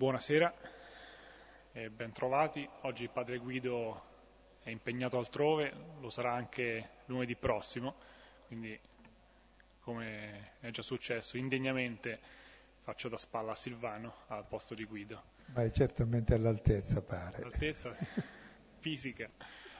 Buonasera 0.00 0.50
e 1.72 1.90
bentrovati. 1.90 2.66
Oggi 2.84 3.02
il 3.02 3.10
padre 3.10 3.36
Guido 3.36 4.02
è 4.62 4.70
impegnato 4.70 5.18
altrove, 5.18 5.70
lo 6.00 6.08
sarà 6.08 6.32
anche 6.32 7.00
lunedì 7.04 7.36
prossimo, 7.36 7.96
quindi 8.46 8.80
come 9.80 10.52
è 10.60 10.70
già 10.70 10.80
successo, 10.80 11.36
indegnamente 11.36 12.18
faccio 12.80 13.10
da 13.10 13.18
spalla 13.18 13.50
a 13.50 13.54
Silvano 13.54 14.14
al 14.28 14.46
posto 14.46 14.72
di 14.72 14.86
Guido. 14.86 15.22
Ma 15.52 15.64
è 15.64 15.70
certamente 15.70 16.32
all'altezza, 16.32 17.02
pare. 17.02 17.36
All'altezza 17.36 17.94
fisica, 18.80 19.28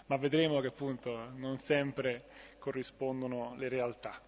ma 0.05 0.19
vedremo 0.19 0.61
che 0.61 0.67
appunto 0.67 1.31
non 1.31 1.61
sempre 1.61 2.27
corrispondono 2.59 3.55
le 3.57 3.69
realtà. 3.71 4.21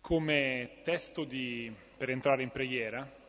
Come 0.00 0.82
testo 0.84 1.24
di, 1.24 1.74
per 1.96 2.10
entrare 2.10 2.44
in 2.44 2.50
preghiera 2.50 3.26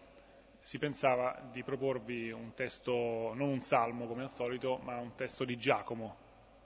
si 0.70 0.78
pensava 0.78 1.50
di 1.52 1.64
proporvi 1.64 2.30
un 2.30 2.54
testo, 2.54 3.34
non 3.34 3.50
un 3.50 3.60
salmo 3.60 4.06
come 4.06 4.22
al 4.22 4.30
solito, 4.30 4.78
ma 4.84 5.00
un 5.00 5.16
testo 5.16 5.44
di 5.44 5.58
Giacomo, 5.58 6.16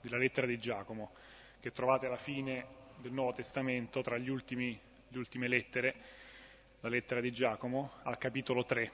della 0.02 0.18
lettera 0.18 0.46
di 0.46 0.58
Giacomo, 0.58 1.12
che 1.58 1.70
trovate 1.72 2.04
alla 2.04 2.18
fine 2.18 2.66
del 2.98 3.12
Nuovo 3.12 3.32
Testamento, 3.32 4.02
tra 4.02 4.16
ultimi, 4.16 4.78
le 5.08 5.18
ultime 5.18 5.48
lettere, 5.48 5.94
la 6.80 6.90
lettera 6.90 7.22
di 7.22 7.32
Giacomo, 7.32 7.92
al 8.02 8.18
capitolo 8.18 8.66
3. 8.66 8.92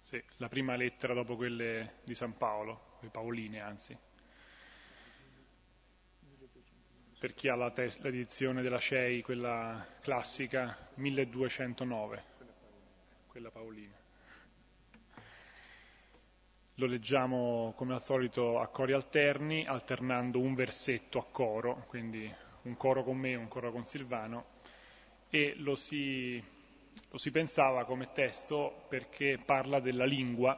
Sì, 0.00 0.24
la 0.38 0.48
prima 0.48 0.74
lettera 0.74 1.12
dopo 1.12 1.36
quelle 1.36 1.96
di 2.02 2.14
San 2.14 2.34
Paolo, 2.34 2.96
le 3.00 3.10
Paoline 3.10 3.60
anzi. 3.60 3.94
Per 7.18 7.34
chi 7.34 7.48
ha 7.48 7.56
la 7.56 7.70
tes- 7.72 8.00
l'edizione 8.00 8.62
della 8.62 8.78
CEI, 8.78 9.20
quella 9.20 9.86
classica, 10.00 10.88
1209 10.94 12.32
quella 13.34 13.50
paolina. 13.50 13.96
Lo 16.74 16.86
leggiamo 16.86 17.72
come 17.74 17.94
al 17.94 18.00
solito 18.00 18.60
a 18.60 18.68
cori 18.68 18.92
alterni, 18.92 19.66
alternando 19.66 20.38
un 20.38 20.54
versetto 20.54 21.18
a 21.18 21.26
coro, 21.28 21.84
quindi 21.88 22.32
un 22.62 22.76
coro 22.76 23.02
con 23.02 23.16
me 23.16 23.30
e 23.30 23.34
un 23.34 23.48
coro 23.48 23.72
con 23.72 23.84
Silvano, 23.84 24.44
e 25.30 25.54
lo 25.56 25.74
si, 25.74 26.40
lo 27.10 27.18
si 27.18 27.32
pensava 27.32 27.84
come 27.84 28.12
testo 28.12 28.84
perché 28.88 29.36
parla 29.44 29.80
della 29.80 30.04
lingua 30.04 30.56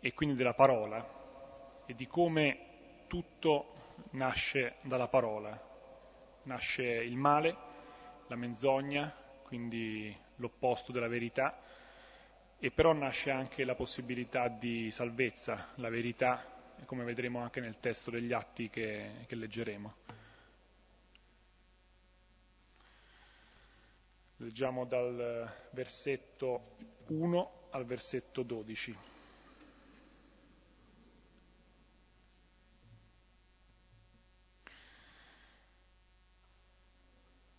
e 0.00 0.12
quindi 0.12 0.34
della 0.34 0.52
parola 0.52 1.82
e 1.86 1.94
di 1.94 2.06
come 2.06 3.06
tutto 3.06 3.72
nasce 4.10 4.74
dalla 4.82 5.08
parola. 5.08 5.58
Nasce 6.42 6.84
il 6.84 7.16
male, 7.16 7.56
la 8.26 8.36
menzogna, 8.36 9.10
quindi 9.44 10.23
l'opposto 10.36 10.92
della 10.92 11.08
verità, 11.08 11.60
e 12.58 12.70
però 12.70 12.92
nasce 12.92 13.30
anche 13.30 13.64
la 13.64 13.74
possibilità 13.74 14.48
di 14.48 14.90
salvezza, 14.90 15.68
la 15.76 15.90
verità, 15.90 16.42
come 16.86 17.04
vedremo 17.04 17.40
anche 17.40 17.60
nel 17.60 17.78
testo 17.78 18.10
degli 18.10 18.32
atti 18.32 18.70
che, 18.70 19.24
che 19.26 19.34
leggeremo. 19.34 19.94
Leggiamo 24.38 24.84
dal 24.84 25.48
versetto 25.70 26.76
1 27.08 27.68
al 27.70 27.84
versetto 27.84 28.42
12. 28.42 28.96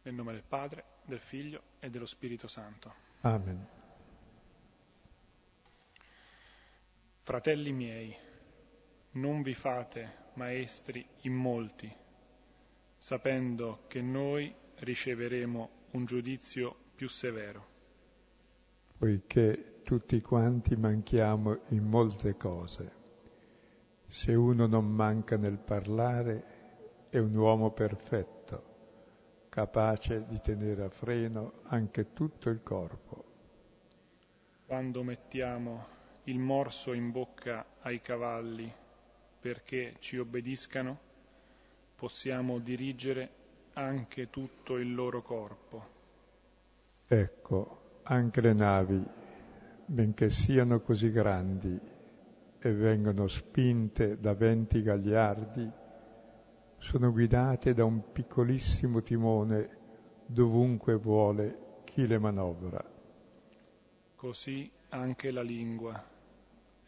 Nel 0.03 0.13
nome 0.13 0.33
del 0.33 0.43
Padre, 0.43 0.94
del 1.05 1.19
Figlio 1.19 1.61
e 1.79 1.89
dello 1.89 2.05
Spirito 2.05 2.47
Santo. 2.47 2.93
Amen. 3.21 3.67
Fratelli 7.21 7.71
miei, 7.71 8.15
non 9.11 9.41
vi 9.41 9.53
fate 9.53 10.23
maestri 10.33 11.05
in 11.21 11.33
molti, 11.33 11.91
sapendo 12.97 13.83
che 13.87 14.01
noi 14.01 14.53
riceveremo 14.75 15.69
un 15.91 16.05
giudizio 16.05 16.75
più 16.95 17.07
severo. 17.07 17.73
Poiché 18.97 19.81
tutti 19.83 20.21
quanti 20.21 20.75
manchiamo 20.75 21.61
in 21.69 21.83
molte 21.83 22.35
cose. 22.37 23.03
Se 24.07 24.33
uno 24.33 24.67
non 24.67 24.85
manca 24.85 25.35
nel 25.35 25.57
parlare, 25.57 27.07
è 27.09 27.17
un 27.17 27.35
uomo 27.35 27.71
perfetto 27.71 28.74
capace 29.55 30.25
di 30.27 30.41
tenere 30.41 30.83
a 30.83 30.89
freno 30.89 31.61
anche 31.67 32.11
tutto 32.11 32.49
il 32.49 32.61
corpo. 32.61 33.23
Quando 34.65 35.01
mettiamo 35.01 35.85
il 36.25 36.39
morso 36.39 36.91
in 36.91 37.09
bocca 37.11 37.65
ai 37.79 38.01
cavalli 38.01 38.69
perché 39.39 39.95
ci 39.99 40.17
obbediscano, 40.17 40.99
possiamo 41.95 42.59
dirigere 42.59 43.29
anche 43.75 44.29
tutto 44.29 44.75
il 44.75 44.93
loro 44.93 45.21
corpo. 45.21 45.87
Ecco, 47.07 48.01
anche 48.03 48.41
le 48.41 48.53
navi, 48.53 49.01
benché 49.85 50.29
siano 50.31 50.81
così 50.81 51.09
grandi 51.11 51.79
e 52.59 52.73
vengono 52.73 53.27
spinte 53.27 54.19
da 54.19 54.33
venti 54.33 54.81
gagliardi, 54.81 55.71
sono 56.85 57.11
guidate 57.11 57.73
da 57.73 57.83
un 57.83 58.11
piccolissimo 58.11 59.01
timone 59.01 59.77
dovunque 60.27 60.93
vuole 60.93 61.81
chi 61.83 62.05
le 62.05 62.19
manovra. 62.19 62.79
Così 64.15 64.69
anche 64.89 65.31
la 65.31 65.41
lingua 65.41 65.99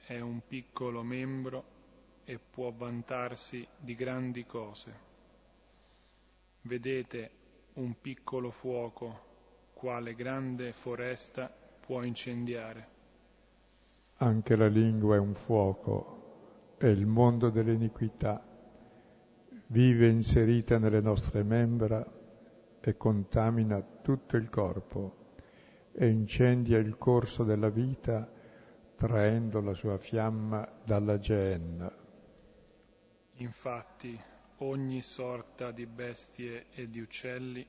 è 0.05 0.19
un 0.19 0.41
piccolo 0.47 1.01
membro 1.01 1.63
e 2.25 2.37
può 2.37 2.71
vantarsi 2.71 3.67
di 3.75 3.95
grandi 3.95 4.45
cose. 4.45 4.93
Vedete 6.61 7.31
un 7.73 7.95
piccolo 7.99 8.51
fuoco 8.51 9.21
quale 9.73 10.13
grande 10.13 10.73
foresta 10.73 11.51
può 11.79 12.03
incendiare. 12.03 12.87
Anche 14.17 14.55
la 14.55 14.67
lingua 14.67 15.15
è 15.15 15.19
un 15.19 15.33
fuoco, 15.33 16.75
è 16.77 16.85
il 16.85 17.07
mondo 17.07 17.49
dell'iniquità 17.49 18.47
vive 19.67 20.07
inserita 20.07 20.77
nelle 20.77 21.01
nostre 21.01 21.43
membra 21.43 22.05
e 22.79 22.95
contamina 22.95 23.81
tutto 23.81 24.37
il 24.37 24.49
corpo 24.49 25.25
e 25.91 26.07
incendia 26.07 26.77
il 26.77 26.97
corso 26.97 27.43
della 27.43 27.69
vita 27.69 28.31
traendo 28.95 29.59
la 29.61 29.73
sua 29.73 29.97
fiamma 29.97 30.67
dalla 30.83 31.19
geenna. 31.19 31.91
Infatti 33.39 34.19
ogni 34.59 35.01
sorta 35.01 35.71
di 35.71 35.85
bestie 35.85 36.67
e 36.71 36.85
di 36.85 36.99
uccelli, 37.01 37.65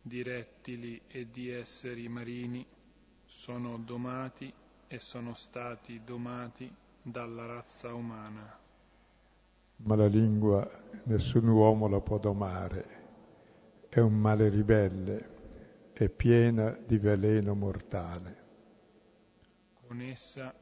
di 0.00 0.22
rettili 0.22 1.00
e 1.08 1.28
di 1.30 1.50
esseri 1.50 2.08
marini 2.08 2.64
sono 3.24 3.76
domati 3.78 4.52
e 4.86 4.98
sono 5.00 5.34
stati 5.34 6.00
domati 6.04 6.72
dalla 7.02 7.44
razza 7.44 7.92
umana 7.92 8.66
ma 9.78 9.94
la 9.94 10.06
lingua 10.06 10.68
nessun 11.04 11.46
uomo 11.46 11.88
la 11.88 12.00
può 12.00 12.18
domare, 12.18 12.96
è 13.88 14.00
un 14.00 14.14
male 14.14 14.48
ribelle, 14.48 15.36
è 15.92 16.08
piena 16.08 16.76
di 16.86 16.98
veleno 16.98 17.54
mortale. 17.54 18.36
Con 19.86 20.00
essa 20.00 20.54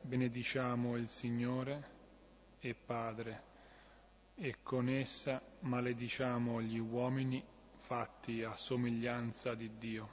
benediciamo 0.00 0.96
il 0.96 1.08
Signore 1.08 1.92
e 2.58 2.74
Padre, 2.74 3.42
e 4.34 4.56
con 4.62 4.88
essa 4.88 5.40
malediciamo 5.60 6.60
gli 6.60 6.78
uomini 6.78 7.42
fatti 7.78 8.42
a 8.42 8.54
somiglianza 8.56 9.54
di 9.54 9.70
Dio. 9.78 10.08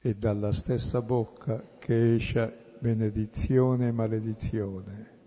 E 0.00 0.14
dalla 0.16 0.52
stessa 0.52 1.00
bocca 1.00 1.62
che 1.78 2.16
esce 2.16 2.74
benedizione 2.80 3.88
e 3.88 3.92
maledizione 3.92 5.20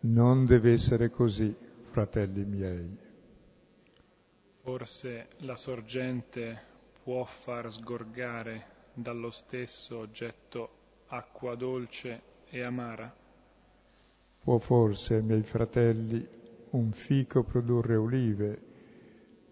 non 0.00 0.44
deve 0.44 0.72
essere 0.72 1.10
così, 1.10 1.54
fratelli 1.90 2.44
miei. 2.44 2.96
Forse 4.60 5.28
la 5.38 5.56
sorgente 5.56 6.60
può 7.02 7.24
far 7.24 7.72
sgorgare 7.72 8.66
dallo 8.92 9.30
stesso 9.30 9.98
oggetto 9.98 10.70
acqua 11.08 11.54
dolce 11.54 12.22
e 12.48 12.62
amara? 12.62 13.12
Può 14.40 14.58
forse, 14.58 15.20
miei 15.20 15.42
fratelli, 15.42 16.26
un 16.70 16.92
fico 16.92 17.42
produrre 17.42 17.96
olive, 17.96 18.62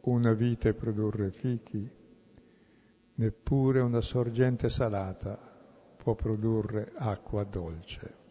una 0.02 0.32
vite 0.32 0.74
produrre 0.74 1.30
fichi? 1.30 1.88
Neppure 3.14 3.80
una 3.80 4.00
sorgente 4.00 4.68
salata 4.68 5.36
può 5.96 6.14
produrre 6.14 6.92
acqua 6.94 7.42
dolce. 7.44 8.25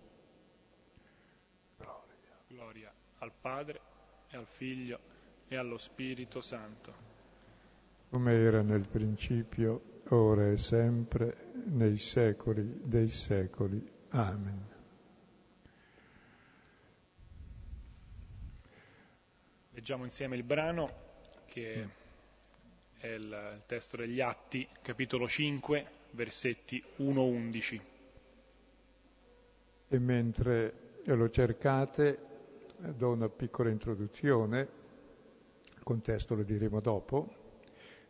Al 3.26 3.32
Padre 3.42 3.82
e 4.30 4.38
al 4.38 4.46
Figlio 4.46 5.00
e 5.48 5.56
allo 5.56 5.78
Spirito 5.80 6.42
Santo. 6.42 7.14
Come 8.10 8.34
era 8.34 8.62
nel 8.62 8.88
principio, 8.88 10.02
ora 10.10 10.52
e 10.52 10.58
sempre, 10.58 11.52
nei 11.66 11.98
secoli 11.98 12.82
dei 12.84 13.08
secoli. 13.08 13.84
Amen. 14.10 14.74
Leggiamo 19.72 20.04
insieme 20.04 20.36
il 20.36 20.44
brano 20.44 21.04
che 21.48 21.90
è 22.98 23.08
il 23.08 23.64
testo 23.66 23.98
degli 23.98 24.22
Atti, 24.22 24.68
capitolo 24.82 25.28
5, 25.28 25.86
versetti 26.12 26.82
1-11. 27.00 27.82
E 29.88 30.00
mentre 30.00 31.02
lo 31.06 31.30
cercate, 31.30 32.35
do 32.78 33.10
una 33.12 33.30
piccola 33.30 33.70
introduzione, 33.70 34.70
il 35.76 35.84
contesto 35.84 36.36
lo 36.36 36.44
diremo 36.44 36.80
dopo, 36.80 37.44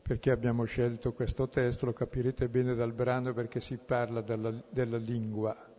perché 0.01 0.31
abbiamo 0.31 0.65
scelto 0.65 1.13
questo 1.13 1.49
testo, 1.49 1.85
lo 1.87 1.93
capirete 1.93 2.47
bene 2.47 2.75
dal 2.75 2.93
brano 2.93 3.33
perché 3.33 3.59
si 3.59 3.77
parla 3.77 4.21
della, 4.21 4.51
della 4.69 4.97
lingua. 4.97 5.73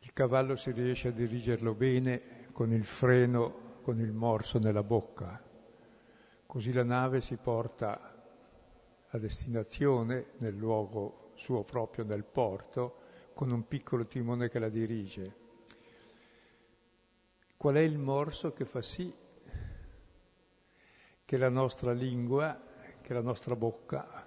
Il 0.00 0.12
cavallo 0.12 0.56
si 0.56 0.72
riesce 0.72 1.08
a 1.08 1.12
dirigerlo 1.12 1.74
bene 1.74 2.48
con 2.52 2.72
il 2.72 2.84
freno, 2.84 3.78
con 3.82 3.98
il 4.00 4.12
morso 4.12 4.58
nella 4.58 4.82
bocca. 4.82 5.42
Così 6.44 6.72
la 6.72 6.84
nave 6.84 7.20
si 7.20 7.36
porta 7.36 8.12
a 9.08 9.18
destinazione 9.18 10.32
nel 10.38 10.54
luogo 10.54 11.30
suo 11.34 11.64
proprio 11.64 12.04
nel 12.04 12.24
porto 12.24 12.96
con 13.32 13.50
un 13.50 13.66
piccolo 13.66 14.04
timone 14.04 14.50
che 14.50 14.58
la 14.58 14.68
dirige. 14.68 15.39
Qual 17.60 17.74
è 17.74 17.80
il 17.80 17.98
morso 17.98 18.54
che 18.54 18.64
fa 18.64 18.80
sì 18.80 19.12
che 21.26 21.36
la 21.36 21.50
nostra 21.50 21.92
lingua, 21.92 22.58
che 23.02 23.12
la 23.12 23.20
nostra 23.20 23.54
bocca 23.54 24.26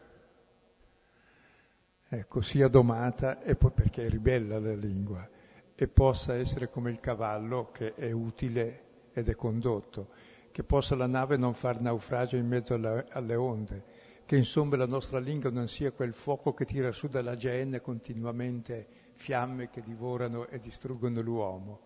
ecco, 2.10 2.42
sia 2.42 2.68
domata 2.68 3.42
e 3.42 3.56
poi 3.56 3.72
perché 3.72 4.06
è 4.06 4.10
ribella 4.10 4.60
la 4.60 4.76
lingua 4.76 5.28
e 5.74 5.88
possa 5.88 6.36
essere 6.36 6.70
come 6.70 6.92
il 6.92 7.00
cavallo 7.00 7.72
che 7.72 7.96
è 7.96 8.12
utile 8.12 9.10
ed 9.14 9.28
è 9.28 9.34
condotto, 9.34 10.10
che 10.52 10.64
possa 10.64 10.96
la 10.96 11.08
nave 11.08 11.36
non 11.36 11.56
far 11.56 11.82
naufragio 11.82 12.36
in 12.36 12.46
mezzo 12.46 12.76
alle, 12.76 13.08
alle 13.10 13.34
onde, 13.34 13.84
che 14.26 14.36
insomma 14.36 14.76
la 14.76 14.86
nostra 14.86 15.18
lingua 15.18 15.50
non 15.50 15.68
sia 15.68 15.90
quel 15.90 16.14
fuoco 16.14 16.54
che 16.54 16.66
tira 16.66 16.92
su 16.92 17.08
dalla 17.08 17.36
genne 17.36 17.82
continuamente 17.82 18.86
fiamme 19.16 19.72
che 19.72 19.82
divorano 19.82 20.46
e 20.46 20.60
distruggono 20.60 21.20
l'uomo. 21.20 21.83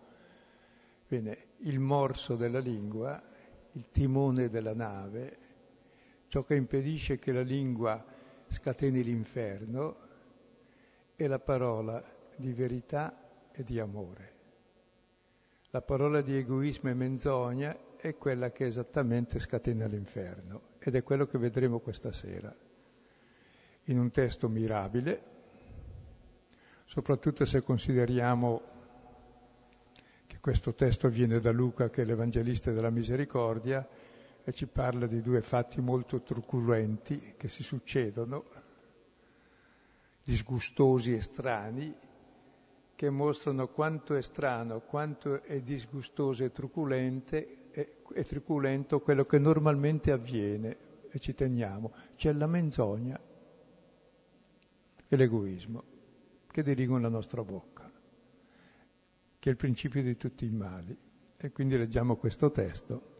Bene, 1.10 1.38
il 1.60 1.78
morso 1.78 2.36
della 2.36 2.58
lingua, 2.58 3.18
il 3.72 3.88
timone 3.90 4.50
della 4.50 4.74
nave, 4.74 5.38
ciò 6.26 6.44
che 6.44 6.54
impedisce 6.54 7.18
che 7.18 7.32
la 7.32 7.40
lingua 7.40 8.04
scateni 8.46 9.02
l'inferno 9.02 9.96
è 11.16 11.26
la 11.26 11.38
parola 11.38 12.04
di 12.36 12.52
verità 12.52 13.48
e 13.50 13.64
di 13.64 13.80
amore. 13.80 14.32
La 15.70 15.80
parola 15.80 16.20
di 16.20 16.36
egoismo 16.36 16.90
e 16.90 16.94
menzogna 16.94 17.96
è 17.96 18.14
quella 18.14 18.50
che 18.50 18.66
esattamente 18.66 19.38
scatena 19.38 19.86
l'inferno 19.86 20.74
ed 20.78 20.94
è 20.94 21.02
quello 21.02 21.26
che 21.26 21.38
vedremo 21.38 21.78
questa 21.78 22.12
sera. 22.12 22.54
In 23.84 23.98
un 23.98 24.10
testo 24.10 24.46
mirabile, 24.50 25.22
soprattutto 26.84 27.46
se 27.46 27.62
consideriamo 27.62 28.76
questo 30.48 30.72
testo 30.72 31.10
viene 31.10 31.40
da 31.40 31.52
Luca, 31.52 31.90
che 31.90 32.00
è 32.00 32.04
l'Evangelista 32.06 32.72
della 32.72 32.88
Misericordia, 32.88 33.86
e 34.42 34.50
ci 34.54 34.66
parla 34.66 35.06
di 35.06 35.20
due 35.20 35.42
fatti 35.42 35.78
molto 35.82 36.22
truculenti 36.22 37.34
che 37.36 37.50
si 37.50 37.62
succedono, 37.62 38.44
disgustosi 40.24 41.14
e 41.14 41.20
strani, 41.20 41.94
che 42.94 43.10
mostrano 43.10 43.68
quanto 43.68 44.14
è 44.14 44.22
strano, 44.22 44.80
quanto 44.80 45.42
è 45.42 45.60
disgustoso 45.60 46.44
e 46.44 46.50
truculente 46.50 47.68
e, 47.70 48.24
truculento 48.24 49.00
quello 49.00 49.26
che 49.26 49.38
normalmente 49.38 50.12
avviene, 50.12 50.76
e 51.10 51.18
ci 51.18 51.34
teniamo, 51.34 51.92
c'è 52.16 52.32
la 52.32 52.46
menzogna 52.46 53.20
e 55.08 55.14
l'egoismo 55.14 55.82
che 56.46 56.62
dirigono 56.62 57.02
la 57.02 57.10
nostra 57.10 57.44
bocca, 57.44 57.87
che 59.38 59.48
è 59.48 59.52
il 59.52 59.58
principio 59.58 60.02
di 60.02 60.16
tutti 60.16 60.44
i 60.44 60.50
mali. 60.50 60.96
E 61.36 61.52
quindi 61.52 61.76
leggiamo 61.76 62.16
questo 62.16 62.50
testo. 62.50 63.16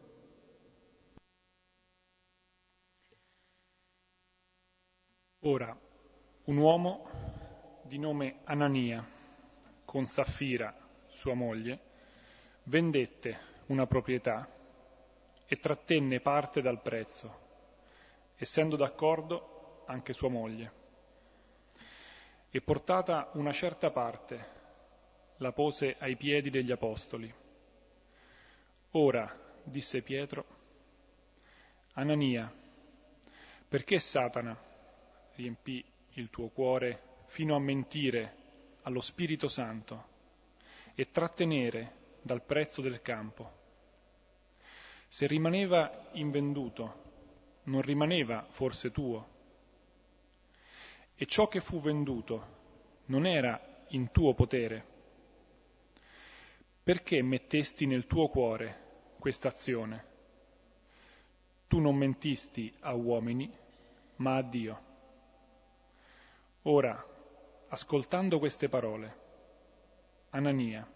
Ora, 5.42 5.78
un 6.44 6.56
uomo 6.56 7.80
di 7.84 7.98
nome 7.98 8.40
Anania, 8.44 9.06
con 9.84 10.04
Saffira, 10.06 10.74
sua 11.06 11.34
moglie, 11.34 11.80
vendette 12.64 13.38
una 13.66 13.86
proprietà 13.86 14.48
e 15.46 15.56
trattenne 15.60 16.20
parte 16.20 16.60
dal 16.60 16.82
prezzo, 16.82 17.38
essendo 18.36 18.76
d'accordo 18.76 19.84
anche 19.86 20.12
sua 20.12 20.28
moglie. 20.28 20.72
E 22.50 22.60
portata 22.60 23.30
una 23.34 23.52
certa 23.52 23.90
parte, 23.90 24.57
la 25.38 25.52
pose 25.52 25.96
ai 25.98 26.16
piedi 26.16 26.50
degli 26.50 26.70
apostoli. 26.70 27.32
Ora, 28.92 29.36
disse 29.62 30.02
Pietro, 30.02 30.44
Anania, 31.94 32.52
perché 33.68 33.98
Satana 33.98 34.56
riempì 35.34 35.84
il 36.12 36.30
tuo 36.30 36.48
cuore 36.48 37.02
fino 37.26 37.54
a 37.54 37.60
mentire 37.60 38.34
allo 38.82 39.00
Spirito 39.00 39.48
Santo 39.48 40.16
e 40.94 41.10
trattenere 41.10 42.16
dal 42.22 42.42
prezzo 42.42 42.80
del 42.80 43.00
campo. 43.02 43.56
Se 45.06 45.26
rimaneva 45.26 46.08
invenduto, 46.12 47.06
non 47.64 47.82
rimaneva 47.82 48.46
forse 48.48 48.90
tuo? 48.90 49.36
E 51.14 51.26
ciò 51.26 51.48
che 51.48 51.60
fu 51.60 51.80
venduto 51.80 52.56
non 53.06 53.26
era 53.26 53.84
in 53.88 54.10
tuo 54.10 54.34
potere? 54.34 54.96
Perché 56.88 57.20
mettesti 57.20 57.84
nel 57.84 58.06
tuo 58.06 58.28
cuore 58.28 59.12
questa 59.18 59.48
azione? 59.48 60.06
Tu 61.66 61.80
non 61.80 61.94
mentisti 61.94 62.74
a 62.80 62.94
uomini, 62.94 63.54
ma 64.16 64.36
a 64.36 64.42
Dio. 64.42 64.82
Ora, 66.62 67.06
ascoltando 67.68 68.38
queste 68.38 68.70
parole, 68.70 69.18
Anania, 70.30 70.90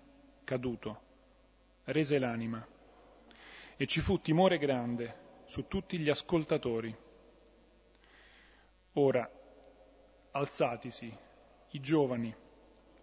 caduto, 0.44 1.00
rese 1.84 2.18
l'anima 2.18 2.66
e 3.76 3.86
ci 3.86 4.00
fu 4.00 4.18
timore 4.18 4.56
grande 4.56 5.42
su 5.44 5.68
tutti 5.68 5.98
gli 5.98 6.08
ascoltatori. 6.08 6.96
Ora, 8.94 9.30
alzatisi, 10.30 11.14
i 11.72 11.80
giovani 11.80 12.34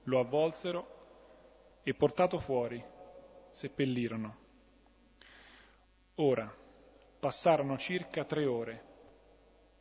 lo 0.05 0.19
avvolsero 0.19 0.98
e 1.83 1.93
portato 1.93 2.39
fuori, 2.39 2.83
seppellirono. 3.51 4.37
Ora, 6.15 6.53
passarono 7.19 7.77
circa 7.77 8.25
tre 8.25 8.45
ore 8.45 8.85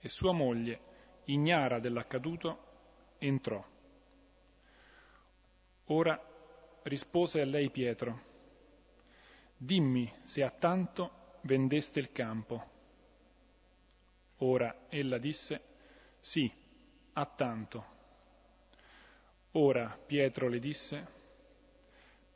e 0.01 0.09
sua 0.09 0.33
moglie, 0.33 0.81
ignara 1.25 1.79
dell'accaduto, 1.81 2.67
entrò. 3.19 3.65
Ora 5.87 6.21
rispose 6.83 7.41
a 7.41 7.45
lei 7.45 7.71
Pietro, 7.71 8.23
dimmi 9.57 10.13
se 10.25 10.43
a 10.43 10.51
tanto 10.51 11.37
vendeste 11.43 11.99
il 11.99 12.13
campo. 12.13 12.77
Ora 14.39 14.87
ella 14.89 15.19
disse, 15.19 15.61
sì, 16.21 16.51
a 17.15 17.27
tanto. 17.27 17.97
Ora 19.53 19.99
Pietro 20.07 20.49
le 20.49 20.59
disse, 20.59 21.17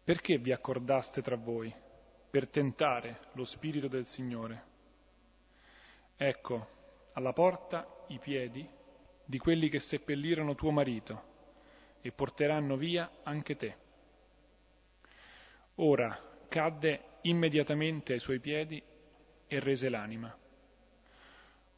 perché 0.05 0.39
vi 0.39 0.51
accordaste 0.53 1.23
tra 1.23 1.37
voi 1.37 1.73
per 2.29 2.49
tentare 2.49 3.21
lo 3.35 3.45
Spirito 3.45 3.87
del 3.87 4.07
Signore? 4.07 4.71
Ecco, 6.17 6.69
alla 7.13 7.33
porta 7.33 8.05
i 8.09 8.19
piedi 8.19 8.69
di 9.25 9.39
quelli 9.39 9.69
che 9.69 9.79
seppellirono 9.79 10.55
tuo 10.55 10.71
marito 10.71 11.31
e 12.01 12.11
porteranno 12.11 12.77
via 12.77 13.11
anche 13.23 13.55
te. 13.55 13.77
Ora 15.77 16.19
cadde 16.49 17.19
immediatamente 17.23 18.13
ai 18.13 18.19
suoi 18.19 18.41
piedi 18.41 18.83
e 19.47 19.61
rese 19.61 19.89
l'anima. 19.89 20.37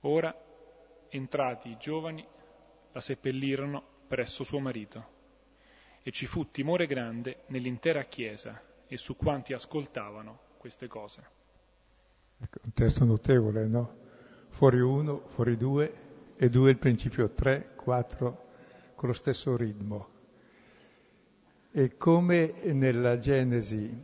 Ora, 0.01 0.35
entrati 1.09 1.71
i 1.71 1.77
giovani, 1.77 2.27
la 2.93 3.01
seppellirono 3.01 3.83
presso 4.09 4.45
suo 4.45 4.61
marito 4.61 5.14
e 6.05 6.11
ci 6.13 6.27
fu 6.27 6.51
timore 6.53 6.87
grande 6.87 7.45
nell'intera 7.47 8.03
Chiesa 8.05 8.61
e 8.87 8.97
su 8.97 9.17
quanti 9.17 9.55
ascoltavano 9.55 10.39
queste 10.59 10.87
cose. 10.87 11.23
Ecco, 12.39 12.59
un 12.63 12.73
testo 12.75 13.05
notevole, 13.05 13.67
no? 13.67 14.03
fuori 14.55 14.81
uno, 14.81 15.23
fuori 15.27 15.57
due 15.57 15.93
e 16.37 16.49
due 16.49 16.71
il 16.71 16.79
principio 16.79 17.31
tre, 17.31 17.71
quattro, 17.75 18.45
con 18.95 19.09
lo 19.09 19.15
stesso 19.15 19.57
ritmo. 19.57 20.09
E 21.73 21.97
come 21.97 22.55
nella 22.73 23.19
Genesi 23.19 24.03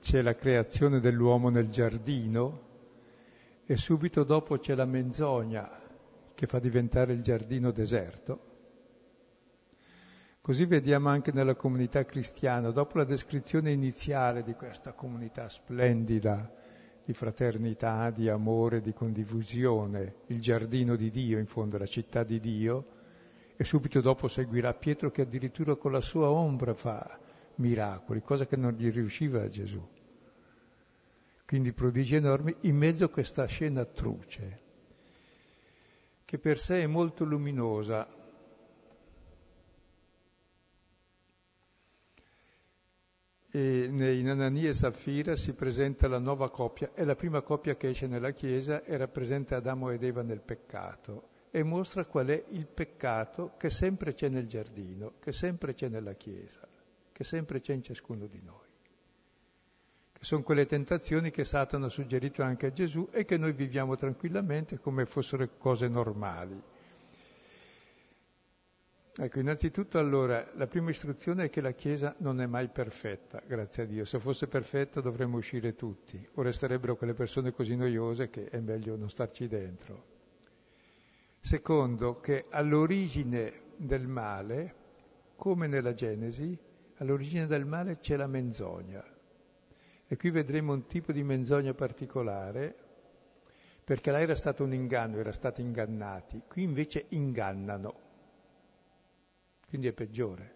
c'è 0.00 0.20
la 0.22 0.34
creazione 0.34 0.98
dell'uomo 0.98 1.50
nel 1.50 1.70
giardino 1.70 2.70
e 3.64 3.76
subito 3.76 4.24
dopo 4.24 4.58
c'è 4.58 4.74
la 4.74 4.86
menzogna 4.86 5.70
che 6.34 6.46
fa 6.48 6.58
diventare 6.58 7.12
il 7.12 7.22
giardino 7.22 7.70
deserto, 7.70 8.50
Così 10.42 10.66
vediamo 10.66 11.08
anche 11.08 11.30
nella 11.30 11.54
comunità 11.54 12.04
cristiana, 12.04 12.72
dopo 12.72 12.98
la 12.98 13.04
descrizione 13.04 13.70
iniziale 13.70 14.42
di 14.42 14.54
questa 14.54 14.92
comunità 14.92 15.48
splendida 15.48 16.52
di 17.04 17.12
fraternità, 17.12 18.10
di 18.10 18.28
amore, 18.28 18.80
di 18.80 18.92
condivisione, 18.92 20.16
il 20.26 20.40
giardino 20.40 20.96
di 20.96 21.10
Dio, 21.10 21.38
in 21.38 21.46
fondo 21.46 21.78
la 21.78 21.86
città 21.86 22.24
di 22.24 22.40
Dio, 22.40 22.86
e 23.56 23.62
subito 23.62 24.00
dopo 24.00 24.26
seguirà 24.26 24.74
Pietro 24.74 25.12
che 25.12 25.22
addirittura 25.22 25.76
con 25.76 25.92
la 25.92 26.00
sua 26.00 26.28
ombra 26.28 26.74
fa 26.74 27.20
miracoli, 27.56 28.20
cosa 28.20 28.44
che 28.44 28.56
non 28.56 28.72
gli 28.72 28.90
riusciva 28.90 29.42
a 29.42 29.48
Gesù. 29.48 29.80
Quindi 31.46 31.72
prodigi 31.72 32.16
enormi 32.16 32.52
in 32.62 32.76
mezzo 32.76 33.04
a 33.04 33.10
questa 33.10 33.46
scena 33.46 33.84
truce, 33.84 34.60
che 36.24 36.38
per 36.38 36.58
sé 36.58 36.82
è 36.82 36.86
molto 36.86 37.22
luminosa, 37.22 38.21
e 43.54 43.84
in 43.84 44.30
Anania 44.30 44.70
e 44.70 44.72
Saffira 44.72 45.36
si 45.36 45.52
presenta 45.52 46.08
la 46.08 46.18
nuova 46.18 46.48
coppia, 46.48 46.92
è 46.94 47.04
la 47.04 47.14
prima 47.14 47.42
coppia 47.42 47.76
che 47.76 47.90
esce 47.90 48.06
nella 48.06 48.30
Chiesa 48.30 48.82
e 48.82 48.96
rappresenta 48.96 49.56
Adamo 49.56 49.90
ed 49.90 50.02
Eva 50.02 50.22
nel 50.22 50.40
peccato 50.40 51.28
e 51.50 51.62
mostra 51.62 52.06
qual 52.06 52.28
è 52.28 52.44
il 52.48 52.66
peccato 52.66 53.52
che 53.58 53.68
sempre 53.68 54.14
c'è 54.14 54.30
nel 54.30 54.46
giardino, 54.46 55.14
che 55.20 55.32
sempre 55.32 55.74
c'è 55.74 55.88
nella 55.88 56.14
Chiesa, 56.14 56.66
che 57.12 57.24
sempre 57.24 57.60
c'è 57.60 57.74
in 57.74 57.82
ciascuno 57.82 58.26
di 58.26 58.40
noi. 58.42 58.70
Che 60.12 60.24
sono 60.24 60.42
quelle 60.42 60.64
tentazioni 60.64 61.30
che 61.30 61.44
Satana 61.44 61.86
ha 61.86 61.90
suggerito 61.90 62.42
anche 62.42 62.66
a 62.66 62.72
Gesù 62.72 63.10
e 63.12 63.26
che 63.26 63.36
noi 63.36 63.52
viviamo 63.52 63.96
tranquillamente 63.96 64.78
come 64.78 65.04
fossero 65.04 65.46
cose 65.58 65.88
normali. 65.88 66.58
Ecco, 69.14 69.40
innanzitutto 69.40 69.98
allora 69.98 70.48
la 70.54 70.66
prima 70.66 70.88
istruzione 70.88 71.44
è 71.44 71.50
che 71.50 71.60
la 71.60 71.72
Chiesa 71.72 72.14
non 72.20 72.40
è 72.40 72.46
mai 72.46 72.68
perfetta, 72.68 73.42
grazie 73.46 73.82
a 73.82 73.86
Dio. 73.86 74.06
Se 74.06 74.18
fosse 74.18 74.48
perfetta 74.48 75.02
dovremmo 75.02 75.36
uscire 75.36 75.74
tutti, 75.74 76.26
o 76.36 76.40
resterebbero 76.40 76.96
quelle 76.96 77.12
persone 77.12 77.52
così 77.52 77.76
noiose 77.76 78.30
che 78.30 78.48
è 78.48 78.58
meglio 78.60 78.96
non 78.96 79.10
starci 79.10 79.48
dentro. 79.48 80.04
Secondo, 81.40 82.20
che 82.20 82.46
all'origine 82.48 83.52
del 83.76 84.06
male, 84.06 84.74
come 85.36 85.66
nella 85.66 85.92
Genesi, 85.92 86.58
all'origine 86.96 87.46
del 87.46 87.66
male 87.66 87.98
c'è 87.98 88.16
la 88.16 88.26
menzogna. 88.26 89.04
E 90.06 90.16
qui 90.16 90.30
vedremo 90.30 90.72
un 90.72 90.86
tipo 90.86 91.12
di 91.12 91.22
menzogna 91.22 91.74
particolare, 91.74 92.74
perché 93.84 94.10
là 94.10 94.20
era 94.20 94.36
stato 94.36 94.64
un 94.64 94.72
inganno, 94.72 95.18
era 95.18 95.32
stati 95.32 95.60
ingannati, 95.60 96.44
qui 96.48 96.62
invece 96.62 97.04
ingannano 97.08 98.08
quindi 99.72 99.88
è 99.88 99.94
peggiore. 99.94 100.54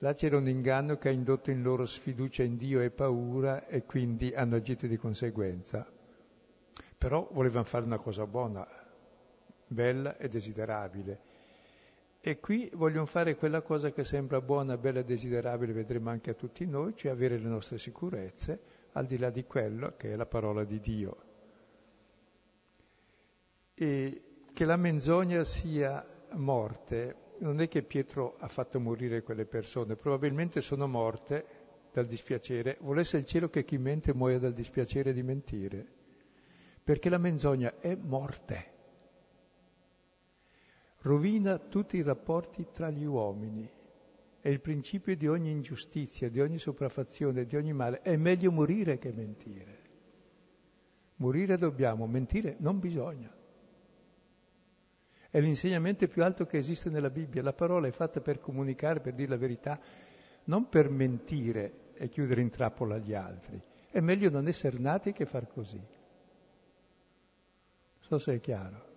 Là 0.00 0.12
c'era 0.12 0.36
un 0.36 0.46
inganno 0.46 0.98
che 0.98 1.08
ha 1.08 1.10
indotto 1.10 1.50
in 1.50 1.62
loro 1.62 1.86
sfiducia 1.86 2.42
in 2.42 2.58
Dio 2.58 2.82
e 2.82 2.90
paura 2.90 3.66
e 3.66 3.86
quindi 3.86 4.34
hanno 4.34 4.56
agito 4.56 4.86
di 4.86 4.98
conseguenza. 4.98 5.90
Però 6.98 7.30
volevano 7.32 7.64
fare 7.64 7.86
una 7.86 7.96
cosa 7.96 8.26
buona, 8.26 8.68
bella 9.66 10.18
e 10.18 10.28
desiderabile. 10.28 11.20
E 12.20 12.38
qui 12.40 12.70
vogliono 12.74 13.06
fare 13.06 13.36
quella 13.36 13.62
cosa 13.62 13.90
che 13.90 14.04
sembra 14.04 14.42
buona, 14.42 14.76
bella 14.76 15.00
e 15.00 15.04
desiderabile, 15.04 15.72
vedremo 15.72 16.10
anche 16.10 16.28
a 16.28 16.34
tutti 16.34 16.66
noi, 16.66 16.94
cioè 16.94 17.10
avere 17.10 17.38
le 17.38 17.48
nostre 17.48 17.78
sicurezze 17.78 18.60
al 18.92 19.06
di 19.06 19.16
là 19.16 19.30
di 19.30 19.44
quello 19.44 19.94
che 19.96 20.12
è 20.12 20.16
la 20.16 20.26
parola 20.26 20.62
di 20.62 20.78
Dio. 20.78 21.16
E 23.72 24.22
che 24.52 24.64
la 24.66 24.76
menzogna 24.76 25.42
sia 25.44 26.04
morte 26.34 27.16
non 27.38 27.60
è 27.60 27.68
che 27.68 27.82
Pietro 27.82 28.36
ha 28.38 28.48
fatto 28.48 28.78
morire 28.78 29.22
quelle 29.22 29.46
persone, 29.46 29.96
probabilmente 29.96 30.60
sono 30.60 30.86
morte 30.86 31.44
dal 31.92 32.06
dispiacere. 32.06 32.78
Volesse 32.80 33.18
il 33.18 33.24
cielo 33.24 33.48
che 33.48 33.64
chi 33.64 33.78
mente 33.78 34.14
muoia 34.14 34.38
dal 34.38 34.52
dispiacere 34.52 35.12
di 35.12 35.22
mentire, 35.22 35.86
perché 36.82 37.08
la 37.08 37.18
menzogna 37.18 37.78
è 37.78 37.94
morte. 37.96 38.70
Rovina 41.00 41.58
tutti 41.58 41.96
i 41.96 42.02
rapporti 42.02 42.68
tra 42.70 42.90
gli 42.90 43.04
uomini. 43.04 43.68
È 44.40 44.48
il 44.48 44.60
principio 44.60 45.16
di 45.16 45.26
ogni 45.26 45.50
ingiustizia, 45.50 46.28
di 46.28 46.40
ogni 46.40 46.58
sopraffazione, 46.58 47.44
di 47.44 47.56
ogni 47.56 47.72
male. 47.72 48.02
È 48.02 48.16
meglio 48.16 48.52
morire 48.52 48.98
che 48.98 49.12
mentire. 49.12 49.80
Morire 51.16 51.56
dobbiamo, 51.56 52.06
mentire 52.06 52.56
non 52.58 52.78
bisogna. 52.78 53.41
È 55.32 55.40
l'insegnamento 55.40 56.06
più 56.08 56.22
alto 56.22 56.44
che 56.44 56.58
esiste 56.58 56.90
nella 56.90 57.08
Bibbia. 57.08 57.42
La 57.42 57.54
parola 57.54 57.88
è 57.88 57.90
fatta 57.90 58.20
per 58.20 58.38
comunicare, 58.38 59.00
per 59.00 59.14
dire 59.14 59.30
la 59.30 59.38
verità, 59.38 59.80
non 60.44 60.68
per 60.68 60.90
mentire 60.90 61.92
e 61.94 62.10
chiudere 62.10 62.42
in 62.42 62.50
trappola 62.50 62.98
gli 62.98 63.14
altri. 63.14 63.58
È 63.90 63.98
meglio 64.00 64.28
non 64.28 64.46
essere 64.46 64.76
nati 64.76 65.12
che 65.12 65.24
far 65.24 65.48
così. 65.48 65.80
So 68.00 68.18
se 68.18 68.34
è 68.34 68.40
chiaro. 68.40 68.90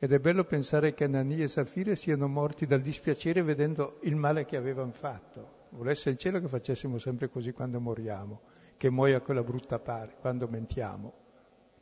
Ed 0.00 0.12
è 0.12 0.18
bello 0.18 0.42
pensare 0.42 0.92
che 0.92 1.04
Anania 1.04 1.44
e 1.44 1.48
Safire 1.48 1.94
siano 1.94 2.26
morti 2.26 2.66
dal 2.66 2.80
dispiacere 2.80 3.40
vedendo 3.42 3.98
il 4.00 4.16
male 4.16 4.46
che 4.46 4.56
avevano 4.56 4.90
fatto. 4.90 5.68
Volesse 5.68 6.10
il 6.10 6.16
cielo 6.16 6.40
che 6.40 6.48
facessimo 6.48 6.98
sempre 6.98 7.28
così 7.28 7.52
quando 7.52 7.78
moriamo, 7.78 8.40
che 8.76 8.90
muoia 8.90 9.20
quella 9.20 9.44
brutta 9.44 9.78
parte, 9.78 10.16
quando 10.18 10.48
mentiamo, 10.48 11.12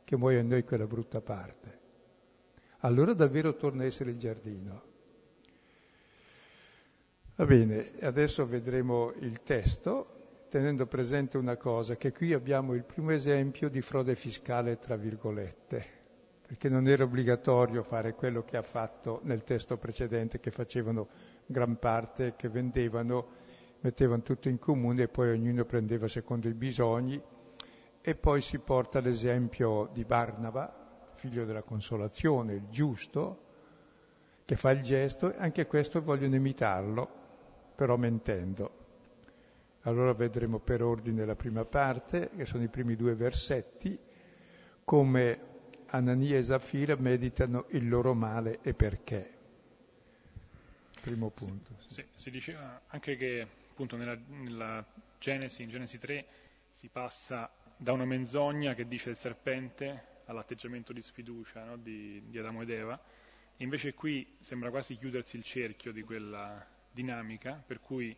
che 0.03 0.15
muoia 0.15 0.41
in 0.41 0.49
noi 0.49 0.63
quella 0.63 0.85
brutta 0.85 1.21
parte 1.21 1.81
allora 2.83 3.13
davvero 3.13 3.55
torna 3.55 3.83
a 3.83 3.85
essere 3.85 4.11
il 4.11 4.17
giardino. 4.17 4.81
Va 7.35 7.45
bene, 7.45 7.93
adesso 8.01 8.45
vedremo 8.45 9.11
il 9.19 9.41
testo, 9.41 10.45
tenendo 10.49 10.85
presente 10.85 11.37
una 11.37 11.57
cosa, 11.57 11.95
che 11.95 12.11
qui 12.11 12.33
abbiamo 12.33 12.73
il 12.73 12.83
primo 12.83 13.11
esempio 13.11 13.69
di 13.69 13.81
frode 13.81 14.15
fiscale, 14.15 14.77
tra 14.77 14.95
virgolette, 14.97 15.83
perché 16.45 16.69
non 16.69 16.87
era 16.87 17.05
obbligatorio 17.05 17.83
fare 17.83 18.13
quello 18.13 18.43
che 18.43 18.57
ha 18.57 18.61
fatto 18.61 19.21
nel 19.23 19.43
testo 19.43 19.77
precedente, 19.77 20.39
che 20.39 20.51
facevano 20.51 21.07
gran 21.45 21.79
parte, 21.79 22.35
che 22.35 22.49
vendevano, 22.49 23.27
mettevano 23.79 24.21
tutto 24.21 24.49
in 24.49 24.59
comune 24.59 25.03
e 25.03 25.07
poi 25.07 25.31
ognuno 25.31 25.63
prendeva 25.65 26.07
secondo 26.07 26.49
i 26.49 26.53
bisogni. 26.53 27.19
E 28.01 28.15
poi 28.15 28.41
si 28.41 28.59
porta 28.59 28.99
l'esempio 28.99 29.89
di 29.93 30.03
Barnaba, 30.03 30.82
figlio 31.23 31.45
della 31.45 31.61
consolazione, 31.61 32.55
il 32.55 32.67
giusto, 32.69 33.51
che 34.43 34.57
fa 34.57 34.71
il 34.71 34.81
gesto, 34.81 35.33
anche 35.37 35.67
questo 35.67 36.01
vogliono 36.01 36.35
imitarlo, 36.35 37.09
però 37.75 37.95
mentendo. 37.95 38.81
Allora 39.83 40.11
vedremo 40.13 40.59
per 40.59 40.83
ordine 40.83 41.23
la 41.23 41.35
prima 41.35 41.63
parte, 41.63 42.29
che 42.35 42.45
sono 42.45 42.63
i 42.63 42.67
primi 42.67 42.97
due 42.97 43.15
versetti, 43.15 43.97
come 44.83 45.39
Anania 45.87 46.37
e 46.37 46.43
Zaffira 46.43 46.97
meditano 46.97 47.67
il 47.69 47.87
loro 47.87 48.13
male 48.13 48.59
e 48.61 48.73
perché. 48.73 49.29
Primo 50.99 51.29
punto. 51.29 51.75
Sì, 51.79 51.93
sì, 51.93 52.05
si 52.15 52.31
diceva 52.31 52.81
anche 52.87 53.15
che 53.15 53.47
appunto 53.69 53.95
nella, 53.95 54.17
nella 54.27 54.85
Genesi, 55.19 55.63
in 55.63 55.69
Genesi 55.69 55.97
3, 55.97 56.25
si 56.73 56.89
passa 56.89 57.49
da 57.77 57.93
una 57.93 58.05
menzogna 58.05 58.73
che 58.73 58.89
dice 58.89 59.09
il 59.09 59.15
serpente 59.15 60.11
all'atteggiamento 60.25 60.93
di 60.93 61.01
sfiducia 61.01 61.63
no? 61.63 61.77
di, 61.77 62.21
di, 62.27 62.37
Adamo 62.37 62.61
ed 62.61 62.69
Eva, 62.69 62.99
e 63.55 63.63
invece 63.63 63.93
qui 63.93 64.35
sembra 64.39 64.69
quasi 64.69 64.95
chiudersi 64.95 65.35
il 65.37 65.43
cerchio 65.43 65.91
di 65.91 66.01
quella 66.01 66.65
dinamica, 66.91 67.61
per 67.65 67.79
cui 67.79 68.15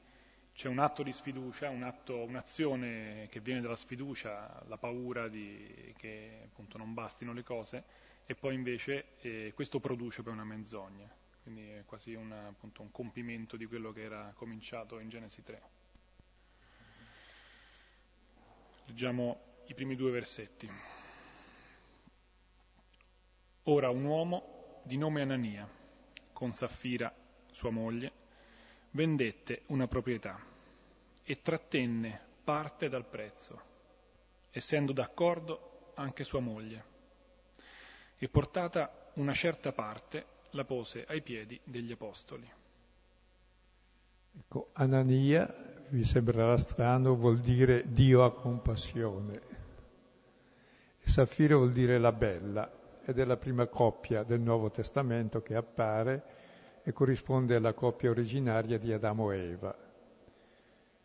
c'è 0.53 0.69
un 0.69 0.79
atto 0.79 1.03
di 1.03 1.11
sfiducia, 1.11 1.69
un 1.69 1.83
atto, 1.83 2.23
un'azione 2.23 3.27
che 3.29 3.41
viene 3.41 3.59
dalla 3.61 3.75
sfiducia, 3.75 4.63
la 4.67 4.77
paura 4.77 5.27
di, 5.27 5.93
che 5.97 6.43
appunto 6.45 6.77
non 6.77 6.93
bastino 6.93 7.33
le 7.33 7.43
cose, 7.43 7.83
e 8.25 8.35
poi 8.35 8.55
invece 8.55 9.17
eh, 9.19 9.51
questo 9.53 9.79
produce 9.79 10.23
poi 10.23 10.33
una 10.33 10.45
menzogna, 10.45 11.13
quindi 11.43 11.69
è 11.69 11.83
quasi 11.85 12.13
una, 12.13 12.47
appunto, 12.47 12.81
un 12.81 12.89
compimento 12.89 13.57
di 13.57 13.65
quello 13.65 13.91
che 13.91 14.01
era 14.01 14.31
cominciato 14.35 14.99
in 14.99 15.09
Genesi 15.09 15.43
3. 15.43 15.61
Leggiamo 18.85 19.61
i 19.67 19.73
primi 19.73 19.95
due 19.95 20.11
versetti. 20.11 20.69
Ora 23.67 23.89
un 23.89 24.03
uomo 24.03 24.81
di 24.83 24.95
nome 24.95 25.23
Anania, 25.23 25.67
con 26.33 26.51
Saffira, 26.51 27.11
sua 27.51 27.71
moglie, 27.71 28.11
vendette 28.91 29.63
una 29.67 29.87
proprietà 29.87 30.39
e 31.23 31.41
trattenne 31.41 32.21
parte 32.43 32.89
dal 32.89 33.07
prezzo, 33.07 33.59
essendo 34.51 34.93
d'accordo 34.93 35.93
anche 35.95 36.23
sua 36.23 36.41
moglie. 36.41 36.93
e 38.17 38.29
portata 38.29 39.09
una 39.15 39.33
certa 39.33 39.71
parte 39.71 40.25
la 40.51 40.63
pose 40.63 41.03
ai 41.07 41.23
piedi 41.23 41.59
degli 41.63 41.91
apostoli. 41.91 42.47
Ecco, 44.37 44.69
Anania, 44.73 45.51
vi 45.89 46.05
sembrerà 46.05 46.55
strano, 46.57 47.15
vuol 47.15 47.39
dire 47.39 47.83
Dio 47.91 48.23
ha 48.23 48.31
compassione. 48.31 49.41
E 50.99 51.09
Saffira 51.09 51.55
vuol 51.55 51.71
dire 51.71 51.97
la 51.97 52.11
bella, 52.11 52.71
ed 53.05 53.19
è 53.19 53.23
la 53.23 53.37
prima 53.37 53.67
coppia 53.67 54.23
del 54.23 54.41
Nuovo 54.41 54.71
Testamento 54.71 55.43
che 55.43 55.55
appare 55.55 56.23
e 56.83 56.91
corrisponde 56.91 57.55
alla 57.55 57.73
coppia 57.73 58.09
originaria 58.09 58.79
di 58.79 58.91
Adamo 58.91 59.31
e 59.31 59.37
Eva. 59.37 59.77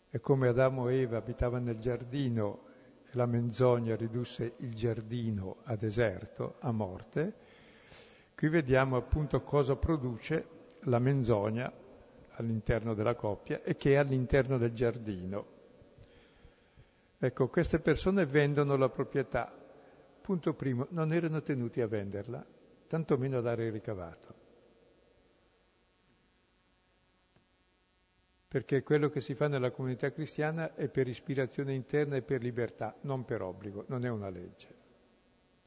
E 0.09 0.21
come 0.21 0.49
Adamo 0.49 0.89
e 0.89 1.01
Eva 1.01 1.19
abitavano 1.19 1.67
nel 1.67 1.79
giardino 1.79 2.63
e 3.05 3.11
la 3.13 3.27
menzogna 3.27 3.97
ridusse 3.97 4.55
il 4.59 4.75
giardino 4.75 5.57
a 5.65 5.77
deserto, 5.77 6.57
a 6.61 6.73
morte, 6.73 7.35
qui 8.35 8.49
vediamo 8.49 8.97
appunto 8.97 9.43
cosa 9.43 9.77
produce 9.77 10.47
la 10.85 10.99
menzogna 10.99 11.71
all'interno 12.37 12.95
della 12.95 13.15
coppia 13.15 13.63
e 13.63 13.77
che 13.77 13.93
è 13.93 13.97
all'interno 13.97 14.57
del 14.57 14.73
giardino. 14.73 15.59
Ecco, 17.19 17.49
queste 17.49 17.79
persone 17.79 18.25
vendono 18.25 18.77
la 18.77 18.89
proprietà. 18.89 19.60
Punto 20.21 20.55
primo, 20.55 20.87
non 20.91 21.13
erano 21.13 21.43
tenuti 21.43 21.81
a 21.81 21.87
venderla, 21.87 22.45
tantomeno 22.87 23.39
a 23.39 23.41
dare 23.41 23.67
il 23.67 23.73
ricavato. 23.73 24.41
perché 28.51 28.83
quello 28.83 29.11
che 29.11 29.21
si 29.21 29.37
fa 29.37 29.47
nella 29.47 29.71
comunità 29.71 30.11
cristiana 30.11 30.75
è 30.75 30.89
per 30.89 31.07
ispirazione 31.07 31.73
interna 31.73 32.17
e 32.17 32.23
per 32.23 32.43
libertà, 32.43 32.97
non 33.03 33.25
per 33.25 33.43
obbligo, 33.43 33.85
non 33.87 34.05
è 34.05 34.09
una 34.09 34.29
legge. 34.29 34.75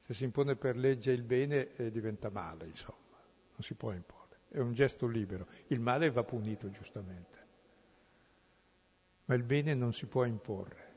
Se 0.01 0.13
si 0.13 0.25
impone 0.25 0.57
per 0.57 0.75
legge 0.75 1.13
il 1.13 1.23
bene 1.23 1.73
eh, 1.77 1.89
diventa 1.91 2.29
male, 2.29 2.65
insomma, 2.65 3.21
non 3.51 3.61
si 3.61 3.75
può 3.75 3.93
imporre, 3.93 4.39
è 4.49 4.59
un 4.59 4.73
gesto 4.73 5.07
libero. 5.07 5.47
Il 5.67 5.79
male 5.79 6.11
va 6.11 6.25
punito 6.25 6.69
giustamente, 6.71 7.37
ma 9.25 9.35
il 9.35 9.43
bene 9.43 9.73
non 9.75 9.93
si 9.93 10.05
può 10.05 10.25
imporre. 10.25 10.92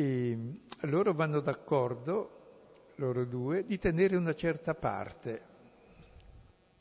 E 0.00 0.38
loro 0.82 1.12
vanno 1.12 1.40
d'accordo, 1.40 2.92
loro 2.98 3.24
due, 3.24 3.64
di 3.64 3.78
tenere 3.78 4.14
una 4.14 4.32
certa 4.32 4.72
parte 4.72 5.40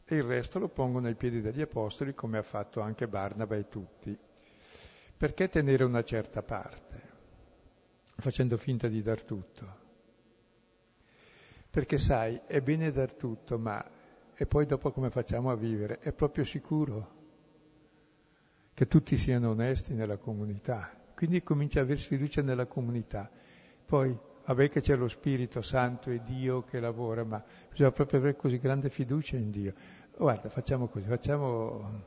e 0.05 0.17
il 0.17 0.21
resto 0.21 0.59
lo 0.59 0.67
pongono 0.67 1.07
ai 1.07 1.15
piedi 1.15 1.41
degli 1.41 1.61
apostoli 1.61 2.13
come 2.13 2.37
ha 2.37 2.43
fatto 2.43 2.79
anche 2.79 3.07
Barnaba 3.07 3.55
e 3.55 3.67
tutti. 3.67 4.15
Perché 5.17 5.49
tenere 5.49 5.83
una 5.83 6.03
certa 6.03 6.43
parte, 6.43 7.01
facendo 8.17 8.55
finta 8.55 8.87
di 8.87 9.01
dar 9.01 9.23
tutto? 9.23 9.75
Perché 11.71 11.97
sai, 11.97 12.39
è 12.45 12.61
bene 12.61 12.91
dar 12.91 13.13
tutto, 13.13 13.57
ma 13.57 13.83
e 14.35 14.45
poi 14.45 14.67
dopo 14.67 14.91
come 14.91 15.09
facciamo 15.09 15.49
a 15.49 15.55
vivere? 15.55 15.97
È 15.97 16.13
proprio 16.13 16.43
sicuro 16.43 17.15
che 18.75 18.85
tutti 18.85 19.17
siano 19.17 19.49
onesti 19.49 19.95
nella 19.95 20.17
comunità. 20.17 20.96
Quindi 21.17 21.41
comincia 21.41 21.79
a 21.79 21.81
aver 21.81 21.97
sfiducia 21.97 22.43
nella 22.43 22.67
comunità. 22.67 23.27
Poi 23.83 24.15
Vabbè 24.47 24.69
che 24.69 24.79
c'è 24.79 24.95
lo 24.95 25.09
Spirito 25.09 25.61
Santo 25.61 26.09
e 26.09 26.21
Dio 26.21 26.63
che 26.63 26.79
lavora, 26.79 27.25
ma 27.25 27.43
bisogna 27.69 27.91
proprio 27.91 28.19
avere 28.19 28.37
così 28.37 28.59
grande 28.59 28.89
fiducia 28.89 29.35
in 29.35 29.49
Dio. 29.49 29.73
Guarda, 30.15 30.47
facciamo 30.47 30.87
così, 30.87 31.05
facciamo 31.05 32.03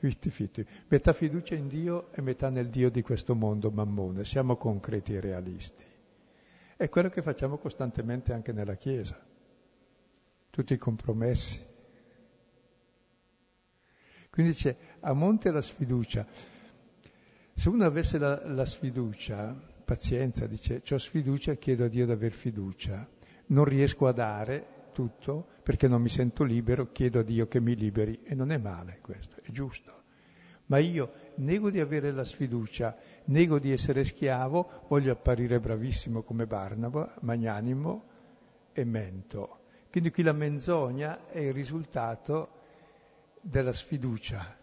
50-50, 0.00 0.64
metà 0.86 1.12
fiducia 1.12 1.56
in 1.56 1.66
Dio 1.66 2.12
e 2.12 2.20
metà 2.20 2.50
nel 2.50 2.68
Dio 2.68 2.88
di 2.88 3.02
questo 3.02 3.34
mondo 3.34 3.72
mammone, 3.72 4.24
siamo 4.24 4.56
concreti 4.56 5.14
e 5.14 5.20
realisti. 5.20 5.84
È 6.76 6.88
quello 6.88 7.08
che 7.08 7.22
facciamo 7.22 7.58
costantemente 7.58 8.32
anche 8.32 8.52
nella 8.52 8.76
Chiesa, 8.76 9.18
tutti 10.50 10.72
i 10.72 10.78
compromessi. 10.78 11.60
Quindi 14.30 14.52
c'è 14.52 14.76
a 15.00 15.12
monte 15.14 15.50
la 15.50 15.62
sfiducia. 15.62 16.54
Se 17.58 17.70
uno 17.70 17.86
avesse 17.86 18.18
la, 18.18 18.46
la 18.46 18.66
sfiducia, 18.66 19.58
pazienza, 19.82 20.46
dice, 20.46 20.82
ho 20.90 20.98
sfiducia 20.98 21.54
chiedo 21.54 21.84
a 21.84 21.88
Dio 21.88 22.04
di 22.04 22.12
aver 22.12 22.32
fiducia. 22.32 23.08
Non 23.46 23.64
riesco 23.64 24.06
a 24.06 24.12
dare 24.12 24.90
tutto 24.92 25.46
perché 25.62 25.88
non 25.88 26.02
mi 26.02 26.10
sento 26.10 26.44
libero, 26.44 26.92
chiedo 26.92 27.20
a 27.20 27.22
Dio 27.22 27.48
che 27.48 27.58
mi 27.58 27.74
liberi 27.74 28.20
e 28.24 28.34
non 28.34 28.52
è 28.52 28.58
male 28.58 28.98
questo, 29.00 29.36
è 29.42 29.50
giusto. 29.52 30.02
Ma 30.66 30.76
io 30.78 31.10
nego 31.36 31.70
di 31.70 31.80
avere 31.80 32.12
la 32.12 32.24
sfiducia, 32.24 32.94
nego 33.24 33.58
di 33.58 33.72
essere 33.72 34.04
schiavo, 34.04 34.84
voglio 34.88 35.12
apparire 35.12 35.58
bravissimo 35.58 36.22
come 36.22 36.46
Barnaba, 36.46 37.14
magnanimo 37.22 38.02
e 38.74 38.84
mento. 38.84 39.60
Quindi 39.90 40.10
qui 40.10 40.22
la 40.22 40.32
menzogna 40.32 41.26
è 41.30 41.38
il 41.38 41.54
risultato 41.54 42.50
della 43.40 43.72
sfiducia 43.72 44.54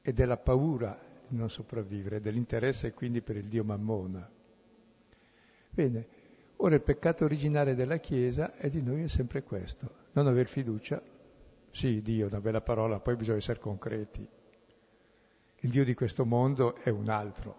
e 0.00 0.12
della 0.12 0.36
paura 0.36 1.05
di 1.28 1.36
non 1.36 1.50
sopravvivere, 1.50 2.20
dell'interesse 2.20 2.92
quindi 2.92 3.20
per 3.20 3.36
il 3.36 3.46
Dio 3.46 3.64
Mammona. 3.64 4.28
Bene, 5.70 6.06
ora 6.56 6.74
il 6.74 6.82
peccato 6.82 7.24
originale 7.24 7.74
della 7.74 7.98
Chiesa 7.98 8.56
è 8.56 8.68
di 8.68 8.82
noi 8.82 9.02
è 9.02 9.08
sempre 9.08 9.42
questo, 9.42 9.90
non 10.12 10.26
aver 10.26 10.46
fiducia. 10.46 11.02
Sì, 11.70 12.00
Dio, 12.00 12.26
una 12.26 12.40
bella 12.40 12.60
parola, 12.60 13.00
poi 13.00 13.16
bisogna 13.16 13.38
essere 13.38 13.58
concreti. 13.58 14.26
Il 15.60 15.70
Dio 15.70 15.84
di 15.84 15.94
questo 15.94 16.24
mondo 16.24 16.76
è 16.76 16.88
un 16.88 17.08
altro, 17.08 17.56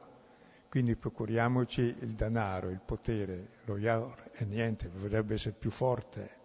quindi 0.69 0.95
procuriamoci 0.95 1.81
il 1.81 2.13
denaro, 2.15 2.69
il 2.69 2.81
potere, 2.83 3.49
lo 3.65 3.77
yaur 3.77 4.31
e 4.33 4.45
niente, 4.45 4.89
vorrebbe 4.89 5.35
essere 5.35 5.55
più 5.57 5.69
forte. 5.69 6.35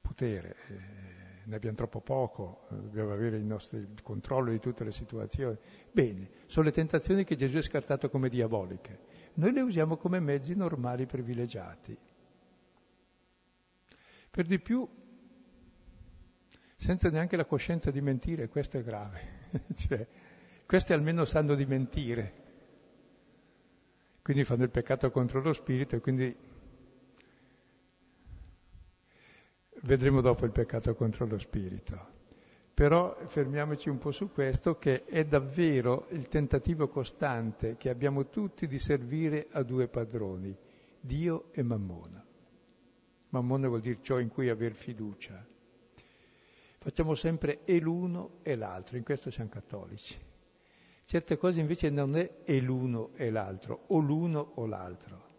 Potere. 0.00 1.01
Eh 1.44 1.48
ne 1.48 1.56
abbiamo 1.56 1.76
troppo 1.76 2.00
poco, 2.00 2.66
dobbiamo 2.68 3.12
avere 3.12 3.36
il 3.36 3.44
nostro 3.44 3.78
il 3.78 4.00
controllo 4.02 4.50
di 4.50 4.60
tutte 4.60 4.84
le 4.84 4.92
situazioni. 4.92 5.56
Bene, 5.90 6.28
sono 6.46 6.66
le 6.66 6.72
tentazioni 6.72 7.24
che 7.24 7.34
Gesù 7.34 7.56
ha 7.56 7.62
scartato 7.62 8.08
come 8.08 8.28
diaboliche. 8.28 8.98
Noi 9.34 9.52
le 9.52 9.60
usiamo 9.60 9.96
come 9.96 10.20
mezzi 10.20 10.54
normali 10.54 11.06
privilegiati. 11.06 11.96
Per 14.30 14.46
di 14.46 14.58
più, 14.60 14.88
senza 16.76 17.10
neanche 17.10 17.36
la 17.36 17.44
coscienza 17.44 17.90
di 17.90 18.00
mentire, 18.00 18.48
questo 18.48 18.78
è 18.78 18.82
grave. 18.82 19.20
cioè, 19.74 20.06
questi 20.64 20.92
almeno 20.92 21.24
sanno 21.24 21.54
di 21.54 21.66
mentire. 21.66 22.40
Quindi 24.22 24.44
fanno 24.44 24.62
il 24.62 24.70
peccato 24.70 25.10
contro 25.10 25.40
lo 25.40 25.52
spirito 25.52 25.96
e 25.96 26.00
quindi 26.00 26.34
Vedremo 29.84 30.20
dopo 30.20 30.44
il 30.44 30.52
peccato 30.52 30.94
contro 30.94 31.26
lo 31.26 31.38
spirito. 31.38 32.20
Però 32.72 33.16
fermiamoci 33.26 33.88
un 33.88 33.98
po' 33.98 34.12
su 34.12 34.30
questo 34.30 34.78
che 34.78 35.04
è 35.04 35.24
davvero 35.24 36.06
il 36.10 36.28
tentativo 36.28 36.86
costante 36.88 37.76
che 37.76 37.90
abbiamo 37.90 38.28
tutti 38.28 38.68
di 38.68 38.78
servire 38.78 39.48
a 39.50 39.64
due 39.64 39.88
padroni, 39.88 40.56
Dio 41.00 41.52
e 41.52 41.62
Mammona. 41.64 42.24
Mammona 43.30 43.66
vuol 43.66 43.80
dire 43.80 43.98
ciò 44.02 44.20
in 44.20 44.28
cui 44.28 44.48
aver 44.48 44.72
fiducia. 44.72 45.44
Facciamo 46.78 47.16
sempre 47.16 47.64
e 47.64 47.80
l'uno 47.80 48.38
e 48.42 48.54
l'altro, 48.54 48.96
in 48.96 49.02
questo 49.02 49.32
siamo 49.32 49.50
cattolici. 49.50 50.16
Certe 51.04 51.36
cose 51.36 51.58
invece 51.58 51.90
non 51.90 52.14
è 52.14 52.38
e 52.44 52.60
l'uno 52.60 53.10
e 53.14 53.30
l'altro, 53.30 53.86
o 53.88 53.98
l'uno 53.98 54.52
o 54.54 54.64
l'altro. 54.64 55.30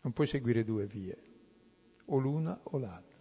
Non 0.00 0.14
puoi 0.14 0.26
seguire 0.26 0.64
due 0.64 0.86
vie 0.86 1.27
o 2.10 2.18
l'una 2.18 2.58
o 2.62 2.78
l'altra. 2.78 3.16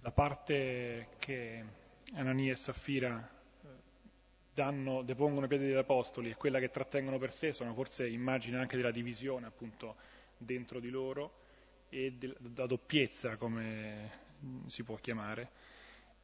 La 0.00 0.10
parte 0.10 1.08
che 1.18 1.64
Anania 2.14 2.52
e 2.52 2.56
Saffira 2.56 3.30
eh, 3.62 3.68
danno, 4.52 5.02
depongono 5.02 5.46
i 5.46 5.48
piedi 5.48 5.66
degli 5.66 5.76
apostoli 5.76 6.30
e 6.30 6.34
quella 6.34 6.58
che 6.58 6.70
trattengono 6.70 7.18
per 7.18 7.32
sé 7.32 7.52
sono 7.52 7.72
forse 7.72 8.08
immagini 8.08 8.56
anche 8.56 8.76
della 8.76 8.90
divisione 8.90 9.46
appunto 9.46 9.96
dentro 10.36 10.80
di 10.80 10.90
loro 10.90 11.40
e 11.88 12.12
della 12.12 12.66
doppiezza 12.66 13.36
come 13.36 14.20
si 14.66 14.82
può 14.82 14.96
chiamare 14.96 15.50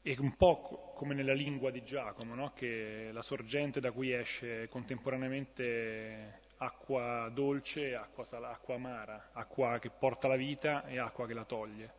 è 0.03 0.17
un 0.19 0.37
po' 0.37 0.93
come 0.95 1.15
nella 1.15 1.35
lingua 1.35 1.71
di 1.71 1.83
Giacomo, 1.85 2.35
no? 2.35 2.53
che 2.55 3.11
la 3.13 3.21
sorgente 3.23 3.81
da 3.81 3.93
cui 3.93 4.13
esce 4.13 4.69
contemporaneamente 4.69 6.41
acqua 6.59 7.31
dolce 7.33 7.95
acqua, 7.95 8.27
acqua 8.51 8.75
amara, 8.75 9.31
acqua 9.33 9.79
che 9.79 9.91
porta 9.91 10.29
la 10.29 10.37
vita 10.37 10.85
e 10.87 10.99
acqua 10.99 11.27
che 11.27 11.35
la 11.35 11.45
toglie. 11.45 11.95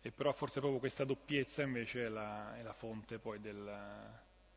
E 0.00 0.10
però 0.10 0.32
forse 0.32 0.58
proprio 0.58 0.80
questa 0.80 1.04
doppiezza 1.04 1.62
invece 1.62 2.06
è 2.06 2.08
la, 2.08 2.56
è 2.56 2.62
la 2.62 2.72
fonte 2.72 3.18
poi 3.18 3.40
del, 3.40 3.72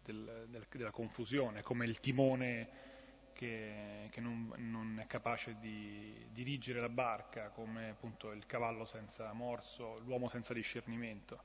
del, 0.04 0.48
del, 0.50 0.66
della 0.70 0.92
confusione, 0.92 1.62
come 1.62 1.86
il 1.86 2.00
timone 2.00 2.94
che, 3.34 4.08
che 4.10 4.22
non, 4.22 4.52
non, 4.58 5.00
è 5.00 5.06
capace 5.06 5.58
di 5.60 6.28
dirigere 6.32 6.80
la 6.80 6.90
barca, 6.90 7.50
come 7.50 7.90
appunto 7.90 8.32
il 8.32 8.46
cavallo 8.48 8.86
senza 8.86 9.32
morso, 9.34 10.00
l'uomo 10.06 10.30
senza 10.30 10.54
discernimento, 10.54 11.44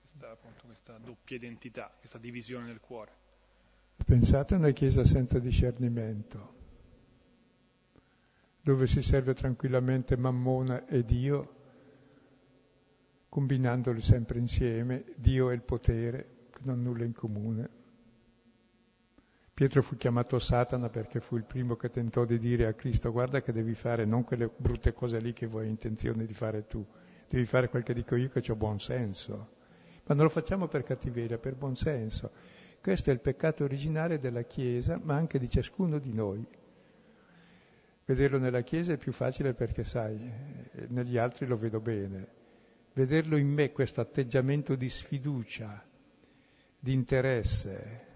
questa, 0.00 0.30
appunto, 0.30 0.64
questa 0.66 0.98
doppia 0.98 1.36
identità, 1.36 1.90
questa 1.98 2.18
divisione 2.18 2.66
del 2.66 2.80
cuore. 2.80 3.12
Pensate 4.04 4.54
a 4.54 4.58
una 4.58 4.70
Chiesa 4.70 5.04
senza 5.04 5.38
discernimento, 5.38 6.57
dove 8.68 8.86
si 8.86 9.00
serve 9.00 9.32
tranquillamente 9.32 10.14
Mammona 10.18 10.84
e 10.84 11.02
Dio, 11.02 11.54
combinandoli 13.30 14.02
sempre 14.02 14.40
insieme, 14.40 15.06
Dio 15.16 15.48
e 15.48 15.54
il 15.54 15.62
potere, 15.62 16.48
che 16.50 16.58
non 16.64 16.74
hanno 16.74 16.90
nulla 16.90 17.04
in 17.04 17.14
comune. 17.14 17.70
Pietro 19.54 19.80
fu 19.80 19.96
chiamato 19.96 20.38
Satana 20.38 20.90
perché 20.90 21.18
fu 21.20 21.36
il 21.36 21.44
primo 21.44 21.76
che 21.76 21.88
tentò 21.88 22.26
di 22.26 22.36
dire 22.36 22.66
a 22.66 22.74
Cristo 22.74 23.10
guarda 23.10 23.40
che 23.40 23.52
devi 23.52 23.72
fare 23.72 24.04
non 24.04 24.22
quelle 24.22 24.50
brutte 24.54 24.92
cose 24.92 25.18
lì 25.18 25.32
che 25.32 25.46
vuoi 25.46 25.66
intenzione 25.66 26.26
di 26.26 26.34
fare 26.34 26.66
tu, 26.66 26.84
devi 27.26 27.46
fare 27.46 27.70
quel 27.70 27.82
che 27.82 27.94
dico 27.94 28.16
io 28.16 28.28
che 28.28 28.52
ho 28.52 28.54
buon 28.54 28.78
senso. 28.78 29.48
Ma 30.04 30.14
non 30.14 30.24
lo 30.24 30.30
facciamo 30.30 30.68
per 30.68 30.82
cattiveria, 30.82 31.38
per 31.38 31.54
buon 31.54 31.74
senso. 31.74 32.30
Questo 32.82 33.08
è 33.08 33.14
il 33.14 33.20
peccato 33.20 33.64
originale 33.64 34.18
della 34.18 34.42
Chiesa, 34.42 35.00
ma 35.02 35.14
anche 35.14 35.38
di 35.38 35.48
ciascuno 35.48 35.98
di 35.98 36.12
noi. 36.12 36.46
Vederlo 38.08 38.38
nella 38.38 38.62
Chiesa 38.62 38.94
è 38.94 38.96
più 38.96 39.12
facile 39.12 39.52
perché, 39.52 39.84
sai, 39.84 40.18
negli 40.88 41.18
altri 41.18 41.44
lo 41.44 41.58
vedo 41.58 41.78
bene. 41.78 42.26
Vederlo 42.94 43.36
in 43.36 43.48
me, 43.48 43.70
questo 43.70 44.00
atteggiamento 44.00 44.76
di 44.76 44.88
sfiducia, 44.88 45.86
di 46.78 46.94
interesse, 46.94 48.06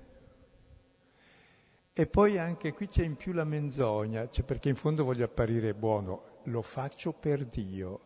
e 1.93 2.07
poi 2.07 2.39
anche 2.39 2.73
qui 2.73 2.89
c'è 2.89 3.05
in 3.05 3.17
più 3.17 3.35
la 3.35 3.45
menzogna, 3.45 4.31
cioè 4.31 4.47
perché 4.47 4.71
in 4.71 4.77
fondo 4.77 5.05
voglio 5.05 5.27
apparire 5.27 5.75
buono, 5.75 6.39
lo 6.45 6.63
faccio 6.63 7.13
per 7.13 7.45
Dio, 7.45 8.01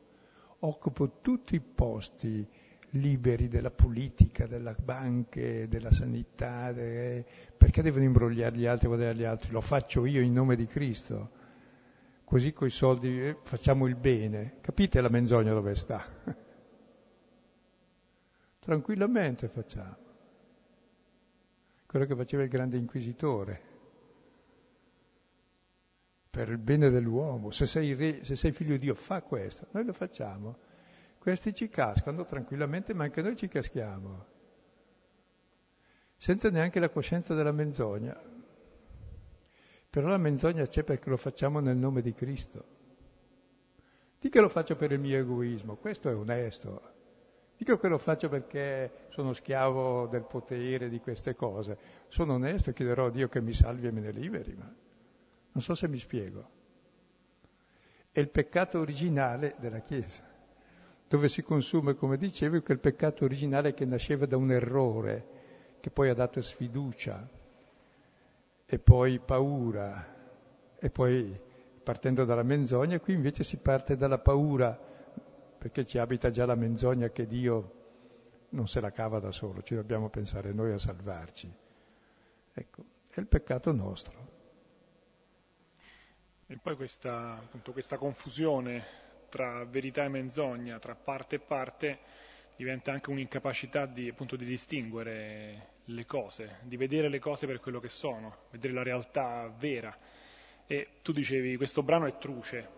occupo 0.59 1.21
tutti 1.21 1.55
i 1.55 1.61
posti 1.61 2.45
liberi 2.91 3.47
della 3.47 3.71
politica, 3.71 4.49
della 4.49 4.75
banche, 4.75 5.69
della 5.69 5.93
sanità, 5.93 6.73
de... 6.73 7.25
perché 7.57 7.81
devono 7.81 8.03
imbrogliare 8.03 8.57
gli 8.57 8.67
altri 8.67 8.87
e 8.87 8.89
guardare 8.89 9.15
gli 9.15 9.23
altri? 9.23 9.53
Lo 9.53 9.61
faccio 9.61 10.05
io 10.05 10.21
in 10.21 10.33
nome 10.33 10.57
di 10.57 10.67
Cristo, 10.67 11.45
così 12.27 12.53
coi 12.53 12.71
soldi 12.71 13.23
eh, 13.23 13.39
facciamo 13.41 13.87
il 13.87 13.95
bene. 13.95 14.59
Capite 14.61 15.01
la 15.01 15.09
menzogna 15.09 15.53
dove 15.53 15.77
sta? 15.77 16.05
Tranquillamente 18.59 19.47
facciamo. 19.47 19.97
Quello 21.87 22.05
che 22.05 22.17
faceva 22.17 22.43
il 22.43 22.49
grande 22.49 22.77
inquisitore 22.77 23.75
per 26.29 26.49
il 26.49 26.59
bene 26.59 26.91
dell'uomo. 26.91 27.53
Se 27.53 27.65
sei, 27.65 27.95
re, 27.95 28.25
se 28.25 28.35
sei 28.35 28.51
figlio 28.51 28.73
di 28.73 28.81
Dio, 28.81 28.95
fa 28.97 29.23
questo. 29.23 29.69
Noi 29.71 29.85
lo 29.85 29.93
facciamo. 29.93 30.59
Questi 31.19 31.55
ci 31.55 31.69
cascano 31.69 32.25
tranquillamente, 32.25 32.93
ma 32.93 33.05
anche 33.05 33.23
noi 33.23 33.37
ci 33.37 33.47
caschiamo. 33.47 34.27
Senza 36.17 36.51
neanche 36.51 36.81
la 36.81 36.89
coscienza 36.89 37.35
della 37.35 37.53
menzogna. 37.53 38.21
Però 39.97 40.09
la 40.09 40.19
menzogna 40.19 40.67
c'è 40.67 40.83
perché 40.83 41.09
lo 41.09 41.17
facciamo 41.17 41.59
nel 41.59 41.79
nome 41.79 42.03
di 42.03 42.13
Cristo. 42.13 42.65
Di 44.21 44.29
che 44.29 44.41
lo 44.41 44.51
faccio 44.51 44.77
per 44.77 44.93
il 44.93 45.01
mio 45.01 45.19
egoismo, 45.19 45.77
questo 45.77 46.11
è 46.11 46.15
onesto. 46.15 46.83
Dico 47.57 47.79
che 47.79 47.89
lo 47.89 47.97
faccio 47.97 48.29
perché 48.29 49.07
sono 49.09 49.33
schiavo 49.33 50.07
del 50.09 50.25
potere, 50.25 50.91
di 50.91 51.01
queste 51.01 51.35
cose. 51.35 51.79
Sono 52.09 52.35
onesto 52.35 52.69
e 52.69 52.73
chiederò 52.75 53.07
a 53.07 53.11
Dio 53.11 53.31
che 53.31 53.41
mi 53.41 53.55
salvi 53.55 53.87
e 53.87 53.91
me 53.91 54.03
ne 54.03 54.11
liberi, 54.11 54.55
ma 54.55 54.71
non 55.53 55.63
so 55.63 55.75
se 55.75 55.89
mi 55.89 55.97
spiego. 55.97 56.47
È 58.13 58.21
il 58.21 58.29
peccato 58.29 58.79
originale 58.79 59.55
della 59.61 59.81
Chiesa, 59.81 60.25
dove 61.09 61.29
si 61.29 61.43
consuma, 61.43 61.95
come 61.95 62.19
dicevo, 62.19 62.61
quel 62.61 62.81
peccato 62.81 63.25
originale 63.25 63.73
che 63.73 63.87
nasceva 63.87 64.27
da 64.27 64.37
un 64.37 64.51
errore, 64.51 65.27
che 65.81 65.89
poi 65.89 66.11
ha 66.11 66.15
dato 66.15 66.43
sfiducia, 66.43 67.27
e 68.67 68.79
poi 68.81 69.21
paura, 69.21 70.15
e 70.79 70.91
poi 70.91 71.41
partendo 71.83 72.25
dalla 72.25 72.43
menzogna, 72.43 72.99
qui 72.99 73.15
invece 73.15 73.45
si 73.45 73.59
parte 73.59 73.97
dalla 73.97 74.19
paura, 74.19 74.77
perché 75.57 75.85
ci 75.85 75.99
abita 75.99 76.31
già 76.31 76.45
la 76.45 76.57
menzogna 76.57 77.09
che 77.11 77.27
Dio 77.27 77.77
non 78.51 78.67
se 78.67 78.81
la 78.81 78.91
cava 78.91 79.21
da 79.21 79.31
solo, 79.31 79.63
ci 79.63 79.75
dobbiamo 79.75 80.09
pensare 80.09 80.53
noi 80.53 80.73
a 80.73 80.79
salvarci. 80.79 81.53
Ecco, 82.53 82.85
è 83.09 83.21
il 83.21 83.27
peccato 83.27 83.71
nostro. 83.73 84.35
E 86.47 86.59
poi 86.61 86.75
questa, 86.77 87.35
appunto, 87.35 87.73
questa 87.73 87.99
confusione 87.99 88.85
tra 89.29 89.65
verità 89.65 90.05
e 90.05 90.09
menzogna, 90.09 90.79
tra 90.79 90.95
parte 90.95 91.37
e 91.37 91.41
parte, 91.41 91.99
diventa 92.57 92.93
anche 92.93 93.11
un'incapacità 93.11 93.87
di, 93.87 94.09
appunto, 94.09 94.37
di 94.37 94.45
distinguere 94.45 95.75
le 95.87 96.07
cose, 96.07 96.59
di 96.63 96.77
vedere 96.77 97.09
le 97.09 97.19
cose 97.19 97.47
per 97.47 97.61
quello 97.61 97.81
che 97.81 97.89
sono, 97.89 98.45
vedere 98.51 98.73
la 98.73 98.83
realtà 98.83 99.53
vera. 99.57 99.97
E 100.67 100.89
tu 101.03 101.13
dicevi, 101.13 101.57
questo 101.57 101.83
brano 101.83 102.07
è 102.07 102.19
truce, 102.19 102.69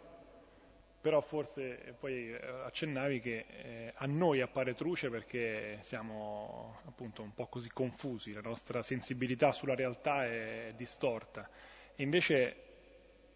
però 1.00 1.20
forse 1.20 1.94
poi 1.98 2.32
eh, 2.32 2.38
accennavi 2.64 3.20
che 3.20 3.46
eh, 3.48 3.92
a 3.94 4.06
noi 4.06 4.40
appare 4.40 4.74
truce 4.74 5.08
perché 5.08 5.78
siamo 5.82 6.80
appunto 6.86 7.22
un 7.22 7.32
po' 7.32 7.46
così 7.46 7.70
confusi, 7.70 8.32
la 8.32 8.40
nostra 8.40 8.82
sensibilità 8.82 9.52
sulla 9.52 9.74
realtà 9.74 10.26
è 10.26 10.72
distorta. 10.76 11.48
E 11.94 12.02
invece 12.02 12.56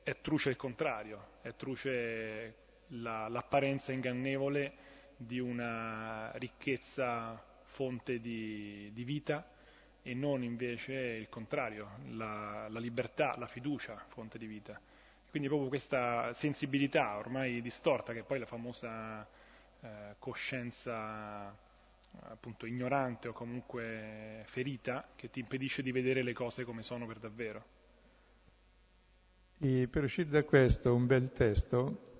è 0.02 0.20
truce 0.20 0.50
il 0.50 0.56
contrario, 0.56 1.38
è 1.40 1.54
truce 1.54 2.54
la, 2.88 3.28
l'apparenza 3.28 3.92
ingannevole 3.92 4.90
di 5.16 5.38
una 5.38 6.32
ricchezza 6.34 7.42
fonte 7.64 8.20
di, 8.20 8.90
di, 8.92 9.04
vita 9.04 9.48
e 10.02 10.14
non 10.14 10.42
invece 10.42 10.92
il 10.92 11.28
contrario, 11.28 11.98
la, 12.10 12.66
la, 12.68 12.80
libertà, 12.80 13.36
la 13.38 13.46
fiducia 13.46 14.02
fonte 14.08 14.38
di 14.38 14.46
vita. 14.46 14.80
Quindi 15.30 15.48
proprio 15.48 15.68
questa 15.68 16.32
sensibilità 16.34 17.16
ormai 17.16 17.62
distorta, 17.62 18.12
che 18.12 18.20
è 18.20 18.24
poi 18.24 18.40
la 18.40 18.46
famosa 18.46 19.26
eh, 19.80 20.16
coscienza 20.18 21.56
appunto 22.20 22.66
ignorante 22.66 23.28
o 23.28 23.32
comunque 23.32 24.42
ferita, 24.44 25.08
che 25.16 25.30
ti 25.30 25.40
impedisce 25.40 25.82
di 25.82 25.92
vedere 25.92 26.22
le 26.22 26.34
cose 26.34 26.64
come 26.64 26.82
sono 26.82 27.06
per 27.06 27.18
davvero. 27.18 27.64
E 29.58 29.88
per 29.88 30.02
uscire 30.04 30.28
da 30.28 30.42
questo 30.42 30.94
un 30.94 31.06
bel 31.06 31.30
testo 31.32 32.10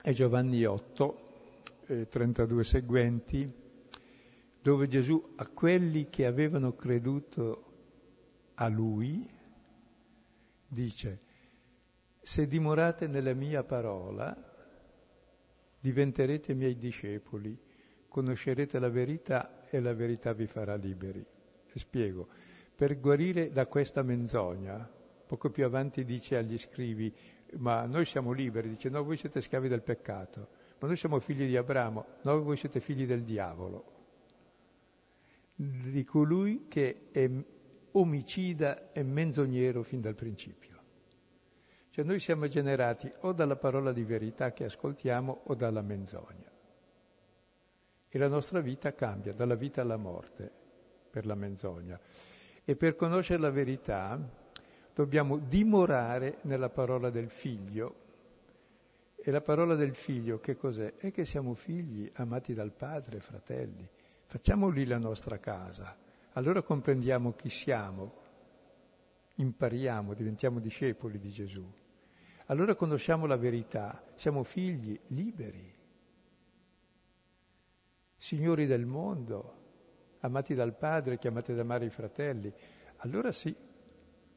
è 0.00 0.12
Giovanni 0.12 0.64
8, 0.64 1.82
eh, 1.88 2.06
32 2.06 2.64
seguenti, 2.64 3.52
dove 4.66 4.88
Gesù 4.88 5.34
a 5.36 5.46
quelli 5.46 6.08
che 6.08 6.26
avevano 6.26 6.74
creduto 6.74 7.74
a 8.54 8.66
Lui 8.66 9.24
dice, 10.66 11.20
se 12.20 12.48
dimorate 12.48 13.06
nella 13.06 13.32
mia 13.32 13.62
parola, 13.62 14.36
diventerete 15.78 16.52
miei 16.54 16.76
discepoli, 16.76 17.56
conoscerete 18.08 18.80
la 18.80 18.88
verità 18.88 19.68
e 19.70 19.78
la 19.78 19.94
verità 19.94 20.32
vi 20.32 20.48
farà 20.48 20.74
liberi. 20.74 21.24
E 21.72 21.78
spiego, 21.78 22.26
per 22.74 22.98
guarire 22.98 23.52
da 23.52 23.66
questa 23.66 24.02
menzogna, 24.02 24.94
Poco 25.26 25.50
più 25.50 25.64
avanti 25.64 26.04
dice 26.04 26.36
agli 26.36 26.58
scrivi, 26.58 27.14
ma 27.58 27.84
noi 27.86 28.04
siamo 28.04 28.32
liberi, 28.32 28.70
dice 28.70 28.88
no, 28.88 29.04
voi 29.04 29.16
siete 29.16 29.40
schiavi 29.40 29.68
del 29.68 29.82
peccato, 29.82 30.48
ma 30.80 30.88
noi 30.88 30.96
siamo 30.96 31.20
figli 31.20 31.46
di 31.46 31.56
Abramo, 31.56 32.04
no, 32.22 32.42
voi 32.42 32.56
siete 32.56 32.78
figli 32.80 33.06
del 33.06 33.22
diavolo, 33.22 33.95
di 35.56 36.04
colui 36.04 36.66
che 36.68 37.08
è 37.10 37.30
omicida 37.92 38.92
e 38.92 39.02
menzognero 39.02 39.82
fin 39.82 40.00
dal 40.02 40.14
principio. 40.14 40.74
Cioè 41.90 42.04
noi 42.04 42.18
siamo 42.18 42.46
generati 42.46 43.10
o 43.20 43.32
dalla 43.32 43.56
parola 43.56 43.90
di 43.90 44.04
verità 44.04 44.52
che 44.52 44.64
ascoltiamo 44.64 45.40
o 45.44 45.54
dalla 45.54 45.80
menzogna. 45.80 46.52
E 48.08 48.18
la 48.18 48.28
nostra 48.28 48.60
vita 48.60 48.92
cambia 48.92 49.32
dalla 49.32 49.54
vita 49.54 49.80
alla 49.80 49.96
morte 49.96 50.52
per 51.10 51.24
la 51.24 51.34
menzogna. 51.34 51.98
E 52.62 52.76
per 52.76 52.96
conoscere 52.96 53.40
la 53.40 53.50
verità 53.50 54.18
dobbiamo 54.92 55.38
dimorare 55.38 56.38
nella 56.42 56.68
parola 56.68 57.08
del 57.08 57.30
figlio. 57.30 58.04
E 59.16 59.30
la 59.30 59.40
parola 59.40 59.74
del 59.74 59.94
figlio 59.94 60.38
che 60.38 60.54
cos'è? 60.54 60.96
È 60.96 61.10
che 61.10 61.24
siamo 61.24 61.54
figli 61.54 62.10
amati 62.16 62.52
dal 62.52 62.72
Padre, 62.72 63.20
fratelli. 63.20 63.88
Facciamo 64.26 64.68
lì 64.68 64.84
la 64.86 64.98
nostra 64.98 65.38
casa. 65.38 65.96
Allora 66.32 66.62
comprendiamo 66.62 67.32
chi 67.32 67.48
siamo, 67.48 68.12
impariamo, 69.36 70.14
diventiamo 70.14 70.58
discepoli 70.58 71.18
di 71.18 71.30
Gesù. 71.30 71.64
Allora 72.46 72.74
conosciamo 72.74 73.26
la 73.26 73.36
verità, 73.36 74.04
siamo 74.14 74.42
figli 74.42 74.98
liberi, 75.08 75.74
signori 78.16 78.66
del 78.66 78.84
mondo, 78.84 79.54
amati 80.20 80.54
dal 80.54 80.76
Padre, 80.76 81.18
chiamati 81.18 81.52
ad 81.52 81.58
amare 81.58 81.86
i 81.86 81.90
fratelli. 81.90 82.52
Allora 82.98 83.32
sì, 83.32 83.54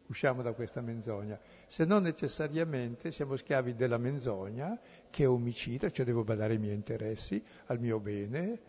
usciamo 0.08 0.42
da 0.42 0.54
questa 0.54 0.82
menzogna, 0.82 1.40
se 1.68 1.86
non 1.86 2.04
necessariamente 2.04 3.12
siamo 3.12 3.36
schiavi 3.36 3.76
della 3.76 3.98
menzogna 3.98 4.80
che 5.10 5.24
è 5.24 5.28
omicida, 5.28 5.90
cioè 5.90 6.06
devo 6.06 6.24
badare 6.24 6.54
ai 6.54 6.60
miei 6.60 6.76
interessi, 6.76 7.44
al 7.66 7.80
mio 7.80 8.00
bene, 8.00 8.60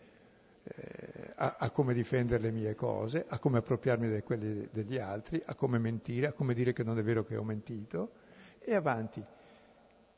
eh, 0.63 1.33
a, 1.35 1.55
a, 1.59 1.69
come 1.71 1.93
difendere 1.93 2.43
le 2.43 2.51
mie 2.51 2.75
cose, 2.75 3.25
a 3.27 3.39
come 3.39 3.57
appropriarmi 3.57 4.09
di 4.09 4.21
quelle 4.21 4.69
degli 4.71 4.97
altri, 4.97 5.41
a 5.45 5.55
come 5.55 5.79
mentire, 5.79 6.27
a 6.27 6.33
come 6.33 6.53
dire 6.53 6.73
che 6.73 6.83
non 6.83 6.97
è 6.97 7.03
vero 7.03 7.23
che 7.23 7.35
ho 7.35 7.43
mentito, 7.43 8.11
e 8.59 8.75
avanti. 8.75 9.23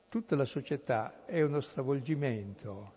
Tutta 0.09 0.35
la 0.35 0.45
società 0.45 1.25
è 1.25 1.41
uno 1.41 1.59
stravolgimento, 1.59 2.93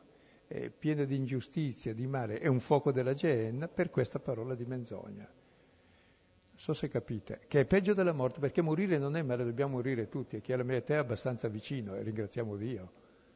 è 0.46 0.68
piena 0.70 1.04
di 1.04 1.16
ingiustizia, 1.16 1.94
di 1.94 2.06
male, 2.06 2.38
è 2.38 2.46
un 2.46 2.60
fuoco 2.60 2.92
della 2.92 3.14
Geenna 3.14 3.68
per 3.68 3.90
questa 3.90 4.18
parola 4.18 4.54
di 4.54 4.64
menzogna. 4.64 5.24
Non 5.24 6.64
so 6.64 6.74
se 6.74 6.88
capite, 6.88 7.40
che 7.48 7.60
è 7.60 7.64
peggio 7.64 7.94
della 7.94 8.12
morte, 8.12 8.40
perché 8.40 8.60
morire 8.60 8.98
non 8.98 9.16
è 9.16 9.22
male, 9.22 9.44
dobbiamo 9.44 9.76
morire 9.76 10.08
tutti, 10.08 10.36
e 10.36 10.40
chi 10.40 10.52
ha 10.52 10.56
la 10.56 10.62
mia 10.62 10.76
età 10.76 10.94
è 10.94 10.96
abbastanza 10.98 11.48
vicino, 11.48 11.94
e 11.94 12.02
ringraziamo 12.02 12.56
Dio, 12.56 12.92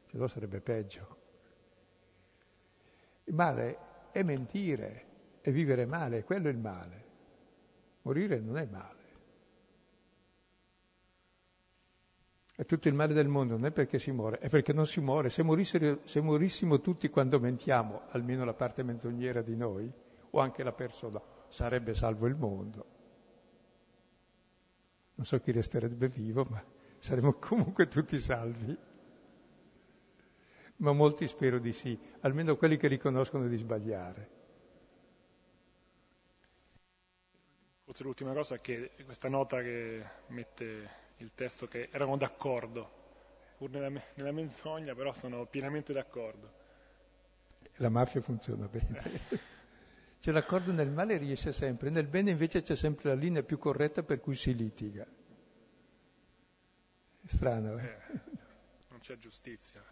se 0.07 0.17
no 0.17 0.27
sarebbe 0.27 0.59
peggio. 0.59 1.17
Il 3.25 3.33
male 3.33 3.77
è 4.11 4.23
mentire, 4.23 5.05
è 5.41 5.51
vivere 5.51 5.85
male, 5.85 6.23
quello 6.23 6.47
è 6.47 6.51
il 6.51 6.57
male. 6.57 7.05
Morire 8.03 8.39
non 8.39 8.57
è 8.57 8.65
male. 8.65 8.99
È 12.55 12.65
tutto 12.65 12.87
il 12.87 12.93
male 12.93 13.13
del 13.13 13.27
mondo, 13.27 13.55
non 13.55 13.65
è 13.65 13.71
perché 13.71 13.97
si 13.97 14.11
muore, 14.11 14.37
è 14.37 14.49
perché 14.49 14.71
non 14.71 14.85
si 14.85 15.01
muore. 15.01 15.29
Se, 15.29 15.43
se 16.03 16.21
morissimo 16.21 16.79
tutti 16.79 17.09
quando 17.09 17.39
mentiamo, 17.39 18.03
almeno 18.09 18.45
la 18.45 18.53
parte 18.53 18.83
menzognera 18.83 19.41
di 19.41 19.55
noi, 19.55 19.91
o 20.29 20.39
anche 20.39 20.63
la 20.63 20.71
persona, 20.71 21.21
sarebbe 21.47 21.93
salvo 21.93 22.27
il 22.27 22.35
mondo. 22.35 22.85
Non 25.15 25.25
so 25.25 25.39
chi 25.39 25.51
resterebbe 25.51 26.07
vivo, 26.07 26.45
ma 26.49 26.63
saremmo 26.99 27.33
comunque 27.33 27.87
tutti 27.87 28.17
salvi 28.19 28.77
ma 30.81 30.93
molti 30.93 31.27
spero 31.27 31.59
di 31.59 31.73
sì, 31.73 31.97
almeno 32.21 32.57
quelli 32.57 32.77
che 32.77 32.87
riconoscono 32.87 33.47
di 33.47 33.57
sbagliare. 33.57 34.39
Forse 37.83 38.03
l'ultima 38.03 38.33
cosa 38.33 38.55
è 38.55 38.61
che 38.61 38.91
questa 39.05 39.29
nota 39.29 39.61
che 39.61 40.03
mette 40.27 40.89
il 41.17 41.31
testo 41.35 41.67
che 41.67 41.89
erano 41.91 42.17
d'accordo, 42.17 42.89
pur 43.57 43.69
nella, 43.69 44.01
nella 44.15 44.31
menzogna, 44.31 44.95
però 44.95 45.13
sono 45.13 45.45
pienamente 45.45 45.93
d'accordo. 45.93 46.59
La 47.75 47.89
mafia 47.89 48.21
funziona 48.21 48.67
bene. 48.67 49.49
Cioè 50.19 50.33
l'accordo 50.33 50.71
nel 50.71 50.89
male 50.89 51.17
riesce 51.17 51.51
sempre, 51.51 51.89
nel 51.89 52.05
bene 52.07 52.29
invece 52.31 52.61
c'è 52.61 52.75
sempre 52.75 53.09
la 53.09 53.15
linea 53.15 53.41
più 53.41 53.57
corretta 53.57 54.03
per 54.03 54.19
cui 54.19 54.35
si 54.35 54.55
litiga. 54.55 55.03
È 57.23 57.27
strano, 57.27 57.77
eh? 57.77 57.85
eh 57.85 58.19
non 58.89 58.99
c'è 58.99 59.17
giustizia. 59.17 59.83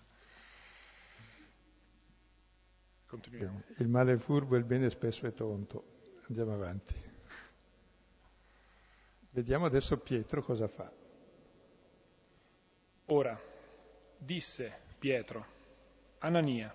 Continuiamo. 3.09 3.63
Il 3.77 3.87
male 3.87 4.13
è 4.13 4.17
furbo 4.17 4.53
e 4.53 4.59
il 4.59 4.65
bene 4.65 4.87
spesso 4.91 5.25
è 5.25 5.33
tonto. 5.33 5.83
Andiamo 6.27 6.53
avanti. 6.53 6.93
Vediamo 9.31 9.65
adesso 9.65 9.97
Pietro 9.97 10.43
cosa 10.43 10.67
fa. 10.67 10.91
Ora, 13.07 13.41
disse 14.15 14.81
Pietro, 14.99 15.43
Anania, 16.19 16.71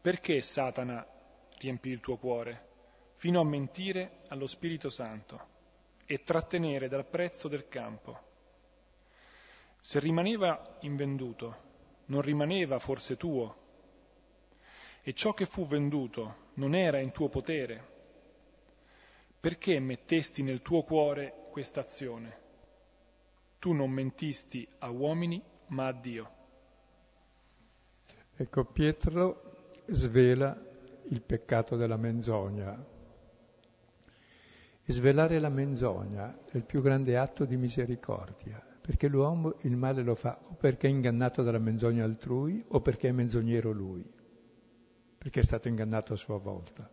perché 0.00 0.40
Satana 0.40 1.06
riempì 1.58 1.90
il 1.90 2.00
tuo 2.00 2.16
cuore 2.16 2.68
fino 3.16 3.38
a 3.38 3.44
mentire 3.44 4.22
allo 4.28 4.46
Spirito 4.46 4.88
Santo 4.88 5.48
e 6.06 6.22
trattenere 6.22 6.88
dal 6.88 7.04
prezzo 7.04 7.48
del 7.48 7.68
campo? 7.68 8.18
Se 9.82 10.00
rimaneva 10.00 10.78
invenduto, 10.80 11.56
non 12.06 12.22
rimaneva 12.22 12.78
forse 12.78 13.18
tuo? 13.18 13.61
E 15.04 15.12
ciò 15.14 15.34
che 15.34 15.46
fu 15.46 15.66
venduto 15.66 16.50
non 16.54 16.74
era 16.76 17.00
in 17.00 17.10
tuo 17.10 17.28
potere, 17.28 17.90
perché 19.40 19.80
mettesti 19.80 20.44
nel 20.44 20.62
tuo 20.62 20.84
cuore 20.84 21.48
questa 21.50 21.80
azione? 21.80 22.38
Tu 23.58 23.72
non 23.72 23.90
mentisti 23.90 24.66
a 24.78 24.90
uomini, 24.90 25.42
ma 25.68 25.88
a 25.88 25.92
Dio. 25.92 26.30
Ecco, 28.36 28.64
Pietro 28.64 29.72
svela 29.86 30.56
il 31.08 31.20
peccato 31.20 31.76
della 31.76 31.96
menzogna. 31.96 32.90
E 34.84 34.92
svelare 34.92 35.40
la 35.40 35.48
menzogna 35.48 36.44
è 36.44 36.56
il 36.56 36.64
più 36.64 36.80
grande 36.80 37.16
atto 37.16 37.44
di 37.44 37.56
misericordia, 37.56 38.64
perché 38.80 39.08
l'uomo 39.08 39.56
il 39.62 39.76
male 39.76 40.02
lo 40.02 40.14
fa 40.14 40.40
o 40.48 40.54
perché 40.54 40.86
è 40.86 40.90
ingannato 40.90 41.42
dalla 41.42 41.58
menzogna 41.58 42.04
altrui 42.04 42.64
o 42.68 42.80
perché 42.80 43.08
è 43.08 43.12
menzognero 43.12 43.72
lui 43.72 44.20
perché 45.22 45.38
è 45.38 45.44
stato 45.44 45.68
ingannato 45.68 46.14
a 46.14 46.16
sua 46.16 46.36
volta. 46.36 46.90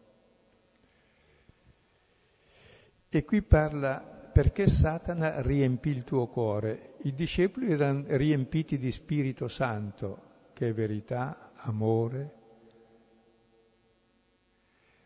E 3.10 3.26
qui 3.26 3.42
parla 3.42 3.98
perché 4.00 4.68
Satana 4.68 5.42
riempì 5.42 5.90
il 5.90 6.04
tuo 6.04 6.28
cuore. 6.28 6.94
I 7.06 7.14
discepoli 7.16 7.72
erano 7.72 8.04
riempiti 8.06 8.78
di 8.78 8.92
Spirito 8.92 9.48
Santo, 9.48 10.22
che 10.54 10.68
è 10.70 10.74
verità, 10.74 11.54
amore. 11.56 12.34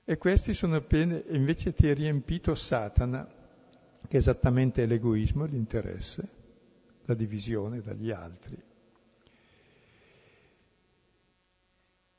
E 0.04 0.18
questi 0.18 0.54
sono 0.54 0.82
pieni, 0.82 1.24
invece 1.30 1.72
ti 1.72 1.88
è 1.88 1.94
riempito 1.94 2.56
Satana, 2.56 3.26
che 4.06 4.18
esattamente 4.18 4.84
è 4.84 4.86
l'egoismo, 4.86 5.46
l'interesse, 5.46 6.30
la 7.06 7.14
divisione 7.14 7.80
dagli 7.80 8.12
altri. 8.12 8.62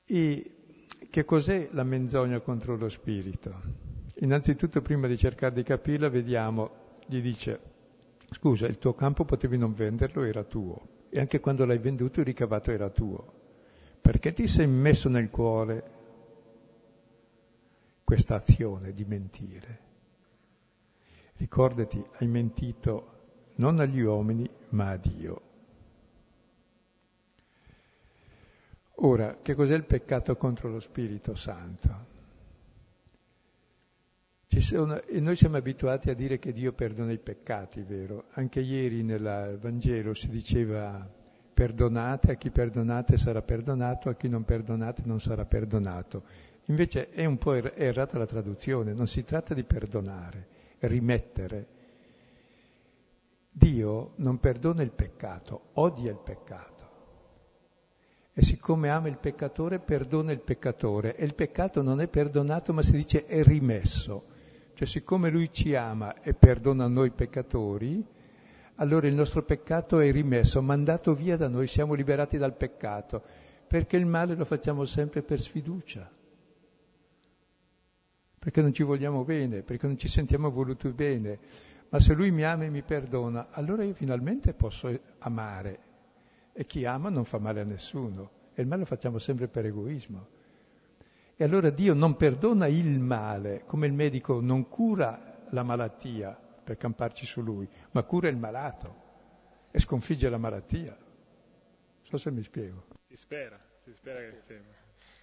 E 0.06 0.53
che 1.10 1.24
cos'è 1.24 1.68
la 1.72 1.84
menzogna 1.84 2.40
contro 2.40 2.76
lo 2.76 2.88
spirito? 2.88 3.82
Innanzitutto, 4.16 4.80
prima 4.80 5.06
di 5.06 5.16
cercare 5.16 5.54
di 5.54 5.62
capirla, 5.62 6.08
vediamo, 6.08 6.70
gli 7.06 7.20
dice, 7.20 7.60
scusa, 8.30 8.66
il 8.66 8.78
tuo 8.78 8.94
campo 8.94 9.24
potevi 9.24 9.56
non 9.56 9.74
venderlo, 9.74 10.22
era 10.22 10.44
tuo, 10.44 10.80
e 11.10 11.20
anche 11.20 11.40
quando 11.40 11.64
l'hai 11.64 11.78
venduto 11.78 12.20
il 12.20 12.26
ricavato 12.26 12.70
era 12.70 12.90
tuo. 12.90 13.32
Perché 14.00 14.32
ti 14.32 14.46
sei 14.46 14.66
messo 14.66 15.08
nel 15.08 15.30
cuore 15.30 15.90
questa 18.04 18.36
azione 18.36 18.92
di 18.92 19.04
mentire? 19.04 19.78
Ricordati, 21.36 22.04
hai 22.18 22.26
mentito 22.26 23.12
non 23.56 23.80
agli 23.80 24.00
uomini, 24.00 24.48
ma 24.70 24.90
a 24.90 24.96
Dio. 24.96 25.43
Ora, 28.96 29.38
che 29.42 29.54
cos'è 29.54 29.74
il 29.74 29.84
peccato 29.84 30.36
contro 30.36 30.68
lo 30.68 30.80
Spirito 30.80 31.34
Santo? 31.34 32.12
Sono, 34.46 35.00
noi 35.10 35.34
siamo 35.34 35.56
abituati 35.56 36.10
a 36.10 36.14
dire 36.14 36.38
che 36.38 36.52
Dio 36.52 36.72
perdona 36.72 37.10
i 37.10 37.18
peccati, 37.18 37.82
vero? 37.82 38.26
Anche 38.34 38.60
ieri 38.60 39.02
nel 39.02 39.58
Vangelo 39.60 40.14
si 40.14 40.28
diceva 40.28 41.06
perdonate, 41.52 42.32
a 42.32 42.34
chi 42.34 42.50
perdonate 42.50 43.16
sarà 43.16 43.42
perdonato, 43.42 44.08
a 44.08 44.14
chi 44.14 44.28
non 44.28 44.44
perdonate 44.44 45.02
non 45.06 45.20
sarà 45.20 45.44
perdonato. 45.44 46.22
Invece 46.66 47.10
è 47.10 47.24
un 47.24 47.36
po' 47.36 47.54
er-, 47.54 47.74
errata 47.76 48.16
la 48.16 48.26
traduzione, 48.26 48.92
non 48.92 49.06
si 49.06 49.22
tratta 49.24 49.54
di 49.54 49.64
perdonare, 49.64 50.46
rimettere. 50.80 51.66
Dio 53.50 54.12
non 54.16 54.38
perdona 54.38 54.82
il 54.82 54.92
peccato, 54.92 55.70
odia 55.74 56.10
il 56.10 56.20
peccato. 56.22 56.73
E 58.36 58.42
siccome 58.42 58.90
ama 58.90 59.06
il 59.06 59.18
peccatore, 59.18 59.78
perdona 59.78 60.32
il 60.32 60.40
peccatore. 60.40 61.14
E 61.14 61.24
il 61.24 61.34
peccato 61.34 61.82
non 61.82 62.00
è 62.00 62.08
perdonato, 62.08 62.72
ma 62.72 62.82
si 62.82 62.92
dice 62.92 63.26
è 63.26 63.44
rimesso. 63.44 64.24
Cioè, 64.74 64.88
siccome 64.88 65.30
lui 65.30 65.52
ci 65.52 65.76
ama 65.76 66.20
e 66.20 66.34
perdona 66.34 66.88
noi 66.88 67.12
peccatori, 67.12 68.04
allora 68.76 69.06
il 69.06 69.14
nostro 69.14 69.44
peccato 69.44 70.00
è 70.00 70.10
rimesso, 70.10 70.60
mandato 70.60 71.14
via 71.14 71.36
da 71.36 71.46
noi, 71.46 71.68
siamo 71.68 71.94
liberati 71.94 72.36
dal 72.36 72.56
peccato, 72.56 73.22
perché 73.68 73.96
il 73.96 74.06
male 74.06 74.34
lo 74.34 74.44
facciamo 74.44 74.84
sempre 74.84 75.22
per 75.22 75.40
sfiducia, 75.40 76.10
perché 78.36 78.60
non 78.60 78.72
ci 78.72 78.82
vogliamo 78.82 79.22
bene, 79.22 79.62
perché 79.62 79.86
non 79.86 79.96
ci 79.96 80.08
sentiamo 80.08 80.50
voluti 80.50 80.88
bene. 80.88 81.38
Ma 81.90 82.00
se 82.00 82.14
lui 82.14 82.32
mi 82.32 82.42
ama 82.42 82.64
e 82.64 82.70
mi 82.70 82.82
perdona, 82.82 83.50
allora 83.50 83.84
io 83.84 83.94
finalmente 83.94 84.54
posso 84.54 84.90
amare 85.18 85.83
e 86.56 86.64
chi 86.66 86.84
ama 86.84 87.08
non 87.10 87.24
fa 87.24 87.38
male 87.38 87.60
a 87.60 87.64
nessuno. 87.64 88.30
E 88.54 88.62
il 88.62 88.68
male 88.68 88.82
lo 88.82 88.86
facciamo 88.86 89.18
sempre 89.18 89.48
per 89.48 89.66
egoismo. 89.66 90.28
E 91.36 91.42
allora 91.42 91.70
Dio 91.70 91.94
non 91.94 92.16
perdona 92.16 92.68
il 92.68 93.00
male, 93.00 93.64
come 93.66 93.88
il 93.88 93.92
medico 93.92 94.40
non 94.40 94.68
cura 94.68 95.46
la 95.50 95.64
malattia 95.64 96.32
per 96.32 96.76
camparci 96.76 97.26
su 97.26 97.42
lui, 97.42 97.68
ma 97.90 98.04
cura 98.04 98.28
il 98.28 98.36
malato 98.36 99.02
e 99.72 99.80
sconfigge 99.80 100.28
la 100.28 100.38
malattia. 100.38 100.96
Non 100.96 102.04
so 102.04 102.16
se 102.16 102.30
mi 102.30 102.42
spiego. 102.44 102.86
Si 103.08 103.16
spera, 103.16 103.58
si 103.82 103.92
spera 103.92 104.20
che, 104.20 104.62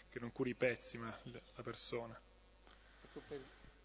che 0.10 0.20
non 0.20 0.34
curi 0.34 0.50
i 0.50 0.56
pezzi, 0.56 0.98
ma 0.98 1.15
la 1.56 1.63
persona. 1.63 2.20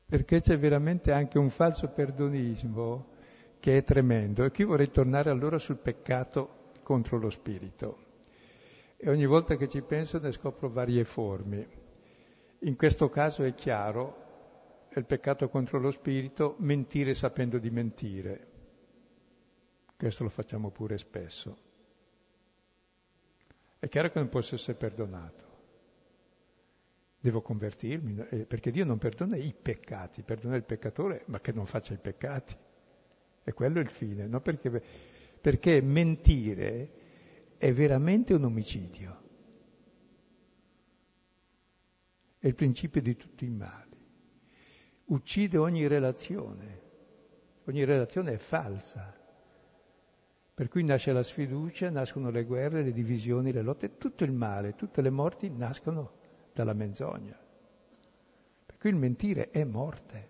Perché 0.07 0.41
c'è 0.41 0.59
veramente 0.59 1.13
anche 1.13 1.39
un 1.39 1.49
falso 1.49 1.89
perdonismo 1.89 3.15
che 3.61 3.79
è 3.79 3.85
tremendo. 3.85 4.43
E 4.45 4.51
qui 4.51 4.65
vorrei 4.65 4.91
tornare 4.91 5.31
allora 5.31 5.59
sul 5.59 5.77
peccato 5.77 6.56
contro 6.87 7.19
lo 7.19 7.31
spirito. 7.31 7.99
E 8.97 9.11
ogni 9.11 9.27
volta 9.27 9.57
che 9.57 9.69
ci 9.69 9.83
penso 9.83 10.21
ne 10.21 10.31
scopro 10.31 10.69
varie 10.69 11.03
forme. 11.03 11.69
In 12.61 12.77
questo 12.77 13.09
caso 13.09 13.43
è 13.43 13.55
chiaro, 13.55 14.87
è 14.89 15.01
il 15.01 15.05
peccato 15.05 15.49
contro 15.49 15.81
lo 15.81 15.91
spirito, 15.91 16.55
mentire 16.59 17.15
sapendo 17.15 17.59
di 17.59 17.71
mentire. 17.71 18.47
Questo 19.97 20.23
lo 20.23 20.29
facciamo 20.29 20.71
pure 20.71 20.97
spesso. 20.97 21.59
È 23.81 23.89
chiaro 23.89 24.09
che 24.11 24.21
non 24.21 24.29
posso 24.29 24.55
essere 24.55 24.79
perdonato. 24.79 25.45
Devo 27.19 27.43
convertirmi, 27.43 28.27
eh, 28.31 28.47
perché 28.47 28.71
Dio 28.71 28.85
non 28.85 28.99
perdona 28.99 29.35
i 29.37 29.53
peccati, 29.61 30.23
perdona 30.23 30.55
il 30.55 30.63
peccatore, 30.63 31.25
ma 31.27 31.41
che 31.41 31.51
non 31.51 31.67
faccia 31.67 31.95
i 31.95 31.99
peccati. 31.99 32.57
E 33.43 33.53
quello 33.53 33.81
è 33.81 33.83
il 33.83 33.91
fine, 33.91 34.29
no? 34.29 34.41
perché, 34.41 34.71
perché 35.47 35.81
mentire 35.81 36.91
è 37.57 37.73
veramente 37.73 38.35
un 38.35 38.43
omicidio. 38.43 39.23
È 42.37 42.49
il 42.49 42.55
principio 42.57 43.01
di 43.01 43.15
tutti 43.15 43.45
i 43.45 43.51
mali. 43.51 43.97
Uccide 45.05 45.57
ogni 45.57 45.87
relazione. 45.87 46.83
Ogni 47.67 47.85
relazione 47.85 48.33
è 48.33 48.37
falsa. 48.39 49.17
Per 50.53 50.69
cui 50.69 50.83
nasce 50.83 51.13
la 51.13 51.23
sfiducia, 51.23 51.91
nascono 51.91 52.31
le 52.31 52.43
guerre, 52.43 52.83
le 52.83 52.93
divisioni, 52.93 53.53
le 53.53 53.63
lotte, 53.63 53.99
tutto 53.99 54.25
il 54.25 54.33
male, 54.33 54.75
tutte 54.75 55.01
le 55.01 55.11
morti 55.11 55.49
nascono 55.49 56.15
dalla 56.53 56.73
menzogna. 56.73 57.39
Per 58.67 58.79
cui 58.79 58.91
il 58.91 58.97
mentire 58.97 59.51
è 59.51 59.63
morte. 59.63 60.29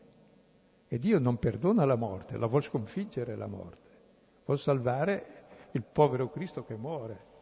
E 0.87 0.99
Dio 0.99 1.19
non 1.19 1.39
perdona 1.39 1.87
la 1.87 1.97
morte, 1.97 2.37
la 2.37 2.45
vuol 2.45 2.63
sconfiggere 2.63 3.35
la 3.35 3.47
morte, 3.47 3.86
vuol 4.47 4.59
salvare 4.59 5.45
il 5.73 5.83
povero 5.83 6.31
Cristo 6.31 6.65
che 6.65 6.77
muore. 6.77 7.35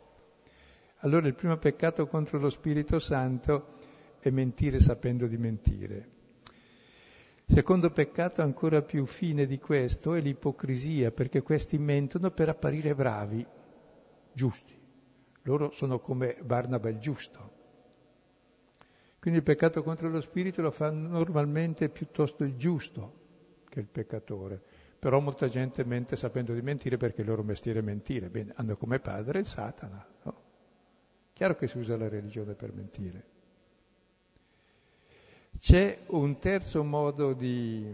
Allora 0.99 1.27
il 1.27 1.35
primo 1.35 1.57
peccato 1.59 2.07
contro 2.07 2.38
lo 2.38 2.51
Spirito 2.51 2.99
Santo 2.99 3.75
è 4.19 4.31
mentire 4.31 4.81
sapendo 4.81 5.27
di 5.27 5.37
mentire. 5.37 6.09
Secondo 7.47 7.90
peccato 7.90 8.40
ancora 8.40 8.81
più 8.81 9.05
fine 9.05 9.47
di 9.47 9.59
questo 9.59 10.14
è 10.14 10.21
l'ipocrisia, 10.21 11.11
perché 11.11 11.43
questi 11.43 11.77
mentono 11.77 12.31
per 12.31 12.49
apparire 12.49 12.95
bravi, 12.95 13.47
giusti. 14.33 14.73
Loro 15.43 15.71
sono 15.73 15.99
come 15.99 16.38
Barnaba 16.43 16.88
il 16.88 16.99
giusto. 16.99 17.53
Quindi 19.21 19.40
il 19.40 19.45
peccato 19.45 19.83
contro 19.83 20.09
lo 20.09 20.23
spirito 20.23 20.62
lo 20.62 20.71
fa 20.71 20.90
normalmente 20.90 21.90
piuttosto 21.90 22.45
il 22.45 22.57
giusto 22.57 23.12
che 23.69 23.81
il 23.81 23.87
peccatore. 23.87 24.62
Però 25.05 25.21
molta 25.21 25.49
gente 25.49 25.85
mente 25.85 26.17
sapendo 26.17 26.55
di 26.55 26.62
mentire 26.62 26.97
perché 26.97 27.21
il 27.21 27.27
loro 27.27 27.43
mestiere 27.43 27.81
è 27.81 27.83
mentire. 27.83 28.31
Bene, 28.31 28.55
hanno 28.57 28.75
come 28.79 29.01
padre 29.01 29.40
il 29.40 29.47
Satana. 29.47 30.03
No? 30.23 30.43
Chiaro 31.35 31.57
che 31.57 31.69
si 31.69 31.77
usa 31.77 31.95
la 31.99 32.09
religione 32.09 32.55
per 32.55 32.73
mentire. 32.73 33.25
C'è 35.59 36.05
un 36.07 36.38
terzo 36.38 36.83
modo 36.85 37.35
di 37.35 37.87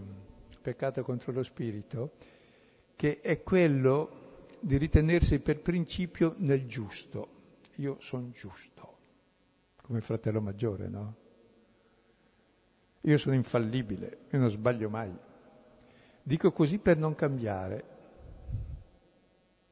peccato 0.62 1.02
contro 1.02 1.32
lo 1.32 1.42
spirito 1.42 2.12
che 2.94 3.20
è 3.20 3.42
quello 3.42 4.46
di 4.60 4.76
ritenersi 4.76 5.40
per 5.40 5.58
principio 5.58 6.36
nel 6.38 6.64
giusto. 6.68 7.28
Io 7.78 7.96
sono 7.98 8.30
giusto, 8.30 8.98
come 9.82 10.00
fratello 10.00 10.40
maggiore, 10.40 10.86
no? 10.86 11.14
Io 13.00 13.18
sono 13.18 13.34
infallibile, 13.34 14.26
io 14.30 14.38
non 14.38 14.48
sbaglio 14.48 14.88
mai. 14.88 15.28
Dico 16.22 16.52
così 16.52 16.78
per 16.78 16.96
non 16.96 17.14
cambiare. 17.14 17.84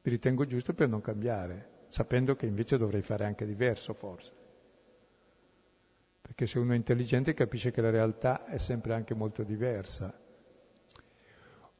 Mi 0.01 0.11
ritengo 0.11 0.45
giusto 0.45 0.73
per 0.73 0.87
non 0.89 1.01
cambiare, 1.01 1.85
sapendo 1.89 2.35
che 2.35 2.45
invece 2.45 2.77
dovrei 2.77 3.01
fare 3.01 3.25
anche 3.25 3.45
diverso 3.45 3.93
forse 3.93 4.39
perché 6.29 6.45
se 6.45 6.59
uno 6.59 6.73
è 6.73 6.75
intelligente 6.75 7.33
capisce 7.33 7.71
che 7.71 7.81
la 7.81 7.89
realtà 7.89 8.45
è 8.45 8.59
sempre 8.59 8.93
anche 8.93 9.15
molto 9.15 9.41
diversa. 9.41 10.15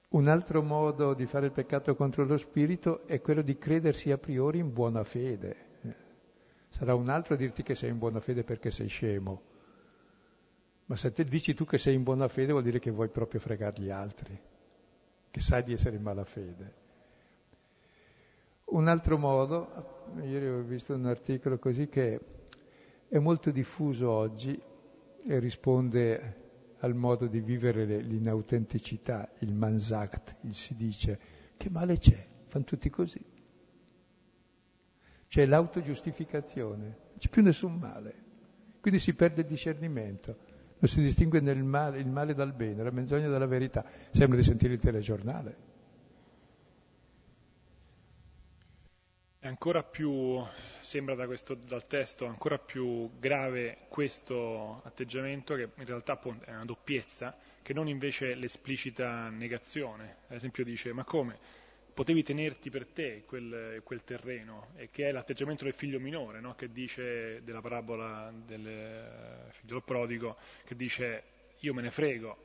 Un 0.10 0.28
altro 0.28 0.64
modo 0.64 1.14
di 1.14 1.28
fare 1.28 1.46
il 1.46 1.52
peccato 1.52 1.96
contro 1.96 2.26
lo 2.26 2.36
spirito 2.36 3.06
è 3.06 3.22
quello 3.22 3.44
di 3.44 3.60
credersi 3.60 4.12
a 4.12 4.18
priori 4.18 4.58
in 4.58 4.74
buona 4.74 5.04
fede. 5.04 5.68
Sarà 6.70 6.96
un 6.96 7.10
altro 7.10 7.36
dirti 7.36 7.62
che 7.62 7.76
sei 7.76 7.92
in 7.92 8.00
buona 8.00 8.20
fede 8.20 8.44
perché 8.44 8.72
sei 8.72 8.88
scemo, 8.88 9.42
ma 10.88 10.96
se 10.96 11.12
te 11.12 11.24
dici 11.24 11.54
tu 11.54 11.64
che 11.64 11.78
sei 11.78 11.94
in 11.94 12.02
buona 12.02 12.28
fede 12.28 12.52
vuol 12.52 12.64
dire 12.64 12.80
che 12.80 12.90
vuoi 12.90 13.10
proprio 13.10 13.40
fregare 13.40 13.80
gli 13.80 13.92
altri, 13.92 14.36
che 15.32 15.42
sai 15.42 15.64
di 15.64 15.74
essere 15.74 15.96
in 15.96 16.02
malafede. 16.02 16.74
Un 18.66 18.88
altro 18.88 19.18
modo, 19.18 20.12
ieri 20.22 20.48
ho 20.48 20.62
visto 20.62 20.94
un 20.94 21.06
articolo 21.06 21.58
così 21.58 21.88
che 21.88 22.20
è 23.08 23.18
molto 23.18 23.50
diffuso 23.52 24.10
oggi 24.12 24.60
e 25.26 25.40
risponde 25.40 26.36
al 26.80 26.96
modo 26.96 27.28
di 27.28 27.40
vivere 27.42 27.86
l'inautenticità, 28.02 29.32
il 29.40 29.54
mansact, 29.54 30.38
il 30.42 30.54
si 30.54 30.76
dice, 30.76 31.20
che 31.58 31.70
male 31.70 31.98
c'è? 31.98 32.28
Fanno 32.46 32.64
tutti 32.64 32.90
così. 32.90 33.24
C'è 35.28 35.46
l'autogiustificazione, 35.46 36.86
non 36.86 37.18
c'è 37.18 37.30
più 37.30 37.42
nessun 37.44 37.76
male. 37.76 38.28
Quindi 38.80 39.00
si 39.00 39.14
perde 39.14 39.42
il 39.42 39.48
discernimento, 39.48 40.38
non 40.80 40.90
si 40.90 41.02
distingue 41.02 41.42
male, 41.42 42.00
il 42.00 42.08
male 42.08 42.34
dal 42.34 42.54
bene, 42.54 42.84
la 42.84 42.92
menzogna 42.92 43.28
dalla 43.28 43.46
verità. 43.46 43.86
Sembra 44.12 44.38
di 44.38 44.44
sentire 44.44 44.74
il 44.74 44.80
telegiornale. 44.80 45.68
È 49.40 49.48
ancora 49.48 49.84
più, 49.84 50.42
sembra 50.82 51.16
da 51.16 51.26
questo, 51.26 51.56
dal 51.56 51.88
testo, 51.88 52.26
ancora 52.26 52.58
più 52.58 53.10
grave 53.20 53.86
questo 53.88 54.82
atteggiamento 54.84 55.56
che 55.56 55.70
in 55.76 55.86
realtà 55.86 56.20
è 56.20 56.52
una 56.52 56.66
doppiezza, 56.66 57.36
che 57.62 57.74
non 57.74 57.88
invece 57.88 58.36
l'esplicita 58.36 59.30
negazione. 59.30 60.18
Ad 60.28 60.36
esempio 60.36 60.64
dice, 60.64 60.92
ma 60.92 61.04
come? 61.04 61.38
Potevi 62.00 62.24
tenerti 62.24 62.70
per 62.70 62.88
te 62.88 63.26
quel, 63.26 63.82
quel 63.84 64.06
terreno, 64.06 64.68
e 64.78 64.90
che 64.90 65.10
è 65.10 65.12
l'atteggiamento 65.12 65.66
del 65.66 65.74
figlio 65.74 66.00
minore, 66.00 66.40
no? 66.40 66.56
che 66.56 66.72
dice, 66.72 67.44
della 67.44 67.60
parabola 67.60 68.32
del 68.34 69.50
figlio 69.52 69.74
del 69.74 69.84
prodigo, 69.84 70.38
che 70.64 70.78
dice, 70.78 71.24
io 71.58 71.74
me 71.74 71.82
ne 71.82 71.92
frego 71.92 72.38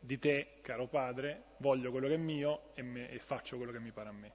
di 0.00 0.18
te, 0.18 0.60
caro 0.62 0.86
padre, 0.86 1.42
voglio 1.58 1.90
quello 1.90 2.08
che 2.08 2.14
è 2.14 2.16
mio 2.16 2.74
e, 2.74 2.80
me, 2.80 3.10
e 3.10 3.18
faccio 3.18 3.58
quello 3.58 3.70
che 3.70 3.80
mi 3.80 3.90
pare 3.90 4.08
a 4.08 4.12
me. 4.12 4.32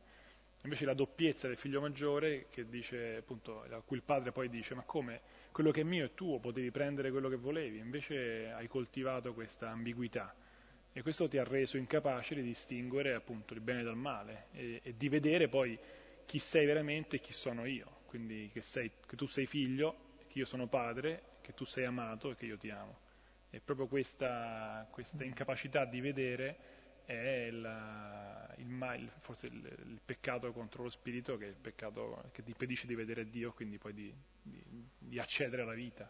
Invece 0.62 0.86
la 0.86 0.94
doppiezza 0.94 1.48
del 1.48 1.58
figlio 1.58 1.82
maggiore, 1.82 2.46
dice, 2.68 3.16
appunto, 3.16 3.64
a 3.64 3.82
cui 3.82 3.98
il 3.98 4.04
padre 4.04 4.32
poi 4.32 4.48
dice, 4.48 4.76
ma 4.76 4.84
come 4.84 5.22
quello 5.52 5.72
che 5.72 5.82
è 5.82 5.84
mio 5.84 6.06
è 6.06 6.14
tuo, 6.14 6.38
potevi 6.38 6.70
prendere 6.70 7.10
quello 7.10 7.30
che 7.30 7.36
volevi, 7.36 7.80
invece 7.80 8.52
hai 8.52 8.68
coltivato 8.68 9.34
questa 9.34 9.72
ambiguità 9.72 10.36
e 10.94 11.02
questo 11.02 11.28
ti 11.28 11.38
ha 11.38 11.44
reso 11.44 11.78
incapace 11.78 12.36
di 12.36 12.42
distinguere 12.42 13.14
appunto 13.14 13.54
il 13.54 13.62
bene 13.62 13.84
dal 13.84 13.96
male 13.96 14.48
e, 14.52 14.82
e 14.84 14.98
di 14.98 15.08
vedere 15.08 15.48
poi 15.48 15.78
chi 16.26 16.40
sei 16.40 16.66
veramente 16.66 17.16
e 17.18 17.20
chi 17.20 17.34
sono 17.34 17.66
io, 17.66 18.00
quindi 18.06 18.50
che, 18.52 18.62
sei, 18.62 18.92
che 19.06 19.16
tu 19.16 19.26
sei 19.26 19.46
figlio, 19.46 20.18
che 20.28 20.40
io 20.40 20.46
sono 20.46 20.68
padre, 20.68 21.24
che 21.42 21.54
tu 21.54 21.66
sei 21.66 21.86
amato 21.86 22.32
e 22.32 22.36
che 22.36 22.46
io 22.46 22.58
ti 22.58 22.70
amo. 22.70 23.00
E 23.50 23.60
proprio 23.60 23.88
questa, 23.88 24.88
questa 24.92 25.24
incapacità 25.24 25.84
di 25.86 26.00
vedere 26.00 26.58
è 27.04 27.48
il, 27.50 28.54
il, 28.58 29.12
forse 29.20 29.48
il, 29.48 29.56
il, 29.56 30.00
peccato 30.04 30.52
contro 30.54 30.84
lo 30.84 30.90
spirito 30.90 31.36
che 31.38 31.46
è 31.46 31.50
il 31.50 31.58
peccato 31.60 32.30
che 32.32 32.44
ti 32.44 32.52
impedisce 32.52 32.88
di 32.88 32.96
vedere 32.96 33.30
Dio, 33.30 33.52
quindi 33.52 33.78
poi 33.78 33.94
di, 33.94 34.14
di, 34.42 34.64
di 34.98 35.20
accedere 35.20 35.64
alla 35.64 35.74
vita. 35.74 36.10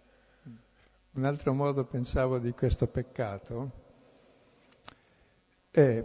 Un 1.13 1.25
altro 1.25 1.53
modo, 1.53 1.83
pensavo, 1.85 2.37
di 2.37 2.51
questo 2.51 2.87
peccato 2.87 3.89
è 5.71 6.03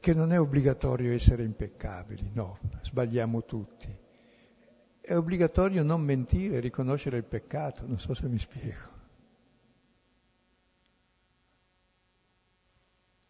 che 0.00 0.14
non 0.14 0.32
è 0.32 0.38
obbligatorio 0.38 1.12
essere 1.12 1.42
impeccabili, 1.42 2.30
no, 2.32 2.58
sbagliamo 2.82 3.44
tutti. 3.44 4.06
È 5.00 5.16
obbligatorio 5.16 5.82
non 5.82 6.02
mentire, 6.02 6.60
riconoscere 6.60 7.16
il 7.16 7.24
peccato, 7.24 7.86
non 7.86 7.98
so 7.98 8.14
se 8.14 8.26
mi 8.28 8.38
spiego. 8.38 8.96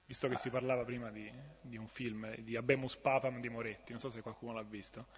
visto 0.09 0.27
che 0.29 0.39
si 0.39 0.49
parlava 0.49 0.85
prima 0.85 1.11
di, 1.11 1.31
di, 1.61 1.77
un 1.77 1.87
film, 1.87 2.35
di 2.37 2.57
Abemus 2.57 2.97
Papam 2.97 3.41
di 3.41 3.51
Moretti, 3.51 3.93
non 3.93 4.01
so 4.01 4.11
se 4.11 4.23
qualcuno 4.23 4.55
l'ha 4.55 4.63
visto, 4.63 5.09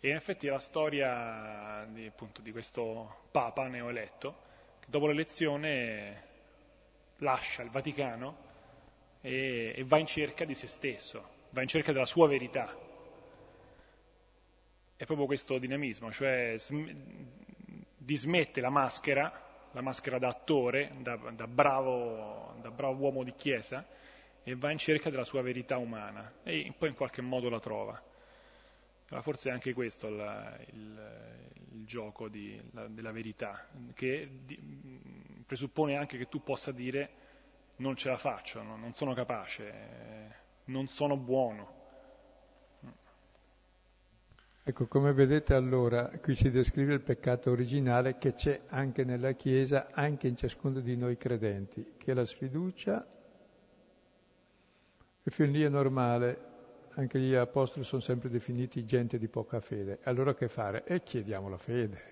e 0.00 0.08
in 0.08 0.16
effetti 0.16 0.46
è 0.46 0.50
la 0.50 0.58
storia 0.58 1.86
di, 1.92 2.06
appunto, 2.06 2.40
di 2.40 2.50
questo 2.50 3.28
Papa 3.30 3.68
neoeletto, 3.68 4.42
che 4.80 4.86
dopo 4.88 5.06
l'elezione 5.06 6.30
lascia 7.18 7.62
il 7.62 7.68
Vaticano 7.68 8.41
e, 9.22 9.72
e 9.74 9.84
va 9.84 9.98
in 9.98 10.06
cerca 10.06 10.44
di 10.44 10.54
se 10.54 10.66
stesso, 10.66 11.26
va 11.50 11.62
in 11.62 11.68
cerca 11.68 11.92
della 11.92 12.04
sua 12.04 12.28
verità. 12.28 12.76
È 14.96 15.04
proprio 15.06 15.26
questo 15.26 15.58
dinamismo, 15.58 16.12
cioè 16.12 16.54
sm- 16.58 16.94
dismette 17.96 18.60
la 18.60 18.70
maschera, 18.70 19.68
la 19.72 19.80
maschera 19.80 20.18
da 20.18 20.28
attore, 20.28 20.92
da, 20.98 21.16
da, 21.16 21.46
bravo, 21.46 22.54
da 22.60 22.70
bravo 22.70 22.98
uomo 22.98 23.24
di 23.24 23.32
chiesa, 23.34 23.86
e 24.42 24.56
va 24.56 24.70
in 24.70 24.78
cerca 24.78 25.08
della 25.08 25.24
sua 25.24 25.40
verità 25.40 25.76
umana 25.76 26.40
e 26.42 26.72
poi 26.76 26.88
in 26.90 26.94
qualche 26.94 27.22
modo 27.22 27.48
la 27.48 27.60
trova. 27.60 28.02
Allora 29.08 29.22
forse 29.22 29.50
è 29.50 29.52
anche 29.52 29.72
questo 29.72 30.08
la, 30.08 30.56
il, 30.72 31.56
il, 31.72 31.84
gioco 31.84 32.28
di, 32.28 32.60
la, 32.72 32.88
della 32.88 33.12
verità, 33.12 33.66
che 33.94 34.28
di, 34.44 34.58
presuppone 35.46 35.96
anche 35.96 36.16
che 36.16 36.28
tu 36.28 36.42
possa 36.42 36.72
dire 36.72 37.10
non 37.82 37.96
ce 37.96 38.08
la 38.08 38.16
faccio, 38.16 38.62
no? 38.62 38.76
non 38.76 38.94
sono 38.94 39.12
capace, 39.12 39.72
non 40.66 40.86
sono 40.86 41.16
buono. 41.16 41.80
Ecco, 44.64 44.86
come 44.86 45.12
vedete 45.12 45.54
allora, 45.54 46.08
qui 46.20 46.36
si 46.36 46.48
descrive 46.48 46.94
il 46.94 47.00
peccato 47.00 47.50
originale 47.50 48.16
che 48.16 48.34
c'è 48.34 48.60
anche 48.68 49.02
nella 49.02 49.32
Chiesa, 49.32 49.88
anche 49.90 50.28
in 50.28 50.36
ciascuno 50.36 50.78
di 50.78 50.96
noi 50.96 51.16
credenti, 51.16 51.94
che 51.98 52.12
è 52.12 52.14
la 52.14 52.24
sfiducia, 52.24 53.04
e 55.24 55.30
fin 55.32 55.50
lì 55.50 55.62
è 55.62 55.68
normale, 55.68 56.50
anche 56.94 57.18
gli 57.18 57.34
apostoli 57.34 57.84
sono 57.84 58.00
sempre 58.00 58.28
definiti 58.28 58.84
gente 58.84 59.18
di 59.18 59.26
poca 59.26 59.60
fede. 59.60 59.98
Allora 60.04 60.32
che 60.34 60.46
fare? 60.46 60.84
E 60.84 61.02
chiediamo 61.02 61.48
la 61.48 61.58
fede. 61.58 62.11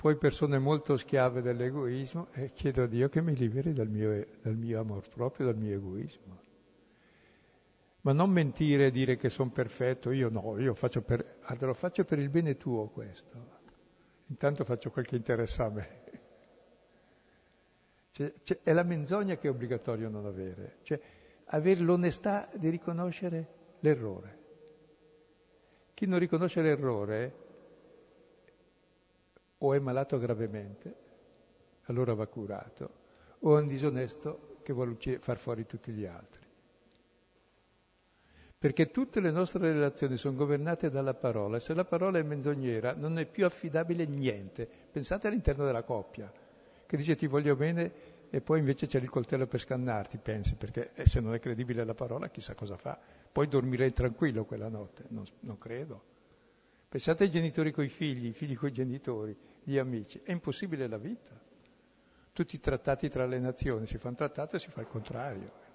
Poi 0.00 0.16
persone 0.16 0.58
molto 0.58 0.96
schiave 0.96 1.42
dell'egoismo 1.42 2.28
e 2.32 2.52
chiedo 2.52 2.84
a 2.84 2.86
Dio 2.86 3.10
che 3.10 3.20
mi 3.20 3.36
liberi 3.36 3.74
dal 3.74 3.88
mio, 3.88 4.26
dal 4.40 4.56
mio 4.56 4.80
amor 4.80 5.06
proprio, 5.10 5.44
dal 5.44 5.58
mio 5.58 5.76
egoismo. 5.76 6.40
Ma 8.00 8.14
non 8.14 8.30
mentire 8.30 8.86
e 8.86 8.90
dire 8.90 9.18
che 9.18 9.28
sono 9.28 9.50
perfetto, 9.50 10.10
io 10.10 10.30
no, 10.30 10.58
io 10.58 10.72
faccio 10.72 11.02
per, 11.02 11.40
allora 11.42 11.74
faccio 11.74 12.06
per 12.06 12.18
il 12.18 12.30
bene 12.30 12.56
tuo 12.56 12.88
questo. 12.88 13.58
Intanto 14.28 14.64
faccio 14.64 14.90
quel 14.90 15.04
che 15.04 15.16
interessa 15.16 15.66
a 15.66 15.70
me. 15.70 15.88
Cioè, 18.12 18.32
cioè, 18.42 18.60
è 18.62 18.72
la 18.72 18.84
menzogna 18.84 19.36
che 19.36 19.48
è 19.48 19.50
obbligatorio 19.50 20.08
non 20.08 20.24
avere, 20.24 20.78
cioè 20.80 20.98
avere 21.44 21.80
l'onestà 21.80 22.48
di 22.54 22.70
riconoscere 22.70 23.48
l'errore. 23.80 24.38
Chi 25.92 26.06
non 26.06 26.18
riconosce 26.18 26.62
l'errore 26.62 27.48
o 29.62 29.74
è 29.74 29.78
malato 29.78 30.18
gravemente, 30.18 30.94
allora 31.84 32.14
va 32.14 32.26
curato, 32.26 32.90
o 33.40 33.56
è 33.56 33.60
un 33.60 33.66
disonesto 33.66 34.58
che 34.62 34.72
vuole 34.72 34.96
far 35.20 35.38
fuori 35.38 35.66
tutti 35.66 35.92
gli 35.92 36.04
altri. 36.04 36.48
Perché 38.60 38.90
tutte 38.90 39.20
le 39.20 39.30
nostre 39.30 39.72
relazioni 39.72 40.18
sono 40.18 40.36
governate 40.36 40.90
dalla 40.90 41.14
parola. 41.14 41.58
Se 41.58 41.72
la 41.72 41.86
parola 41.86 42.18
è 42.18 42.22
menzognera 42.22 42.94
non 42.94 43.18
è 43.18 43.24
più 43.24 43.46
affidabile 43.46 44.04
niente. 44.04 44.68
Pensate 44.90 45.28
all'interno 45.28 45.64
della 45.64 45.82
coppia, 45.82 46.30
che 46.84 46.96
dice 46.98 47.16
ti 47.16 47.26
voglio 47.26 47.56
bene 47.56 48.18
e 48.28 48.42
poi 48.42 48.58
invece 48.58 48.86
c'è 48.86 48.98
il 48.98 49.08
coltello 49.08 49.46
per 49.46 49.60
scannarti, 49.60 50.18
pensi, 50.18 50.56
perché 50.56 50.90
eh, 50.94 51.06
se 51.06 51.20
non 51.20 51.32
è 51.32 51.40
credibile 51.40 51.84
la 51.84 51.94
parola 51.94 52.28
chissà 52.28 52.54
cosa 52.54 52.76
fa. 52.76 52.98
Poi 53.32 53.48
dormirei 53.48 53.92
tranquillo 53.92 54.44
quella 54.44 54.68
notte, 54.68 55.04
non, 55.08 55.24
non 55.40 55.56
credo. 55.56 56.02
Pensate 56.88 57.24
ai 57.24 57.30
genitori 57.30 57.72
coi 57.72 57.88
figli, 57.88 58.26
i 58.26 58.32
figli 58.32 58.56
coi 58.56 58.72
genitori, 58.72 59.36
gli 59.62 59.78
amici. 59.78 60.20
È 60.22 60.32
impossibile 60.32 60.86
la 60.86 60.98
vita. 60.98 61.38
Tutti 62.32 62.56
i 62.56 62.60
trattati 62.60 63.08
tra 63.08 63.26
le 63.26 63.38
nazioni, 63.38 63.86
si 63.86 63.98
fa 63.98 64.08
un 64.08 64.14
trattato 64.14 64.56
e 64.56 64.58
si 64.58 64.70
fa 64.70 64.80
il 64.80 64.86
contrario. 64.86 65.68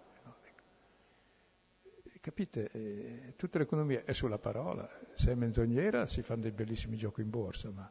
Capite? 2.25 2.71
Eh, 2.71 3.33
tutta 3.35 3.59
l'economia 3.59 4.03
è 4.03 4.11
sulla 4.11 4.39
parola. 4.39 4.89
Se 5.13 5.31
è 5.31 5.35
menzognera 5.35 6.07
si 6.07 6.23
fanno 6.23 6.41
dei 6.41 6.51
bellissimi 6.51 6.97
giochi 6.97 7.21
in 7.21 7.29
borsa, 7.29 7.69
ma 7.69 7.87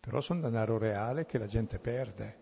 però 0.00 0.22
sono 0.22 0.40
denaro 0.40 0.78
reale 0.78 1.26
che 1.26 1.36
la 1.36 1.44
gente 1.44 1.78
perde 1.78 2.36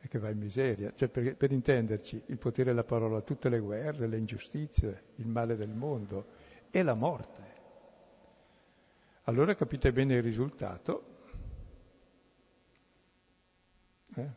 e 0.00 0.08
che 0.08 0.18
va 0.18 0.30
in 0.30 0.38
miseria. 0.38 0.90
Cioè, 0.94 1.08
per, 1.08 1.36
per 1.36 1.52
intenderci, 1.52 2.22
il 2.28 2.38
potere 2.38 2.70
della 2.70 2.84
parola, 2.84 3.20
tutte 3.20 3.50
le 3.50 3.58
guerre, 3.58 4.06
le 4.06 4.16
ingiustizie, 4.16 5.02
il 5.16 5.26
male 5.26 5.54
del 5.54 5.74
mondo 5.74 6.26
e 6.70 6.82
la 6.82 6.94
morte. 6.94 7.45
Allora 9.28 9.56
capite 9.56 9.90
bene 9.90 10.14
il 10.14 10.22
risultato. 10.22 11.02
Eh? 14.14 14.30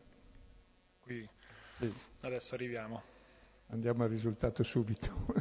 Qui, 1.00 1.28
sì. 1.78 1.94
adesso 2.22 2.56
arriviamo. 2.56 3.00
Andiamo 3.68 4.02
al 4.02 4.08
risultato 4.08 4.64
subito. 4.64 5.26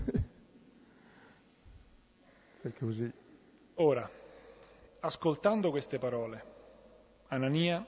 Perché 2.62 2.86
così. 2.86 3.12
Ora, 3.76 4.08
ascoltando 5.00 5.72
queste 5.72 5.98
parole, 5.98 6.44
Anania, 7.30 7.84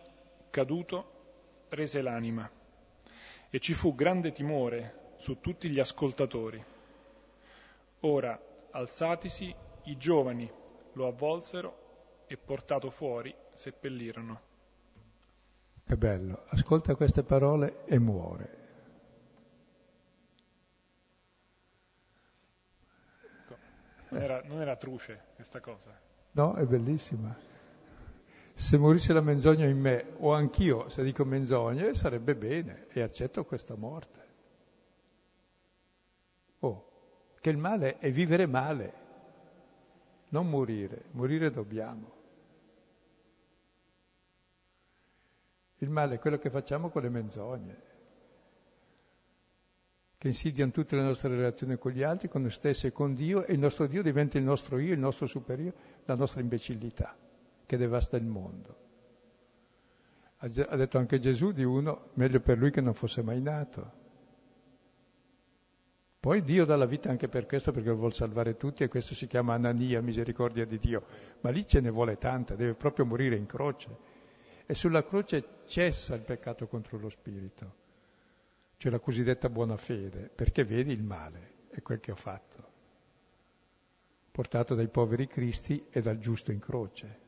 caduto, 0.49 1.66
rese 1.70 2.01
l'anima 2.01 2.49
e 3.51 3.59
ci 3.59 3.76
fu 3.76 3.93
grande 3.93 4.32
timore 4.32 5.14
su 5.18 5.39
tutti 5.39 5.70
gli 5.70 5.80
ascoltatori. 5.80 6.66
Ora, 7.99 8.41
alzatisi, 8.72 9.53
i 9.84 9.97
giovani 9.97 10.51
lo 10.93 11.07
avvolsero 11.07 12.23
e 12.27 12.37
portato 12.37 12.89
fuori 12.89 13.33
seppellirono. 13.53 14.49
Che 15.83 15.97
bello, 15.97 16.45
ascolta 16.47 16.95
queste 16.95 17.23
parole 17.23 17.83
e 17.85 17.99
muore. 17.99 18.59
Non 24.09 24.21
era, 24.21 24.41
non 24.43 24.61
era 24.61 24.75
truce 24.75 25.27
questa 25.35 25.59
cosa. 25.59 25.97
No, 26.31 26.53
è 26.55 26.65
bellissima. 26.65 27.35
Se 28.53 28.77
morisse 28.77 29.13
la 29.13 29.21
menzogna 29.21 29.65
in 29.65 29.79
me, 29.79 30.13
o 30.19 30.33
anch'io, 30.33 30.89
se 30.89 31.03
dico 31.03 31.25
menzogne, 31.25 31.93
sarebbe 31.93 32.35
bene 32.35 32.87
e 32.89 33.01
accetto 33.01 33.43
questa 33.45 33.75
morte. 33.75 34.19
Oh, 36.59 36.91
che 37.39 37.49
il 37.49 37.57
male 37.57 37.97
è 37.97 38.11
vivere 38.11 38.45
male, 38.45 38.93
non 40.32 40.49
morire, 40.49 41.05
morire 41.11 41.49
dobbiamo. 41.49 42.19
Il 45.77 45.89
male 45.89 46.15
è 46.15 46.19
quello 46.19 46.38
che 46.38 46.49
facciamo 46.49 46.89
con 46.89 47.01
le 47.01 47.09
menzogne 47.09 47.89
che 50.21 50.27
insidiano 50.27 50.69
tutte 50.69 50.95
le 50.95 51.01
nostre 51.01 51.29
relazioni 51.29 51.79
con 51.79 51.91
gli 51.91 52.03
altri, 52.03 52.27
con 52.27 52.41
noi 52.41 52.51
stessi 52.51 52.86
e 52.86 52.91
con 52.91 53.15
Dio, 53.15 53.43
e 53.43 53.53
il 53.53 53.59
nostro 53.59 53.88
Dio 53.88 54.03
diventa 54.03 54.38
il 54.38 54.43
nostro 54.43 54.77
io, 54.77 54.93
il 54.93 54.99
nostro 54.99 55.25
superiore, 55.25 55.75
la 56.05 56.13
nostra 56.13 56.41
imbecillità, 56.41 57.17
che 57.65 57.75
devasta 57.75 58.17
il 58.17 58.25
mondo. 58.25 58.75
Ha 60.38 60.47
detto 60.47 60.99
anche 60.99 61.17
Gesù 61.17 61.51
di 61.51 61.63
uno, 61.63 62.09
meglio 62.13 62.39
per 62.39 62.59
lui 62.59 62.69
che 62.69 62.82
non 62.82 62.93
fosse 62.93 63.23
mai 63.23 63.41
nato. 63.41 64.01
Poi 66.22 66.41
Dio 66.43 66.63
dà 66.63 66.78
la 66.78 66.86
vita 66.86 67.09
anche 67.09 67.28
per 67.28 67.45
questo, 67.45 67.74
perché 67.74 67.89
lo 67.89 67.97
vuole 67.97 68.13
salvare 68.13 68.55
tutti, 68.55 68.84
e 68.84 68.88
questo 68.88 69.13
si 69.13 69.28
chiama 69.28 69.55
Anania, 69.55 70.01
misericordia 70.01 70.63
di 70.65 70.80
Dio. 70.80 71.03
Ma 71.41 71.49
lì 71.49 71.67
ce 71.67 71.82
ne 71.82 71.89
vuole 71.89 72.17
tanta, 72.17 72.55
deve 72.55 72.76
proprio 72.76 73.05
morire 73.05 73.36
in 73.36 73.45
croce. 73.45 73.89
E 74.65 74.74
sulla 74.74 75.03
croce 75.03 75.43
cessa 75.65 76.15
il 76.15 76.22
peccato 76.22 76.67
contro 76.67 76.97
lo 76.97 77.09
spirito 77.09 77.82
cioè 78.82 78.89
la 78.89 78.99
cosiddetta 78.99 79.47
buona 79.47 79.78
fede, 79.78 80.32
perché 80.34 80.63
vedi 80.63 80.91
il 80.91 81.03
male, 81.03 81.67
è 81.69 81.84
quel 81.84 81.99
che 81.99 82.09
ho 82.09 82.15
fatto, 82.15 82.69
portato 84.32 84.74
dai 84.74 84.88
poveri 84.88 85.28
cristi 85.28 85.86
e 85.91 86.01
dal 86.01 86.17
giusto 86.17 86.51
in 86.51 86.57
croce, 86.57 87.19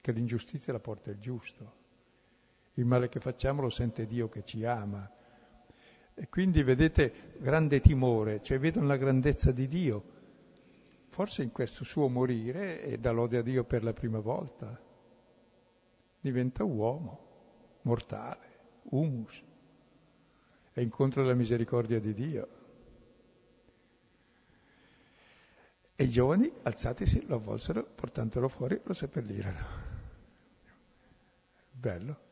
che 0.00 0.12
l'ingiustizia 0.12 0.72
la 0.72 0.78
porta 0.78 1.10
il 1.10 1.18
giusto. 1.18 1.72
Il 2.74 2.84
male 2.84 3.08
che 3.08 3.18
facciamo 3.18 3.62
lo 3.62 3.68
sente 3.68 4.06
Dio 4.06 4.28
che 4.28 4.44
ci 4.44 4.64
ama. 4.64 5.10
E 6.14 6.28
quindi 6.28 6.62
vedete 6.62 7.34
grande 7.38 7.80
timore, 7.80 8.40
cioè 8.42 8.58
vedono 8.58 8.86
la 8.86 8.96
grandezza 8.96 9.50
di 9.50 9.66
Dio. 9.66 10.12
Forse 11.08 11.42
in 11.42 11.50
questo 11.50 11.84
suo 11.84 12.08
morire, 12.08 12.82
e 12.82 12.98
dà 12.98 13.10
lode 13.10 13.38
a 13.38 13.42
Dio 13.42 13.64
per 13.64 13.82
la 13.82 13.92
prima 13.92 14.20
volta, 14.20 14.80
diventa 16.20 16.64
uomo, 16.64 17.78
mortale, 17.82 18.46
humus 18.90 19.42
e 20.72 20.82
incontra 20.82 21.22
la 21.22 21.34
misericordia 21.34 22.00
di 22.00 22.14
Dio. 22.14 22.48
E 25.96 26.04
i 26.04 26.08
giovani, 26.08 26.50
alzatisi, 26.62 27.24
lo 27.26 27.36
avvolsero, 27.36 27.84
portandolo 27.84 28.48
fuori, 28.48 28.80
lo 28.82 28.92
seppellirono. 28.92 29.92
Bello. 31.70 32.23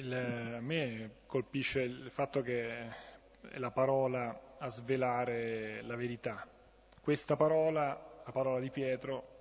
Il, 0.00 0.12
a 0.14 0.60
me 0.60 1.10
colpisce 1.26 1.82
il 1.82 2.10
fatto 2.10 2.40
che 2.40 2.68
è 3.50 3.58
la 3.58 3.70
parola 3.70 4.56
a 4.58 4.68
svelare 4.70 5.82
la 5.82 5.94
verità. 5.94 6.46
Questa 7.00 7.36
parola, 7.36 8.22
la 8.24 8.32
parola 8.32 8.60
di 8.60 8.70
Pietro, 8.70 9.38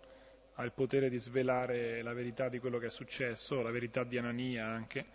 ha 0.55 0.64
il 0.64 0.74
potere 0.74 1.10
di 1.10 1.18
svelare 1.18 2.01
la 2.01 2.14
verità 2.14 2.49
di 2.49 2.60
quello 2.60 2.78
che 2.78 2.88
è 2.88 2.89
successo, 2.89 3.62
la 3.62 3.72
verità 3.72 4.03
di 4.03 4.18
Anania 4.18 4.66
anche, 4.66 5.05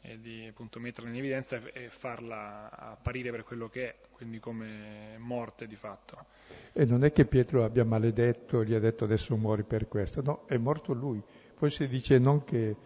e 0.00 0.18
di 0.20 0.46
appunto 0.48 0.80
metterla 0.80 1.10
in 1.10 1.16
evidenza 1.16 1.60
e 1.72 1.88
farla 1.88 2.68
apparire 2.70 3.30
per 3.30 3.44
quello 3.44 3.68
che 3.68 3.88
è, 3.88 3.94
quindi 4.10 4.40
come 4.40 5.16
morte 5.18 5.66
di 5.66 5.76
fatto. 5.76 6.26
E 6.72 6.84
non 6.84 7.04
è 7.04 7.12
che 7.12 7.24
Pietro 7.24 7.64
abbia 7.64 7.84
maledetto 7.84 8.64
gli 8.64 8.74
ha 8.74 8.80
detto 8.80 9.04
adesso 9.04 9.36
muori 9.36 9.62
per 9.62 9.86
questo, 9.86 10.22
no, 10.22 10.44
è 10.46 10.56
morto 10.56 10.92
lui. 10.92 11.22
Poi 11.54 11.70
si 11.70 11.86
dice 11.86 12.18
non 12.18 12.44
che, 12.44 12.76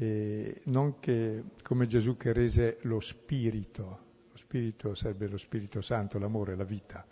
eh, 0.00 0.62
non 0.64 0.98
che 0.98 1.42
come 1.62 1.86
Gesù 1.86 2.16
che 2.16 2.32
rese 2.32 2.78
lo 2.82 3.00
spirito, 3.00 3.98
lo 4.30 4.36
spirito 4.38 4.94
sarebbe 4.94 5.28
lo 5.28 5.36
Spirito 5.36 5.82
Santo, 5.82 6.18
l'amore, 6.18 6.56
la 6.56 6.64
vita, 6.64 7.06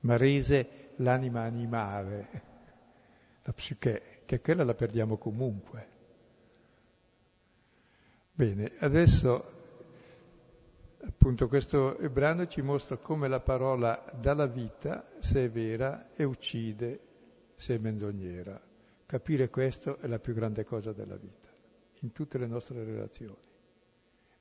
ma 0.00 0.18
rese 0.18 0.90
l'anima 0.96 1.42
animale, 1.42 2.28
la 3.42 3.52
psiche, 3.52 4.20
che 4.26 4.42
quella 4.42 4.62
la 4.62 4.74
perdiamo 4.74 5.16
comunque. 5.16 5.96
Bene, 8.34 8.72
adesso 8.80 9.56
appunto 11.00 11.48
questo 11.48 11.96
brano 12.12 12.46
ci 12.46 12.60
mostra 12.60 12.98
come 12.98 13.26
la 13.28 13.40
parola 13.40 14.04
dà 14.20 14.34
la 14.34 14.46
vita 14.46 15.08
se 15.18 15.46
è 15.46 15.50
vera 15.50 16.10
e 16.14 16.24
uccide 16.24 17.00
se 17.54 17.76
è 17.76 17.78
menzognera. 17.78 18.60
Capire 19.06 19.48
questo 19.48 19.96
è 19.96 20.06
la 20.06 20.18
più 20.18 20.34
grande 20.34 20.64
cosa 20.64 20.92
della 20.92 21.16
vita, 21.16 21.47
in 22.00 22.12
tutte 22.12 22.38
le 22.38 22.46
nostre 22.46 22.84
relazioni, 22.84 23.36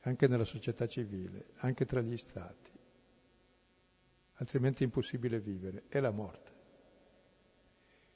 anche 0.01 0.27
nella 0.27 0.45
società 0.45 0.87
civile, 0.87 1.47
anche 1.57 1.85
tra 1.85 2.01
gli 2.01 2.17
stati. 2.17 2.71
Altrimenti 4.35 4.83
è 4.83 4.85
impossibile 4.85 5.39
vivere, 5.39 5.83
è 5.87 5.99
la 5.99 6.11
morte. 6.11 6.55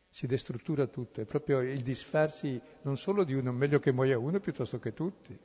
Si 0.10 0.28
destruttura 0.28 0.88
tutto, 0.88 1.22
è 1.22 1.26
proprio 1.26 1.62
il 1.62 1.82
disfarsi 1.82 2.62
non 2.82 2.98
solo 2.98 3.24
di 3.24 3.34
uno, 3.34 3.52
meglio 3.52 3.80
che 3.80 3.92
muoia 3.92 4.20
uno 4.20 4.40
piuttosto 4.40 4.78
che 4.78 4.94
tutti. 4.94 5.38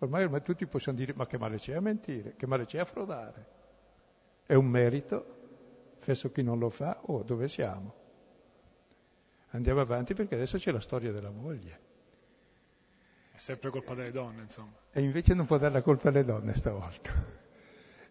Ormai, 0.00 0.24
ormai 0.24 0.42
tutti 0.42 0.66
possiamo 0.66 0.98
dire 0.98 1.14
ma 1.14 1.26
che 1.26 1.38
male 1.38 1.56
c'è 1.56 1.74
a 1.74 1.80
mentire, 1.80 2.36
che 2.36 2.46
male 2.46 2.66
c'è 2.66 2.78
a 2.78 2.84
frodare. 2.84 3.56
È 4.44 4.54
un 4.54 4.66
merito, 4.66 5.96
fesso 5.98 6.30
chi 6.30 6.42
non 6.42 6.58
lo 6.58 6.70
fa, 6.70 7.00
oh 7.06 7.22
dove 7.22 7.48
siamo? 7.48 7.94
Andiamo 9.50 9.80
avanti 9.80 10.14
perché 10.14 10.34
adesso 10.34 10.58
c'è 10.58 10.70
la 10.70 10.80
storia 10.80 11.10
della 11.10 11.30
moglie. 11.30 11.87
È 13.38 13.40
sempre 13.40 13.70
colpa 13.70 13.94
delle 13.94 14.10
donne, 14.10 14.42
insomma. 14.42 14.74
E 14.90 15.00
invece 15.00 15.32
non 15.32 15.46
può 15.46 15.58
dare 15.58 15.72
la 15.72 15.80
colpa 15.80 16.08
alle 16.08 16.24
donne 16.24 16.56
stavolta. 16.56 17.12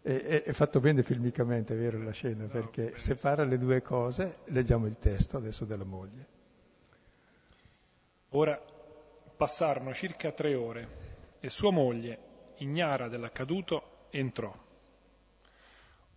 È, 0.02 0.44
è, 0.44 0.54
fatto 0.54 0.80
bene 0.80 1.04
filmicamente, 1.04 1.74
è 1.74 1.78
vero, 1.78 2.02
la 2.02 2.12
scena, 2.12 2.44
no, 2.44 2.48
perché 2.48 2.84
benissimo. 2.84 3.16
separa 3.16 3.44
le 3.44 3.58
due 3.58 3.82
cose. 3.82 4.38
Leggiamo 4.46 4.86
il 4.86 4.96
testo 4.98 5.36
adesso 5.36 5.66
della 5.66 5.84
moglie. 5.84 6.28
Ora 8.30 8.58
passarono 9.36 9.94
circa 9.94 10.32
tre 10.32 10.56
ore 10.56 10.88
e 11.42 11.50
sua 11.50 11.72
moglie, 11.72 12.20
ignara 12.60 13.10
dell'accaduto, 13.10 14.08
entrò. 14.12 14.58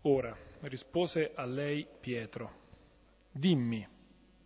Ora 0.02 0.36
rispose 0.61 1.32
a 1.34 1.44
lei 1.46 1.84
Pietro, 1.98 2.52
dimmi 3.28 3.84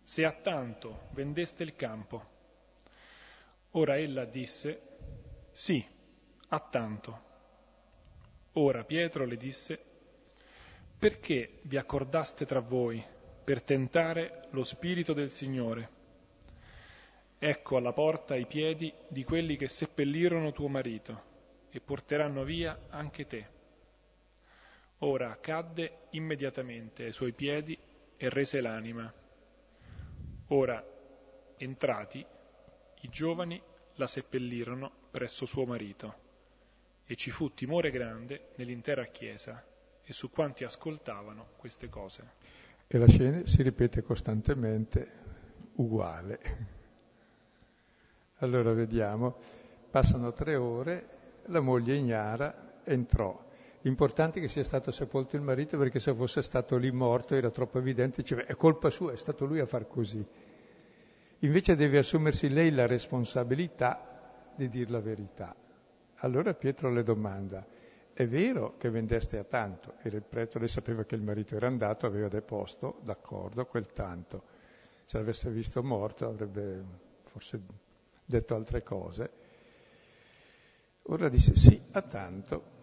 se 0.01 0.25
a 0.25 0.31
tanto 0.31 1.01
vendeste 1.11 1.61
il 1.61 1.75
campo. 1.75 2.33
Ora 3.77 3.97
ella 3.97 4.23
disse, 4.23 4.79
sì, 5.51 5.85
a 6.47 6.59
tanto. 6.59 7.23
Ora 8.53 8.85
Pietro 8.85 9.25
le 9.25 9.35
disse, 9.35 9.77
perché 10.97 11.59
vi 11.63 11.75
accordaste 11.75 12.45
tra 12.45 12.61
voi 12.61 13.03
per 13.43 13.61
tentare 13.61 14.47
lo 14.51 14.63
Spirito 14.63 15.11
del 15.11 15.29
Signore? 15.29 15.89
Ecco 17.37 17.75
alla 17.75 17.91
porta 17.91 18.37
i 18.37 18.45
piedi 18.45 18.93
di 19.09 19.25
quelli 19.25 19.57
che 19.57 19.67
seppellirono 19.67 20.53
tuo 20.53 20.69
marito 20.69 21.23
e 21.69 21.81
porteranno 21.81 22.45
via 22.45 22.85
anche 22.87 23.25
te. 23.25 23.47
Ora 24.99 25.37
cadde 25.41 26.07
immediatamente 26.11 27.03
ai 27.03 27.11
suoi 27.11 27.33
piedi 27.33 27.77
e 28.15 28.29
rese 28.29 28.61
l'anima. 28.61 29.13
Ora, 30.47 30.81
entrati, 31.57 32.25
i 33.05 33.09
giovani 33.09 33.61
la 33.95 34.07
seppellirono 34.07 34.91
presso 35.11 35.45
suo 35.45 35.65
marito 35.65 36.23
e 37.05 37.15
ci 37.15 37.29
fu 37.29 37.53
timore 37.53 37.91
grande 37.91 38.47
nell'intera 38.55 39.05
chiesa 39.05 39.63
e 40.03 40.11
su 40.11 40.31
quanti 40.31 40.63
ascoltavano 40.63 41.49
queste 41.57 41.87
cose. 41.87 42.31
E 42.87 42.97
la 42.97 43.07
scena 43.07 43.45
si 43.45 43.61
ripete 43.61 44.01
costantemente 44.01 45.11
uguale. 45.75 46.39
Allora 48.39 48.73
vediamo, 48.73 49.37
passano 49.89 50.33
tre 50.33 50.55
ore, 50.55 51.07
la 51.45 51.59
moglie 51.59 51.95
ignara 51.95 52.81
entrò. 52.83 53.43
Importante 53.81 54.39
che 54.39 54.47
sia 54.47 54.63
stato 54.63 54.89
sepolto 54.89 55.35
il 55.35 55.43
marito 55.43 55.77
perché 55.77 55.99
se 55.99 56.13
fosse 56.13 56.41
stato 56.41 56.75
lì 56.77 56.91
morto 56.91 57.35
era 57.35 57.51
troppo 57.51 57.77
evidente, 57.77 58.23
diceva 58.23 58.45
è 58.45 58.55
colpa 58.55 58.89
sua, 58.89 59.11
è 59.11 59.17
stato 59.17 59.45
lui 59.45 59.59
a 59.59 59.67
far 59.67 59.87
così. 59.87 60.25
Invece 61.39 61.75
deve 61.75 61.97
assumersi 61.97 62.49
lei 62.49 62.71
la 62.71 62.87
responsabilità 62.87 64.53
di 64.55 64.69
dire 64.69 64.89
la 64.89 65.01
verità. 65.01 65.55
Allora 66.19 66.53
Pietro 66.53 66.89
le 66.89 67.03
domanda, 67.03 67.65
è 68.13 68.25
vero 68.25 68.77
che 68.77 68.89
vendeste 68.89 69.37
a 69.37 69.43
tanto? 69.43 69.95
Era 70.01 70.15
il 70.15 70.23
prete, 70.23 70.57
lei 70.57 70.69
sapeva 70.69 71.03
che 71.03 71.15
il 71.15 71.21
marito 71.21 71.55
era 71.55 71.67
andato, 71.67 72.05
aveva 72.05 72.29
deposto, 72.29 72.99
d'accordo, 73.03 73.65
quel 73.65 73.87
tanto. 73.91 74.43
Se 75.03 75.17
l'avesse 75.17 75.51
visto 75.51 75.83
morto 75.83 76.25
avrebbe 76.25 76.83
forse 77.23 77.61
detto 78.23 78.55
altre 78.55 78.81
cose. 78.81 79.31
Ora 81.03 81.27
disse 81.27 81.55
sì 81.55 81.79
a 81.91 82.01
tanto. 82.01 82.73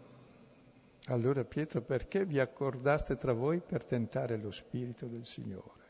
Allora 1.07 1.43
Pietro, 1.45 1.81
perché 1.81 2.25
vi 2.25 2.39
accordaste 2.39 3.17
tra 3.17 3.33
voi 3.33 3.61
per 3.61 3.85
tentare 3.85 4.37
lo 4.37 4.53
Spirito 4.53 5.07
del 5.07 5.25
Signore? 5.25 5.82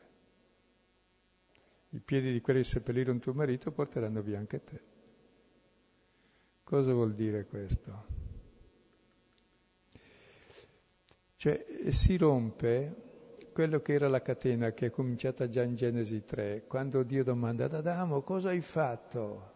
I 1.94 2.00
piedi 2.00 2.32
di 2.32 2.40
quelli 2.40 2.62
che 2.62 2.68
seppellirono 2.68 3.18
tuo 3.18 3.34
marito 3.34 3.70
porteranno 3.70 4.22
via 4.22 4.38
anche 4.38 4.64
te. 4.64 4.80
Cosa 6.64 6.92
vuol 6.92 7.14
dire 7.14 7.44
questo? 7.46 8.06
Cioè 11.36 11.66
si 11.90 12.16
rompe 12.16 13.10
quello 13.52 13.80
che 13.80 13.92
era 13.92 14.08
la 14.08 14.22
catena 14.22 14.72
che 14.72 14.86
è 14.86 14.90
cominciata 14.90 15.48
già 15.50 15.62
in 15.62 15.74
Genesi 15.74 16.24
3, 16.24 16.64
quando 16.66 17.02
Dio 17.02 17.22
domanda 17.24 17.66
ad 17.66 17.74
Adamo 17.74 18.22
cosa 18.22 18.48
hai 18.48 18.62
fatto? 18.62 19.50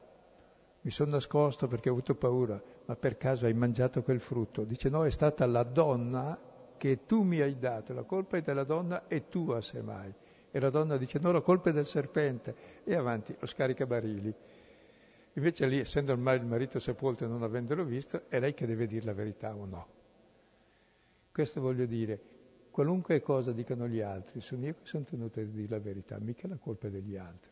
Mi 0.82 0.91
sono 0.91 1.12
nascosto 1.12 1.66
perché 1.68 1.89
ho 1.89 1.93
avuto 1.93 2.14
paura, 2.14 2.62
ma 2.84 2.97
per 2.97 3.16
caso 3.16 3.47
hai 3.47 3.55
mangiato 3.55 4.03
quel 4.03 4.20
frutto? 4.20 4.64
Dice 4.64 4.91
no, 4.91 5.07
è 5.07 5.11
stata 5.11 5.47
la 5.47 5.62
donna 5.62 6.39
che 6.76 7.07
tu 7.07 7.22
mi 7.22 7.41
hai 7.41 7.59
dato, 7.59 7.95
la 7.95 8.03
colpa 8.03 8.37
è 8.37 8.43
della 8.43 8.64
donna 8.64 9.07
e 9.07 9.28
tua 9.28 9.62
semmai. 9.62 10.14
E 10.57 10.61
la 10.61 10.71
donna 10.71 10.97
dice 10.97 11.19
no, 11.19 11.33
la 11.33 11.43
colpa 11.43 11.69
è 11.69 11.73
del 11.75 11.85
serpente. 11.85 12.83
E 12.85 12.95
avanti, 12.95 13.37
lo 13.39 13.47
scarica 13.47 13.85
barili. 13.85 14.35
Invece 15.35 15.67
lì, 15.67 15.81
essendo 15.81 16.13
ormai 16.13 16.39
il 16.39 16.47
marito 16.47 16.81
sepolto 16.81 17.25
e 17.25 17.27
non 17.27 17.43
avendolo 17.43 17.85
visto, 17.85 18.23
è 18.29 18.41
lei 18.41 18.55
che 18.55 18.65
deve 18.65 18.87
dire 18.87 19.05
la 19.05 19.13
verità 19.13 19.55
o 19.55 19.67
no. 19.67 19.87
Questo 21.31 21.61
voglio 21.61 21.85
dire, 21.85 22.21
Qualunque 22.77 23.23
cosa 23.23 23.53
dicano 23.53 23.89
gli 23.89 24.01
altri, 24.01 24.43
sono 24.43 24.67
io 24.67 24.75
che 24.75 24.85
sono 24.85 25.05
tenuto 25.05 25.41
a 25.41 25.45
dire 25.45 25.69
la 25.71 25.79
verità, 25.79 26.19
mica 26.19 26.47
la 26.47 26.59
colpa 26.59 26.89
è 26.89 26.91
degli 26.91 27.17
altri. 27.17 27.51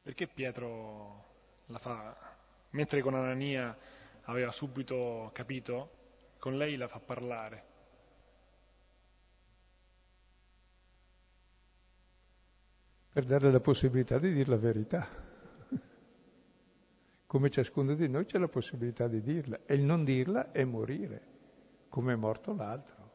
Perché 0.00 0.28
Pietro 0.28 1.24
la 1.66 1.78
fa, 1.78 2.16
mentre 2.70 3.00
con 3.00 3.16
Anania 3.16 3.76
aveva 4.26 4.52
subito 4.52 5.30
capito, 5.32 5.90
con 6.38 6.56
lei 6.56 6.76
la 6.76 6.86
fa 6.86 7.00
parlare. 7.00 7.75
Per 13.16 13.24
dare 13.24 13.50
la 13.50 13.60
possibilità 13.60 14.18
di 14.18 14.30
dire 14.30 14.50
la 14.50 14.58
verità. 14.58 15.08
Come 17.26 17.48
ciascuno 17.48 17.94
di 17.94 18.10
noi 18.10 18.26
c'è 18.26 18.36
la 18.36 18.46
possibilità 18.46 19.08
di 19.08 19.22
dirla 19.22 19.60
e 19.64 19.72
il 19.72 19.80
non 19.80 20.04
dirla 20.04 20.52
è 20.52 20.62
morire 20.64 21.22
come 21.88 22.12
è 22.12 22.16
morto 22.16 22.54
l'altro. 22.54 23.10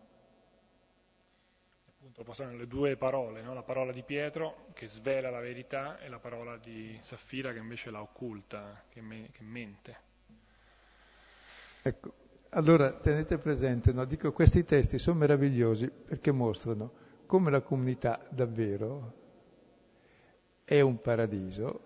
Appunto, 1.86 2.24
possono 2.24 2.56
le 2.56 2.66
due 2.66 2.98
parole, 2.98 3.44
no? 3.44 3.54
la 3.54 3.62
parola 3.62 3.92
di 3.92 4.02
Pietro 4.02 4.70
che 4.74 4.88
svela 4.88 5.30
la 5.30 5.40
verità 5.40 6.00
e 6.00 6.10
la 6.10 6.18
parola 6.18 6.58
di 6.58 6.98
Saffira 7.04 7.54
che 7.54 7.60
invece 7.60 7.92
la 7.92 8.02
occulta, 8.02 8.82
che, 8.90 9.02
me- 9.02 9.30
che 9.30 9.44
mente. 9.44 9.98
Ecco, 11.84 12.14
allora 12.50 12.92
tenete 12.94 13.38
presente, 13.38 13.94
no? 13.94 14.04
dico 14.06 14.32
questi 14.32 14.64
testi 14.64 14.98
sono 14.98 15.20
meravigliosi 15.20 15.92
perché 15.92 16.32
mostrano 16.32 16.92
come 17.28 17.52
la 17.52 17.62
comunità 17.62 18.26
davvero 18.32 19.20
è 20.72 20.80
un 20.80 21.02
paradiso 21.02 21.82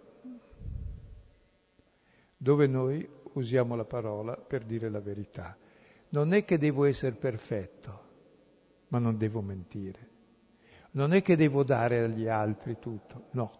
dove 2.37 2.67
noi 2.67 3.07
usiamo 3.33 3.75
la 3.75 3.83
parola 3.83 4.35
per 4.35 4.63
dire 4.63 4.89
la 4.89 4.99
verità 4.99 5.57
non 6.09 6.33
è 6.33 6.45
che 6.45 6.59
devo 6.59 6.85
essere 6.85 7.15
perfetto, 7.15 8.03
ma 8.89 8.99
non 8.99 9.17
devo 9.17 9.41
mentire. 9.41 10.09
Non 10.91 11.13
è 11.13 11.23
che 11.23 11.35
devo 11.35 11.63
dare 11.63 12.03
agli 12.03 12.27
altri 12.27 12.77
tutto, 12.79 13.25
no, 13.31 13.51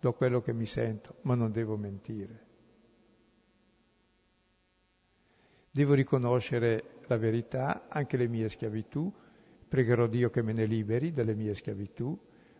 do 0.00 0.14
quello 0.14 0.40
che 0.40 0.54
mi 0.54 0.64
sento, 0.64 1.16
ma 1.22 1.34
non 1.34 1.52
devo 1.52 1.76
mentire. 1.76 2.46
Devo 5.70 5.92
riconoscere 5.92 7.00
la 7.06 7.18
verità, 7.18 7.86
anche 7.88 8.16
le 8.16 8.26
mie 8.26 8.48
schiavitù, 8.48 9.12
pregherò 9.68 10.06
Dio 10.06 10.30
che 10.30 10.42
me 10.42 10.54
ne 10.54 10.64
liberi 10.64 11.12
dalle 11.12 11.34
mie 11.34 11.54
schiavitù, 11.54 12.18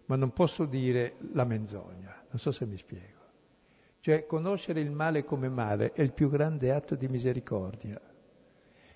ma 0.09 0.17
non 0.17 0.33
posso 0.33 0.65
dire 0.65 1.17
la 1.33 1.45
menzogna, 1.45 2.15
non 2.29 2.39
so 2.39 2.51
se 2.51 2.65
mi 2.67 2.77
spiego. 2.77 3.17
Cioè 4.01 4.25
conoscere 4.27 4.81
il 4.81 4.91
male 4.91 5.25
come 5.25 5.49
male 5.49 5.93
è 5.93 6.01
il 6.01 6.13
più 6.13 6.31
grande 6.31 6.73
atto 6.73 6.95
di 6.95 7.09
misericordia. 7.09 8.01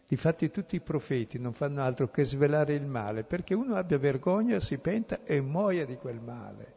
Difatti 0.09 0.51
tutti 0.51 0.77
i 0.77 0.81
profeti 0.81 1.39
non 1.39 1.53
fanno 1.53 1.83
altro 1.83 2.09
che 2.09 2.25
svelare 2.25 2.75
il 2.75 2.87
male 2.87 3.25
perché 3.25 3.55
uno 3.55 3.75
abbia 3.75 3.99
vergogna, 3.99 4.59
si 4.59 4.79
penta 4.79 5.23
e 5.23 5.41
muoia 5.41 5.85
di 5.85 5.97
quel 5.97 6.21
male, 6.21 6.75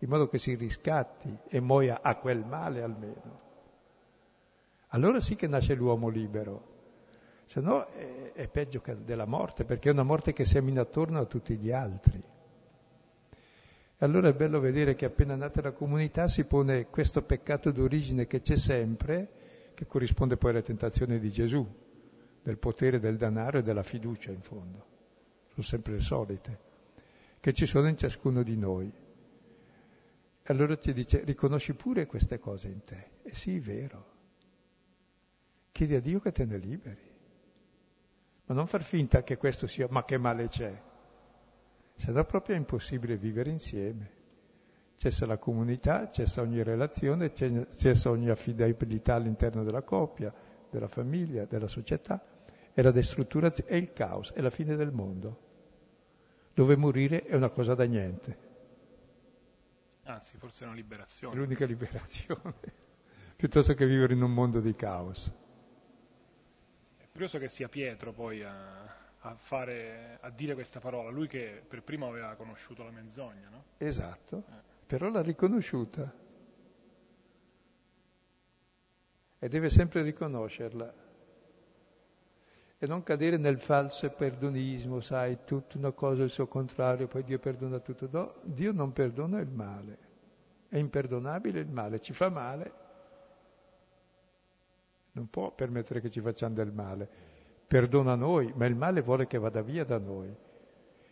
in 0.00 0.08
modo 0.08 0.28
che 0.28 0.38
si 0.38 0.54
riscatti 0.54 1.34
e 1.48 1.60
muoia 1.60 2.00
a 2.02 2.16
quel 2.16 2.44
male 2.44 2.82
almeno. 2.82 3.40
Allora 4.88 5.20
sì 5.20 5.34
che 5.34 5.46
nasce 5.46 5.74
l'uomo 5.74 6.08
libero, 6.08 6.76
se 7.46 7.60
no 7.60 7.86
è, 7.86 8.32
è 8.32 8.48
peggio 8.48 8.82
della 9.02 9.26
morte, 9.26 9.64
perché 9.64 9.88
è 9.88 9.92
una 9.92 10.02
morte 10.02 10.34
che 10.34 10.44
semina 10.44 10.82
attorno 10.82 11.20
a 11.20 11.24
tutti 11.24 11.56
gli 11.56 11.70
altri. 11.70 12.36
E 14.00 14.04
allora 14.04 14.28
è 14.28 14.32
bello 14.32 14.60
vedere 14.60 14.94
che 14.94 15.06
appena 15.06 15.34
nata 15.34 15.60
la 15.60 15.72
comunità 15.72 16.28
si 16.28 16.44
pone 16.44 16.86
questo 16.86 17.22
peccato 17.22 17.72
d'origine 17.72 18.28
che 18.28 18.40
c'è 18.40 18.54
sempre, 18.54 19.72
che 19.74 19.86
corrisponde 19.86 20.36
poi 20.36 20.50
alla 20.50 20.62
tentazione 20.62 21.18
di 21.18 21.30
Gesù, 21.30 21.66
del 22.40 22.58
potere 22.58 23.00
del 23.00 23.16
denaro 23.16 23.58
e 23.58 23.62
della 23.62 23.82
fiducia 23.82 24.30
in 24.30 24.40
fondo. 24.40 24.86
Sono 25.48 25.66
sempre 25.66 25.94
le 25.94 26.00
solite, 26.00 26.58
che 27.40 27.52
ci 27.52 27.66
sono 27.66 27.88
in 27.88 27.96
ciascuno 27.96 28.44
di 28.44 28.56
noi. 28.56 28.86
E 30.42 30.52
allora 30.52 30.76
ti 30.76 30.92
dice, 30.92 31.24
riconosci 31.24 31.74
pure 31.74 32.06
queste 32.06 32.38
cose 32.38 32.68
in 32.68 32.84
te. 32.84 33.10
E 33.24 33.34
sì, 33.34 33.56
è 33.56 33.60
vero. 33.60 34.06
Chiedi 35.72 35.96
a 35.96 36.00
Dio 36.00 36.20
che 36.20 36.30
te 36.30 36.44
ne 36.44 36.56
liberi. 36.56 37.16
Ma 38.46 38.54
non 38.54 38.68
far 38.68 38.84
finta 38.84 39.24
che 39.24 39.36
questo 39.36 39.66
sia, 39.66 39.88
ma 39.90 40.04
che 40.04 40.18
male 40.18 40.46
c'è. 40.46 40.86
Sarà 41.98 42.24
proprio 42.24 42.54
impossibile 42.54 43.16
vivere 43.16 43.50
insieme. 43.50 44.16
Cessa 44.96 45.26
la 45.26 45.36
comunità, 45.36 46.10
cessa 46.10 46.40
ogni 46.40 46.62
relazione, 46.62 47.34
cessa 47.34 48.10
ogni 48.10 48.30
affidabilità 48.30 49.14
all'interno 49.14 49.64
della 49.64 49.82
coppia, 49.82 50.32
della 50.70 50.86
famiglia, 50.86 51.44
della 51.44 51.66
società, 51.66 52.24
e 52.72 52.82
la 52.82 52.92
destrutturazione, 52.92 53.68
è 53.68 53.74
il 53.74 53.92
caos, 53.92 54.32
è 54.32 54.40
la 54.40 54.50
fine 54.50 54.76
del 54.76 54.92
mondo, 54.92 55.40
dove 56.54 56.76
morire 56.76 57.24
è 57.24 57.34
una 57.34 57.50
cosa 57.50 57.74
da 57.74 57.84
niente. 57.84 58.46
Anzi, 60.04 60.36
forse 60.36 60.62
è 60.62 60.66
una 60.66 60.76
liberazione. 60.76 61.34
È 61.34 61.38
l'unica 61.38 61.66
liberazione, 61.66 62.72
piuttosto 63.34 63.74
che 63.74 63.86
vivere 63.86 64.14
in 64.14 64.22
un 64.22 64.32
mondo 64.32 64.60
di 64.60 64.72
caos. 64.72 65.32
È 66.96 67.08
curioso 67.10 67.38
che 67.38 67.48
sia 67.48 67.68
Pietro 67.68 68.12
poi 68.12 68.44
a, 68.44 69.07
a, 69.20 69.34
fare, 69.34 70.18
a 70.20 70.30
dire 70.30 70.54
questa 70.54 70.80
parola, 70.80 71.10
lui 71.10 71.26
che 71.26 71.62
per 71.66 71.82
primo 71.82 72.08
aveva 72.08 72.34
conosciuto 72.34 72.84
la 72.84 72.90
menzogna, 72.90 73.48
no? 73.48 73.64
Esatto, 73.78 74.44
eh. 74.48 74.62
però 74.86 75.10
l'ha 75.10 75.22
riconosciuta. 75.22 76.26
E 79.40 79.48
deve 79.48 79.70
sempre 79.70 80.02
riconoscerla. 80.02 81.06
E 82.80 82.86
non 82.86 83.02
cadere 83.02 83.38
nel 83.38 83.58
falso 83.58 84.08
perdonismo, 84.10 85.00
sai, 85.00 85.38
tutta 85.44 85.78
una 85.78 85.90
cosa 85.90 86.22
il 86.22 86.30
suo 86.30 86.46
contrario, 86.46 87.08
poi 87.08 87.24
Dio 87.24 87.38
perdona 87.40 87.80
tutto. 87.80 88.08
No, 88.10 88.32
Dio 88.42 88.72
non 88.72 88.92
perdona 88.92 89.40
il 89.40 89.48
male. 89.48 90.06
È 90.68 90.76
imperdonabile 90.76 91.60
il 91.60 91.70
male, 91.70 92.00
ci 92.00 92.12
fa 92.12 92.28
male. 92.28 92.72
Non 95.12 95.28
può 95.28 95.50
permettere 95.50 96.00
che 96.00 96.10
ci 96.10 96.20
facciamo 96.20 96.54
del 96.54 96.72
male 96.72 97.37
perdona 97.68 98.14
noi, 98.14 98.50
ma 98.56 98.64
il 98.64 98.74
male 98.74 99.02
vuole 99.02 99.26
che 99.26 99.38
vada 99.38 99.60
via 99.60 99.84
da 99.84 99.98
noi 99.98 100.34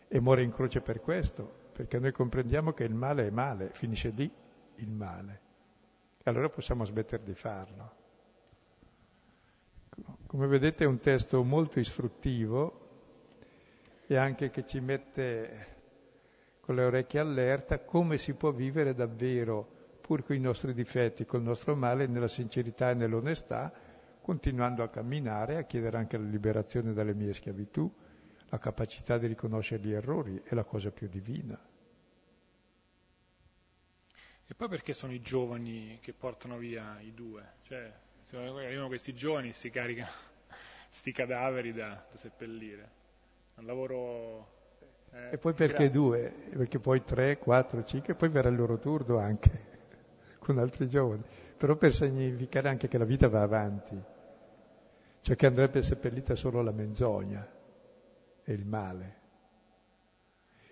e 0.07 0.19
muore 0.19 0.41
in 0.41 0.51
croce 0.51 0.81
per 0.81 1.01
questo, 1.01 1.69
perché 1.71 1.99
noi 1.99 2.11
comprendiamo 2.11 2.73
che 2.73 2.83
il 2.83 2.95
male 2.95 3.27
è 3.27 3.29
male, 3.29 3.69
finisce 3.71 4.09
lì 4.09 4.29
il 4.75 4.89
male. 4.89 5.41
E 6.23 6.29
allora 6.29 6.49
possiamo 6.49 6.83
smettere 6.83 7.23
di 7.23 7.35
farlo. 7.35 7.95
Come 10.25 10.47
vedete 10.47 10.83
è 10.83 10.87
un 10.87 10.99
testo 10.99 11.43
molto 11.43 11.79
istruttivo 11.79 12.85
e 14.07 14.15
anche 14.15 14.49
che 14.49 14.65
ci 14.65 14.79
mette 14.79 15.75
con 16.59 16.75
le 16.75 16.85
orecchie 16.85 17.19
allerta 17.19 17.79
come 17.79 18.17
si 18.17 18.33
può 18.33 18.51
vivere 18.51 18.95
davvero, 18.95 19.75
pur 20.01 20.23
con 20.23 20.35
i 20.35 20.39
nostri 20.39 20.73
difetti, 20.73 21.25
col 21.25 21.43
nostro 21.43 21.75
male, 21.75 22.07
nella 22.07 22.27
sincerità 22.27 22.89
e 22.89 22.93
nell'onestà, 22.95 23.71
continuando 24.27 24.83
a 24.83 24.89
camminare, 24.89 25.55
a 25.55 25.63
chiedere 25.63 25.95
anche 25.95 26.17
la 26.17 26.25
liberazione 26.25 26.91
dalle 26.91 27.13
mie 27.13 27.33
schiavitù, 27.33 27.89
la 28.49 28.59
capacità 28.59 29.17
di 29.17 29.25
riconoscere 29.25 29.81
gli 29.81 29.93
errori 29.93 30.41
è 30.43 30.53
la 30.53 30.65
cosa 30.65 30.91
più 30.91 31.07
divina. 31.07 31.57
E 34.45 34.53
poi 34.53 34.67
perché 34.67 34.91
sono 34.91 35.13
i 35.13 35.21
giovani 35.21 35.99
che 36.01 36.11
portano 36.11 36.57
via 36.57 36.99
i 36.99 37.13
due? 37.13 37.53
Cioè, 37.61 37.89
se 38.19 38.35
arrivano 38.35 38.87
questi 38.87 39.13
giovani 39.13 39.53
si 39.53 39.69
caricano 39.69 40.11
sti 40.91 41.11
cadaveri 41.13 41.71
da, 41.71 42.05
da 42.11 42.17
seppellire. 42.17 42.89
È 43.55 43.59
un 43.59 43.65
lavoro... 43.65 44.55
Eh, 45.13 45.35
e 45.35 45.37
poi 45.37 45.53
perché 45.53 45.89
grande. 45.89 45.93
due? 45.93 46.33
Perché 46.49 46.79
poi 46.79 47.01
tre, 47.01 47.37
quattro, 47.37 47.81
cinque, 47.85 48.11
e 48.11 48.15
poi 48.17 48.27
verrà 48.27 48.49
il 48.49 48.57
loro 48.57 48.77
turno 48.77 49.19
anche 49.19 49.85
con 50.39 50.57
altri 50.57 50.89
giovani. 50.89 51.23
Però 51.55 51.77
per 51.77 51.93
significare 51.93 52.67
anche 52.67 52.89
che 52.89 52.97
la 52.97 53.05
vita 53.05 53.29
va 53.29 53.41
avanti 53.41 54.15
cioè 55.27 55.35
che 55.35 55.45
andrebbe 55.45 55.81
seppellita 55.81 56.35
solo 56.35 56.61
la 56.61 56.71
menzogna 56.71 57.45
e 58.45 58.53
il 58.53 58.65
male. 58.65 59.15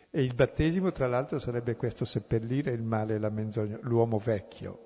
E 0.10 0.24
il 0.24 0.34
battesimo, 0.34 0.93
tra 0.93 1.08
l'altro, 1.08 1.39
sarebbe 1.39 1.76
questo 1.76 2.06
seppellire 2.06 2.72
il 2.72 2.82
male 2.82 3.16
e 3.16 3.20
la 3.20 3.30
menzogna, 3.30 3.78
l'uomo 3.82 4.18
vecchio, 4.18 4.80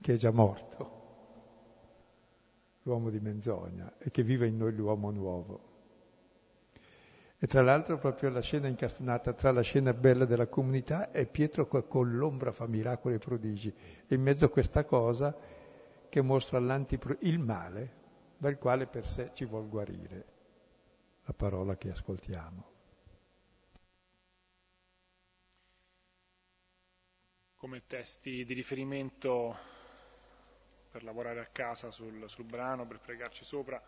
che 0.00 0.14
è 0.14 0.16
già 0.16 0.32
morto, 0.32 0.90
l'uomo 2.82 3.10
di 3.10 3.20
menzogna, 3.20 3.94
e 3.96 4.10
che 4.10 4.24
vive 4.24 4.48
in 4.48 4.56
noi 4.56 4.74
l'uomo 4.74 5.12
nuovo. 5.12 5.60
E 7.38 7.46
tra 7.46 7.62
l'altro 7.62 7.96
proprio 7.96 8.30
la 8.30 8.42
scena 8.42 8.66
incastonata 8.66 9.34
tra 9.34 9.52
la 9.52 9.62
scena 9.62 9.94
bella 9.94 10.24
della 10.24 10.48
comunità 10.48 11.12
e 11.12 11.26
Pietro 11.26 11.68
con 11.68 12.10
l'ombra 12.10 12.50
fa 12.50 12.66
miracoli 12.66 13.14
e 13.14 13.18
prodigi. 13.18 13.72
E 14.08 14.14
in 14.16 14.20
mezzo 14.20 14.46
a 14.46 14.48
questa 14.48 14.84
cosa 14.84 15.61
che 16.12 16.20
mostra 16.20 16.58
il 16.58 17.38
male 17.38 18.00
dal 18.36 18.58
quale 18.58 18.86
per 18.86 19.08
sé 19.08 19.30
ci 19.32 19.46
vuol 19.46 19.66
guarire 19.66 20.26
la 21.24 21.32
parola 21.32 21.74
che 21.78 21.88
ascoltiamo. 21.88 22.70
Come 27.54 27.86
testi 27.86 28.44
di 28.44 28.52
riferimento 28.52 29.56
per 30.90 31.02
lavorare 31.02 31.40
a 31.40 31.48
casa 31.50 31.90
sul, 31.90 32.28
sul 32.28 32.44
brano, 32.44 32.86
per 32.86 32.98
pregarci 32.98 33.42
sopra, 33.46 33.82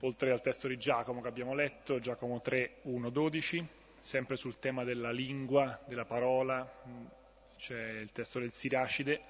oltre 0.00 0.32
al 0.32 0.40
testo 0.40 0.66
di 0.66 0.76
Giacomo 0.76 1.20
che 1.20 1.28
abbiamo 1.28 1.54
letto, 1.54 2.00
Giacomo 2.00 2.40
3, 2.40 2.78
1, 2.82 3.10
12, 3.10 3.68
sempre 4.00 4.34
sul 4.34 4.58
tema 4.58 4.82
della 4.82 5.12
lingua, 5.12 5.80
della 5.86 6.06
parola, 6.06 6.68
c'è 7.56 8.00
il 8.00 8.10
testo 8.10 8.40
del 8.40 8.50
Siracide, 8.50 9.22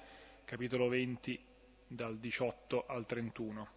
capitolo 0.45 0.87
20, 0.87 1.53
dal 1.87 2.17
18 2.17 2.85
al 2.85 3.05
31. 3.05 3.67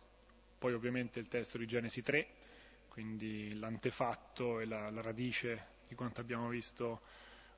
Poi 0.59 0.73
ovviamente 0.73 1.21
il 1.21 1.29
testo 1.29 1.59
di 1.59 1.67
Genesi 1.67 2.03
3, 2.03 2.27
quindi 2.89 3.55
l'antefatto 3.59 4.61
e 4.61 4.65
la, 4.65 4.91
la 4.91 5.01
radice 5.01 5.77
di 5.89 5.95
quanto 5.95 6.21
abbiamo 6.21 6.49
visto 6.49 7.01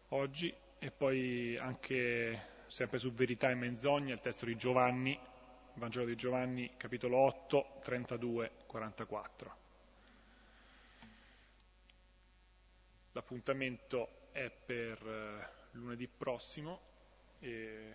oggi, 0.09 0.55
e 0.79 0.91
poi 0.91 1.57
anche 1.57 2.59
sempre 2.67 2.99
su 2.99 3.13
verità 3.13 3.51
e 3.51 3.55
menzogna 3.55 4.15
il 4.15 4.21
testo 4.21 4.47
di 4.47 4.57
Giovanni, 4.57 5.19
Vangelo 5.75 6.07
di 6.07 6.17
Giovanni, 6.17 6.71
capitolo 6.77 7.17
8, 7.17 7.79
32, 7.83 8.51
44. 8.67 9.57
L'appuntamento 13.13 14.29
è 14.33 14.51
per 14.51 15.07
eh, 15.07 15.49
lunedì 15.73 16.07
prossimo 16.07 16.81
e 17.41 17.95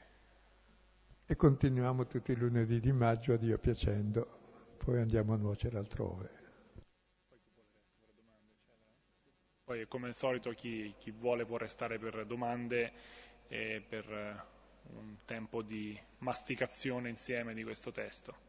e 1.27 1.35
continuiamo 1.35 2.05
tutti 2.05 2.31
i 2.31 2.35
lunedì 2.35 2.79
di 2.79 2.91
maggio 2.91 3.33
a 3.33 3.37
Dio 3.37 3.57
piacendo, 3.57 4.75
poi 4.77 4.99
andiamo 4.99 5.33
a 5.33 5.37
nuocere 5.37 5.77
altrove. 5.77 6.43
Poi 9.63 9.87
come 9.87 10.07
al 10.09 10.15
solito 10.15 10.51
chi, 10.51 10.93
chi 10.99 11.09
vuole 11.09 11.45
può 11.45 11.57
restare 11.57 11.97
per 11.97 12.27
domande 12.27 12.93
e 13.47 13.83
per 13.87 14.53
un 14.93 15.17
tempo 15.25 15.63
di 15.63 15.99
masticazione 16.19 17.09
insieme 17.09 17.55
di 17.55 17.63
questo 17.63 17.91
testo. 17.91 18.44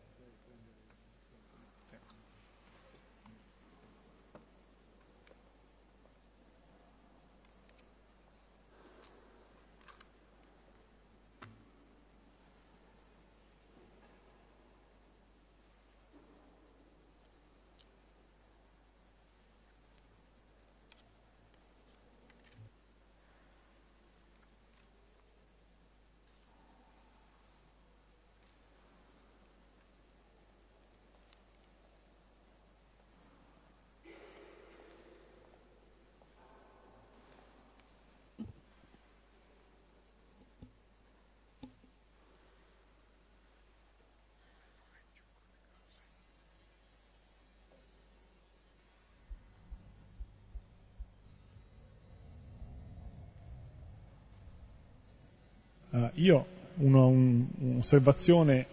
Uh, 56.07 56.21
io 56.21 56.47
uno, 56.77 57.09
un, 57.09 57.47
un'osservazione 57.59 58.67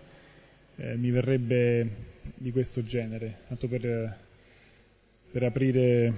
eh, 0.75 0.95
mi 0.95 1.11
verrebbe 1.11 2.11
di 2.35 2.51
questo 2.51 2.83
genere, 2.83 3.39
tanto 3.47 3.67
per, 3.67 4.17
per 5.31 5.43
aprire 5.43 6.13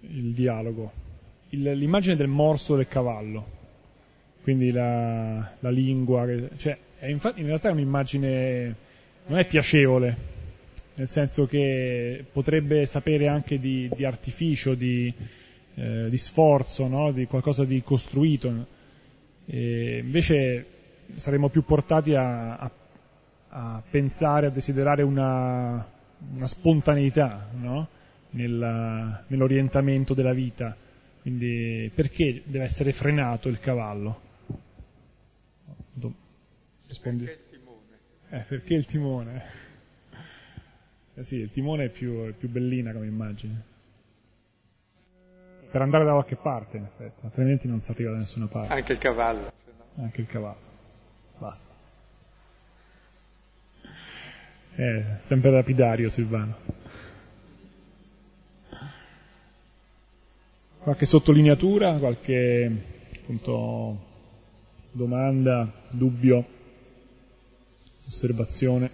il 0.00 0.32
dialogo. 0.32 0.92
L'immagine 1.50 2.16
del 2.16 2.28
morso 2.28 2.76
del 2.76 2.88
cavallo, 2.88 3.46
quindi 4.42 4.70
la, 4.70 5.52
la 5.60 5.70
lingua, 5.70 6.26
cioè, 6.56 6.76
infatti, 7.02 7.40
in 7.40 7.46
realtà 7.46 7.68
è 7.68 7.72
un'immagine, 7.72 8.74
non 9.26 9.38
è 9.38 9.46
piacevole, 9.46 10.32
nel 10.94 11.08
senso 11.08 11.46
che 11.46 12.24
potrebbe 12.30 12.86
sapere 12.86 13.28
anche 13.28 13.58
di, 13.58 13.88
di 13.94 14.04
artificio, 14.04 14.74
di, 14.74 15.12
eh, 15.74 16.06
di 16.08 16.18
sforzo, 16.18 16.88
no? 16.88 17.12
di 17.12 17.26
qualcosa 17.26 17.64
di 17.64 17.82
costruito. 17.82 18.66
E 19.46 19.98
invece 19.98 20.66
saremmo 21.16 21.48
più 21.48 21.64
portati 21.64 22.14
a, 22.14 22.56
a, 22.56 22.70
a 23.48 23.82
pensare, 23.88 24.46
a 24.46 24.50
desiderare 24.50 25.02
una, 25.02 25.86
una 26.34 26.46
spontaneità 26.46 27.48
no? 27.52 27.88
Nella, 28.30 29.22
nell'orientamento 29.28 30.14
della 30.14 30.32
vita. 30.32 30.76
Quindi 31.22 31.90
perché 31.94 32.42
deve 32.44 32.64
essere 32.64 32.92
frenato 32.92 33.48
il 33.48 33.58
cavallo? 33.60 34.24
Rispondi. 36.86 37.24
Perché 37.24 37.40
il 37.40 37.58
timone? 37.58 37.98
Eh, 38.30 38.44
perché 38.46 38.74
il 38.74 38.86
timone? 38.86 39.42
Eh 41.16 41.22
sì, 41.22 41.36
il 41.36 41.50
timone 41.50 41.84
è 41.84 41.88
più, 41.90 42.24
è 42.26 42.32
più 42.32 42.48
bellina 42.48 42.92
come 42.92 43.06
immagine. 43.06 43.62
Per 45.74 45.82
andare 45.82 46.04
da 46.04 46.12
qualche 46.12 46.36
parte, 46.36 46.76
in 46.76 46.84
effetti, 46.84 47.24
altrimenti 47.24 47.66
non 47.66 47.80
si 47.80 47.90
arriva 47.90 48.12
da 48.12 48.18
nessuna 48.18 48.46
parte. 48.46 48.72
Anche 48.72 48.92
il 48.92 48.98
cavallo. 48.98 49.52
Anche 49.96 50.20
il 50.20 50.28
cavallo. 50.28 50.60
Basta. 51.36 51.72
Eh, 54.76 55.04
sempre 55.22 55.50
lapidario 55.50 56.08
Silvano. 56.10 56.56
Qualche 60.78 61.06
sottolineatura, 61.06 61.94
qualche 61.94 62.70
appunto, 63.16 63.98
domanda, 64.92 65.68
dubbio, 65.90 66.46
osservazione 68.06 68.90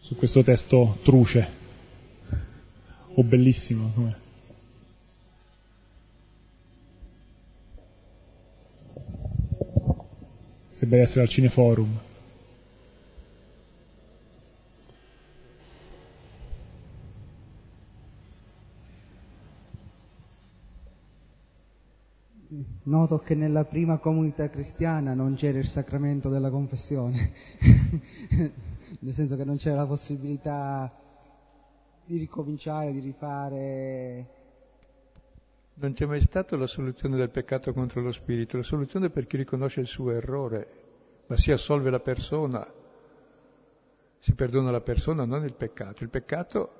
su 0.00 0.16
questo 0.16 0.42
testo 0.42 0.96
truce 1.02 1.46
o 3.12 3.22
bellissimo 3.22 3.90
come 3.94 4.28
Sembra 10.80 11.00
essere 11.00 11.20
al 11.20 11.28
Cineforum. 11.28 11.98
Noto 22.84 23.18
che 23.18 23.34
nella 23.34 23.64
prima 23.64 23.98
comunità 23.98 24.48
cristiana 24.48 25.12
non 25.12 25.34
c'era 25.34 25.58
il 25.58 25.68
sacramento 25.68 26.30
della 26.30 26.48
confessione, 26.48 27.30
nel 29.00 29.12
senso 29.12 29.36
che 29.36 29.44
non 29.44 29.58
c'era 29.58 29.76
la 29.76 29.86
possibilità 29.86 30.90
di 32.06 32.16
ricominciare, 32.16 32.90
di 32.92 33.00
rifare 33.00 34.39
non 35.80 35.94
c'è 35.94 36.04
mai 36.04 36.20
stata 36.20 36.56
la 36.56 36.66
soluzione 36.66 37.16
del 37.16 37.30
peccato 37.30 37.72
contro 37.72 38.02
lo 38.02 38.12
spirito, 38.12 38.58
la 38.58 38.62
soluzione 38.62 39.06
è 39.06 39.10
per 39.10 39.26
chi 39.26 39.38
riconosce 39.38 39.80
il 39.80 39.86
suo 39.86 40.10
errore, 40.10 40.68
ma 41.26 41.36
si 41.38 41.52
assolve 41.52 41.88
la 41.88 42.00
persona, 42.00 42.70
si 44.18 44.34
perdona 44.34 44.70
la 44.70 44.82
persona, 44.82 45.24
non 45.24 45.42
il 45.44 45.54
peccato. 45.54 46.02
Il 46.02 46.10
peccato 46.10 46.72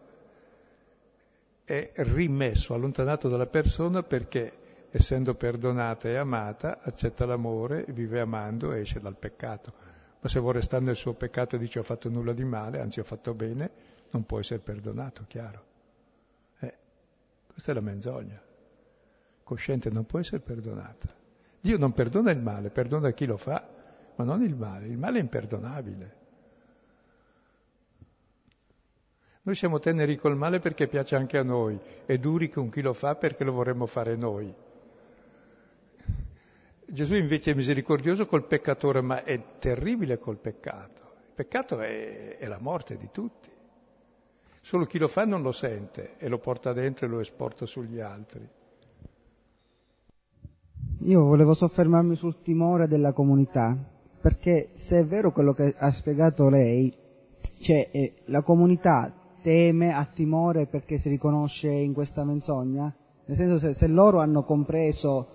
è 1.64 1.92
rimesso, 1.94 2.74
allontanato 2.74 3.28
dalla 3.28 3.46
persona 3.46 4.02
perché 4.02 4.58
essendo 4.90 5.34
perdonata 5.34 6.08
e 6.08 6.16
amata 6.16 6.80
accetta 6.82 7.24
l'amore, 7.24 7.86
vive 7.88 8.20
amando 8.20 8.74
e 8.74 8.80
esce 8.80 9.00
dal 9.00 9.16
peccato. 9.16 9.72
Ma 10.20 10.28
se 10.28 10.40
vuole 10.40 10.58
restare 10.58 10.84
nel 10.84 10.96
suo 10.96 11.14
peccato 11.14 11.56
e 11.56 11.58
dice 11.58 11.78
ho 11.78 11.84
fatto 11.84 12.10
nulla 12.10 12.34
di 12.34 12.44
male, 12.44 12.80
anzi 12.80 13.00
ho 13.00 13.04
fatto 13.04 13.32
bene, 13.32 13.70
non 14.10 14.26
può 14.26 14.40
essere 14.40 14.60
perdonato, 14.60 15.24
chiaro. 15.26 15.64
Eh, 16.58 16.74
questa 17.50 17.70
è 17.70 17.74
la 17.74 17.80
menzogna 17.80 18.48
cosciente 19.50 19.90
non 19.90 20.06
può 20.06 20.20
essere 20.20 20.40
perdonata. 20.40 21.08
Dio 21.60 21.76
non 21.76 21.92
perdona 21.92 22.30
il 22.30 22.40
male, 22.40 22.70
perdona 22.70 23.10
chi 23.10 23.26
lo 23.26 23.36
fa, 23.36 23.66
ma 24.14 24.22
non 24.22 24.44
il 24.44 24.54
male. 24.54 24.86
Il 24.86 24.96
male 24.96 25.18
è 25.18 25.20
imperdonabile. 25.22 26.16
Noi 29.42 29.54
siamo 29.56 29.80
teneri 29.80 30.16
col 30.16 30.36
male 30.36 30.60
perché 30.60 30.86
piace 30.86 31.16
anche 31.16 31.36
a 31.36 31.42
noi 31.42 31.76
e 32.06 32.18
duri 32.20 32.48
con 32.48 32.70
chi 32.70 32.80
lo 32.80 32.92
fa 32.92 33.16
perché 33.16 33.42
lo 33.42 33.50
vorremmo 33.50 33.86
fare 33.86 34.14
noi. 34.14 34.54
Gesù 36.86 37.14
invece 37.14 37.50
è 37.50 37.54
misericordioso 37.54 38.26
col 38.26 38.46
peccatore, 38.46 39.00
ma 39.00 39.24
è 39.24 39.58
terribile 39.58 40.18
col 40.18 40.36
peccato. 40.36 41.02
Il 41.26 41.34
peccato 41.34 41.80
è, 41.80 42.36
è 42.38 42.46
la 42.46 42.58
morte 42.60 42.96
di 42.96 43.08
tutti. 43.10 43.50
Solo 44.60 44.86
chi 44.86 44.98
lo 44.98 45.08
fa 45.08 45.24
non 45.24 45.42
lo 45.42 45.52
sente 45.52 46.16
e 46.18 46.28
lo 46.28 46.38
porta 46.38 46.72
dentro 46.72 47.06
e 47.06 47.08
lo 47.08 47.18
esporta 47.18 47.66
sugli 47.66 47.98
altri. 47.98 48.58
Io 51.10 51.24
volevo 51.24 51.54
soffermarmi 51.54 52.14
sul 52.14 52.40
timore 52.40 52.86
della 52.86 53.12
comunità, 53.12 53.76
perché 54.20 54.68
se 54.74 55.00
è 55.00 55.04
vero 55.04 55.32
quello 55.32 55.52
che 55.52 55.74
ha 55.76 55.90
spiegato 55.90 56.48
lei, 56.48 56.94
cioè 57.58 57.88
eh, 57.90 58.14
la 58.26 58.42
comunità 58.42 59.12
teme, 59.42 59.92
ha 59.92 60.04
timore 60.04 60.66
perché 60.66 60.98
si 60.98 61.08
riconosce 61.08 61.68
in 61.68 61.94
questa 61.94 62.22
menzogna, 62.22 62.94
nel 63.24 63.36
senso 63.36 63.58
se, 63.58 63.74
se 63.74 63.88
loro 63.88 64.20
hanno 64.20 64.44
compreso 64.44 65.26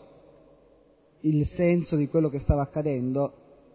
il 1.22 1.46
senso 1.46 1.98
di 1.98 2.08
quello 2.08 2.30
che 2.30 2.40
stava 2.40 2.62
accadendo, 2.62 3.34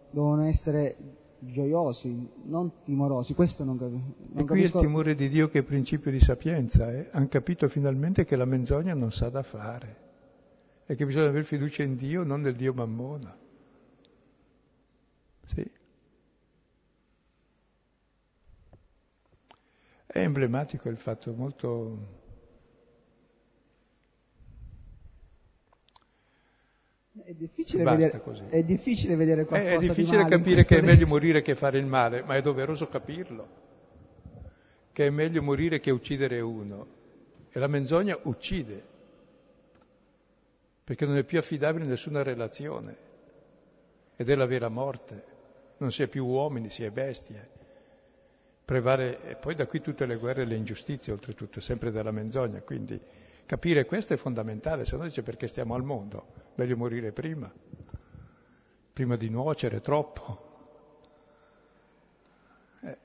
devono 0.09 0.45
essere 0.45 0.95
gioiosi, 1.37 2.29
non 2.45 2.81
timorosi. 2.83 3.35
Questo 3.35 3.63
non, 3.63 3.77
non 3.77 3.93
e 4.37 4.43
qui 4.43 4.61
capisco. 4.61 4.77
il 4.79 4.83
timore 4.85 5.13
di 5.13 5.29
Dio 5.29 5.49
che 5.49 5.59
è 5.59 5.63
principio 5.63 6.09
di 6.09 6.19
sapienza. 6.19 6.91
Eh? 6.91 7.09
Hanno 7.11 7.27
capito 7.27 7.69
finalmente 7.69 8.25
che 8.25 8.35
la 8.35 8.45
menzogna 8.45 8.95
non 8.95 9.11
sa 9.11 9.29
da 9.29 9.43
fare 9.43 10.09
è 10.85 10.95
che 10.95 11.05
bisogna 11.05 11.27
avere 11.27 11.43
fiducia 11.43 11.83
in 11.83 11.95
Dio, 11.95 12.23
non 12.23 12.41
nel 12.41 12.55
Dio 12.55 12.73
mammona. 12.73 13.37
Sì. 15.45 15.71
È 20.05 20.19
emblematico 20.19 20.89
il 20.89 20.97
fatto 20.97 21.33
molto... 21.33 22.19
È 27.23 27.33
difficile, 27.33 27.83
vedere, 27.83 28.21
è 28.49 28.63
difficile, 28.63 29.15
vedere, 29.15 29.45
qualcosa 29.45 29.75
È 29.75 29.77
difficile 29.79 30.25
capire 30.25 30.65
che 30.65 30.79
è 30.79 30.81
meglio 30.81 31.07
morire 31.07 31.41
che 31.41 31.55
fare 31.55 31.77
il 31.77 31.85
male, 31.85 32.23
ma 32.23 32.35
è 32.35 32.41
doveroso 32.41 32.87
capirlo. 32.87 33.47
Che 34.91 35.05
è 35.05 35.09
meglio 35.09 35.41
morire 35.41 35.79
che 35.79 35.91
uccidere 35.91 36.41
uno. 36.41 36.87
E 37.49 37.59
la 37.59 37.67
menzogna 37.67 38.17
uccide 38.23 38.90
perché 40.91 41.05
non 41.05 41.15
è 41.15 41.23
più 41.23 41.39
affidabile 41.39 41.85
nessuna 41.85 42.21
relazione 42.21 42.97
ed 44.17 44.29
è 44.29 44.35
la 44.35 44.45
vera 44.45 44.67
morte. 44.67 45.23
Non 45.77 45.89
si 45.89 46.03
è 46.03 46.07
più 46.07 46.25
uomini, 46.25 46.69
si 46.69 46.83
è 46.83 46.91
bestie. 46.91 47.49
Prevale, 48.65 49.23
e 49.23 49.35
poi 49.37 49.55
da 49.55 49.67
qui 49.67 49.79
tutte 49.79 50.05
le 50.05 50.17
guerre 50.17 50.41
e 50.41 50.45
le 50.45 50.55
ingiustizie, 50.55 51.13
oltretutto, 51.13 51.61
sempre 51.61 51.91
della 51.91 52.11
menzogna. 52.11 52.59
Quindi 52.59 52.99
capire 53.45 53.85
questo 53.85 54.15
è 54.15 54.17
fondamentale, 54.17 54.83
se 54.83 54.97
no 54.97 55.03
dice 55.03 55.23
perché 55.23 55.47
stiamo 55.47 55.75
al 55.75 55.83
mondo, 55.83 56.25
meglio 56.55 56.75
morire 56.75 57.13
prima, 57.13 57.49
prima 58.91 59.15
di 59.15 59.29
nuocere 59.29 59.79
troppo. 59.79 60.49
Eh. 62.83 62.97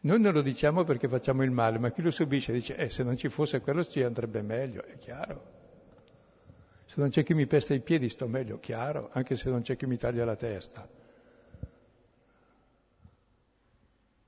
Noi 0.00 0.20
non 0.20 0.32
lo 0.32 0.42
diciamo 0.42 0.82
perché 0.82 1.06
facciamo 1.06 1.44
il 1.44 1.52
male, 1.52 1.78
ma 1.78 1.92
chi 1.92 2.02
lo 2.02 2.10
subisce 2.10 2.52
dice, 2.52 2.74
eh, 2.74 2.90
se 2.90 3.04
non 3.04 3.16
ci 3.16 3.28
fosse 3.28 3.60
quello 3.60 3.84
ci 3.84 4.02
andrebbe 4.02 4.42
meglio, 4.42 4.82
è 4.82 4.98
chiaro. 4.98 5.55
Se 6.86 7.00
non 7.00 7.10
c'è 7.10 7.24
chi 7.24 7.34
mi 7.34 7.46
pesta 7.46 7.74
i 7.74 7.80
piedi 7.80 8.08
sto 8.08 8.28
meglio, 8.28 8.58
chiaro, 8.60 9.10
anche 9.12 9.34
se 9.34 9.50
non 9.50 9.62
c'è 9.62 9.76
chi 9.76 9.86
mi 9.86 9.96
taglia 9.96 10.24
la 10.24 10.36
testa. 10.36 10.88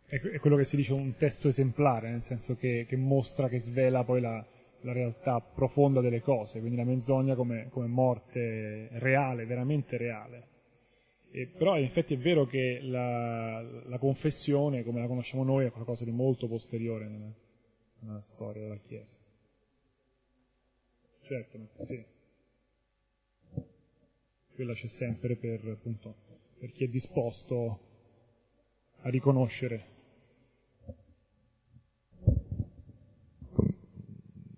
È 0.04 0.38
quello 0.40 0.56
che 0.56 0.64
si 0.64 0.76
dice 0.76 0.94
un 0.94 1.16
testo 1.16 1.48
esemplare, 1.48 2.11
nel 2.11 2.22
senso 2.22 2.56
che, 2.56 2.86
che 2.88 2.96
mostra, 2.96 3.48
che 3.48 3.61
svela 3.61 4.04
poi 4.04 4.22
la, 4.22 4.44
la, 4.80 4.92
realtà 4.92 5.38
profonda 5.40 6.00
delle 6.00 6.22
cose, 6.22 6.61
quindi 6.61 6.78
la 6.78 6.84
menzogna 6.84 7.34
come, 7.34 7.68
come 7.68 7.86
morte 7.88 8.88
reale, 8.92 9.44
veramente 9.44 9.98
reale. 9.98 10.46
E, 11.30 11.46
però 11.46 11.76
in 11.76 11.84
effetti 11.84 12.14
è 12.14 12.18
vero 12.18 12.46
che 12.46 12.80
la, 12.82 13.61
la, 13.61 13.98
confessione, 13.98 14.82
come 14.82 15.00
la 15.00 15.06
conosciamo 15.06 15.44
noi, 15.44 15.66
è 15.66 15.70
qualcosa 15.70 16.04
di 16.04 16.11
molto 16.11 16.48
posteriore 16.48 17.06
nella, 17.06 17.30
nella 18.00 18.20
storia 18.22 18.62
della 18.62 18.78
Chiesa. 18.78 19.14
Certo, 21.20 21.59
sì. 21.84 22.02
Quella 24.59 24.74
c'è 24.74 24.88
sempre 24.88 25.36
per, 25.36 25.64
appunto, 25.68 26.16
per 26.59 26.72
chi 26.72 26.82
è 26.82 26.88
disposto 26.88 27.78
a 29.02 29.09
riconoscere. 29.09 29.84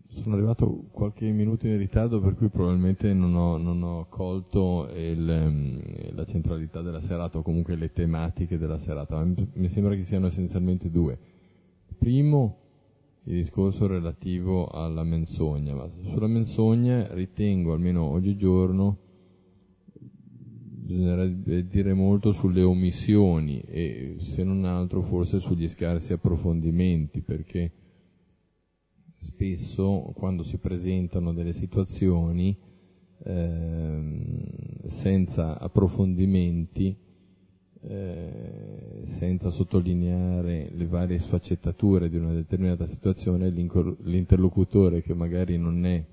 Sono 0.09 0.37
arrivato 0.37 0.87
qualche 0.91 1.31
minuto 1.33 1.67
in 1.67 1.77
ritardo 1.77 2.19
per 2.23 2.35
cui 2.35 2.49
probabilmente 2.49 3.13
non 3.13 3.35
ho, 3.35 3.59
non 3.59 3.83
ho 3.83 4.07
colto 4.09 4.89
il, 4.91 5.29
ehm, 5.29 6.15
la 6.15 6.25
centralità 6.25 6.81
della 6.81 7.03
serata 7.03 7.37
o 7.37 7.43
comunque 7.43 7.77
le 7.77 7.93
tematiche 7.93 8.57
della 8.57 8.79
serata. 8.79 9.23
Mi 9.23 9.69
sembra 9.69 9.95
che 9.95 10.03
siano 10.03 10.29
essenzialmente 10.29 10.91
due. 10.91 11.19
Primo, 11.99 12.57
il 13.25 13.35
discorso 13.35 13.87
relativo 13.87 14.67
alla 14.67 15.03
menzogna, 15.03 15.91
sulla 16.05 16.27
menzogna 16.27 17.13
ritengo, 17.13 17.75
almeno 17.75 18.05
oggigiorno, 18.05 19.09
bisognerebbe 20.91 21.69
dire 21.69 21.95
molto 21.95 22.33
sulle 22.33 22.63
omissioni 22.63 23.61
e 23.61 24.17
se 24.19 24.43
non 24.43 24.65
altro 24.65 25.03
forse 25.03 25.39
sugli 25.39 25.69
scarsi 25.69 26.13
approfondimenti, 26.13 27.21
perché 27.21 27.71
spesso 29.19 30.13
quando 30.17 30.43
si 30.43 30.57
presentano 30.59 31.33
delle 31.33 31.53
situazioni 31.53 32.57
eh, 33.23 34.83
senza 34.87 35.61
approfondimenti, 35.61 36.97
eh, 37.83 39.03
senza 39.05 39.49
sottolineare 39.49 40.71
le 40.75 40.87
varie 40.87 41.21
sfaccettature 41.21 42.11
di 42.11 42.17
una 42.17 42.33
determinata 42.33 42.87
situazione, 42.87 43.49
l'interlocutore 43.51 45.03
che 45.03 45.15
magari 45.15 45.57
non 45.57 45.87
è 45.87 46.05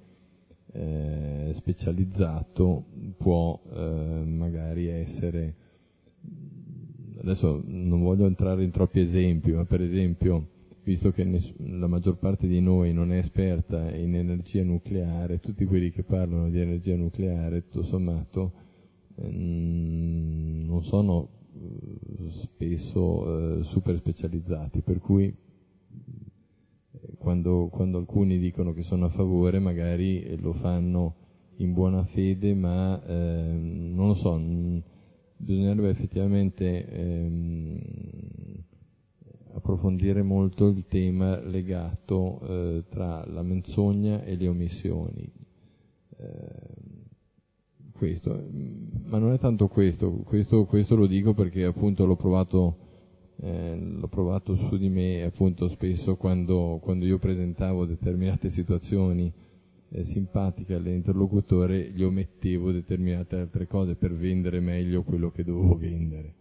eh, 0.74 1.52
specializzato 1.54 2.86
può 3.18 3.60
eh, 3.74 4.24
magari 4.26 4.88
essere 4.88 5.56
adesso 7.20 7.62
non 7.66 8.02
voglio 8.02 8.26
entrare 8.26 8.64
in 8.64 8.72
troppi 8.72 9.00
esempi 9.00 9.52
ma 9.52 9.66
per 9.66 9.82
esempio 9.82 10.50
visto 10.84 11.12
che 11.12 11.24
ness- 11.24 11.54
la 11.58 11.88
maggior 11.88 12.18
parte 12.18 12.48
di 12.48 12.62
noi 12.62 12.94
non 12.94 13.12
è 13.12 13.18
esperta 13.18 13.94
in 13.94 14.16
energia 14.16 14.64
nucleare 14.64 15.40
tutti 15.40 15.66
quelli 15.66 15.92
che 15.92 16.04
parlano 16.04 16.50
di 16.50 16.60
energia 16.60 16.96
nucleare 16.96 17.64
tutto 17.64 17.84
sommato 17.84 18.52
ehm, 19.16 20.66
non 20.66 20.84
sono 20.84 21.30
eh, 21.54 22.32
spesso 22.32 23.60
eh, 23.60 23.64
super 23.64 23.96
specializzati 23.96 24.82
per 24.82 25.00
cui 25.00 25.36
quando, 27.28 27.68
quando, 27.68 27.98
alcuni 27.98 28.40
dicono 28.40 28.72
che 28.72 28.84
sono 28.84 29.08
a 29.08 29.10
favore 29.10 29.60
magari 29.60 30.38
lo 30.38 30.54
fanno 30.54 31.16
in 31.58 31.74
buona 31.74 32.06
fede, 32.06 32.54
ma 32.54 33.04
eh, 33.06 33.52
non 33.52 34.08
lo 34.08 34.14
so, 34.14 34.40
bisognerebbe 35.36 35.90
effettivamente 35.90 36.88
ehm, 36.88 37.80
approfondire 39.56 40.22
molto 40.22 40.68
il 40.68 40.86
tema 40.88 41.38
legato 41.42 42.40
eh, 42.48 42.84
tra 42.88 43.26
la 43.26 43.42
menzogna 43.42 44.24
e 44.24 44.38
le 44.38 44.48
omissioni. 44.48 45.30
Eh, 46.20 46.76
questo, 47.92 48.42
ma 49.04 49.18
non 49.18 49.34
è 49.34 49.38
tanto 49.38 49.68
questo, 49.68 50.12
questo, 50.24 50.64
questo 50.64 50.96
lo 50.96 51.08
dico 51.08 51.34
perché 51.34 51.66
appunto 51.66 52.06
l'ho 52.06 52.16
provato 52.16 52.87
eh, 53.40 53.78
l'ho 53.78 54.08
provato 54.08 54.56
su 54.56 54.78
di 54.78 54.90
me 54.90 55.24
appunto 55.24 55.68
spesso 55.68 56.16
quando, 56.16 56.80
quando 56.82 57.06
io 57.06 57.20
presentavo 57.20 57.86
determinate 57.86 58.50
situazioni 58.50 59.32
eh, 59.90 60.04
simpatiche 60.04 60.74
all'interlocutore 60.74 61.92
gli 61.92 62.04
omettevo 62.04 62.72
determinate 62.72 63.36
altre 63.36 63.68
cose 63.68 63.96
per 63.96 64.14
vendere 64.14 64.60
meglio 64.60 65.04
quello 65.04 65.32
che 65.32 65.44
dovevo 65.44 65.78
vendere. 65.78 66.34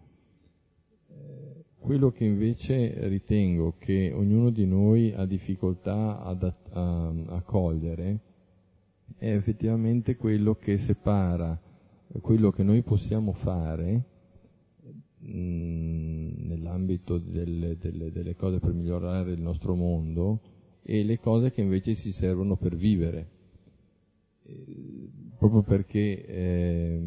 Eh, 1.08 1.64
quello 1.78 2.10
che 2.10 2.24
invece 2.24 3.08
ritengo 3.08 3.74
che 3.78 4.12
ognuno 4.14 4.50
di 4.50 4.66
noi 4.66 5.12
ha 5.14 5.26
difficoltà 5.26 6.22
ad, 6.22 6.42
a, 6.70 7.06
a 7.08 7.42
cogliere 7.42 8.20
è 9.18 9.32
effettivamente 9.32 10.16
quello 10.16 10.56
che 10.56 10.78
separa 10.78 11.60
quello 12.20 12.50
che 12.50 12.62
noi 12.62 12.82
possiamo 12.82 13.32
fare 13.32 14.04
nell'ambito 16.76 17.18
delle, 17.18 17.76
delle, 17.78 18.12
delle, 18.12 18.36
cose 18.36 18.58
per 18.58 18.72
migliorare 18.72 19.32
il 19.32 19.40
nostro 19.40 19.74
mondo 19.74 20.40
e 20.82 21.02
le 21.02 21.18
cose 21.18 21.50
che 21.50 21.62
invece 21.62 21.94
si 21.94 22.12
servono 22.12 22.56
per 22.56 22.76
vivere. 22.76 23.30
Eh, 24.44 25.10
proprio 25.38 25.62
perché 25.62 26.24
eh, 26.24 26.98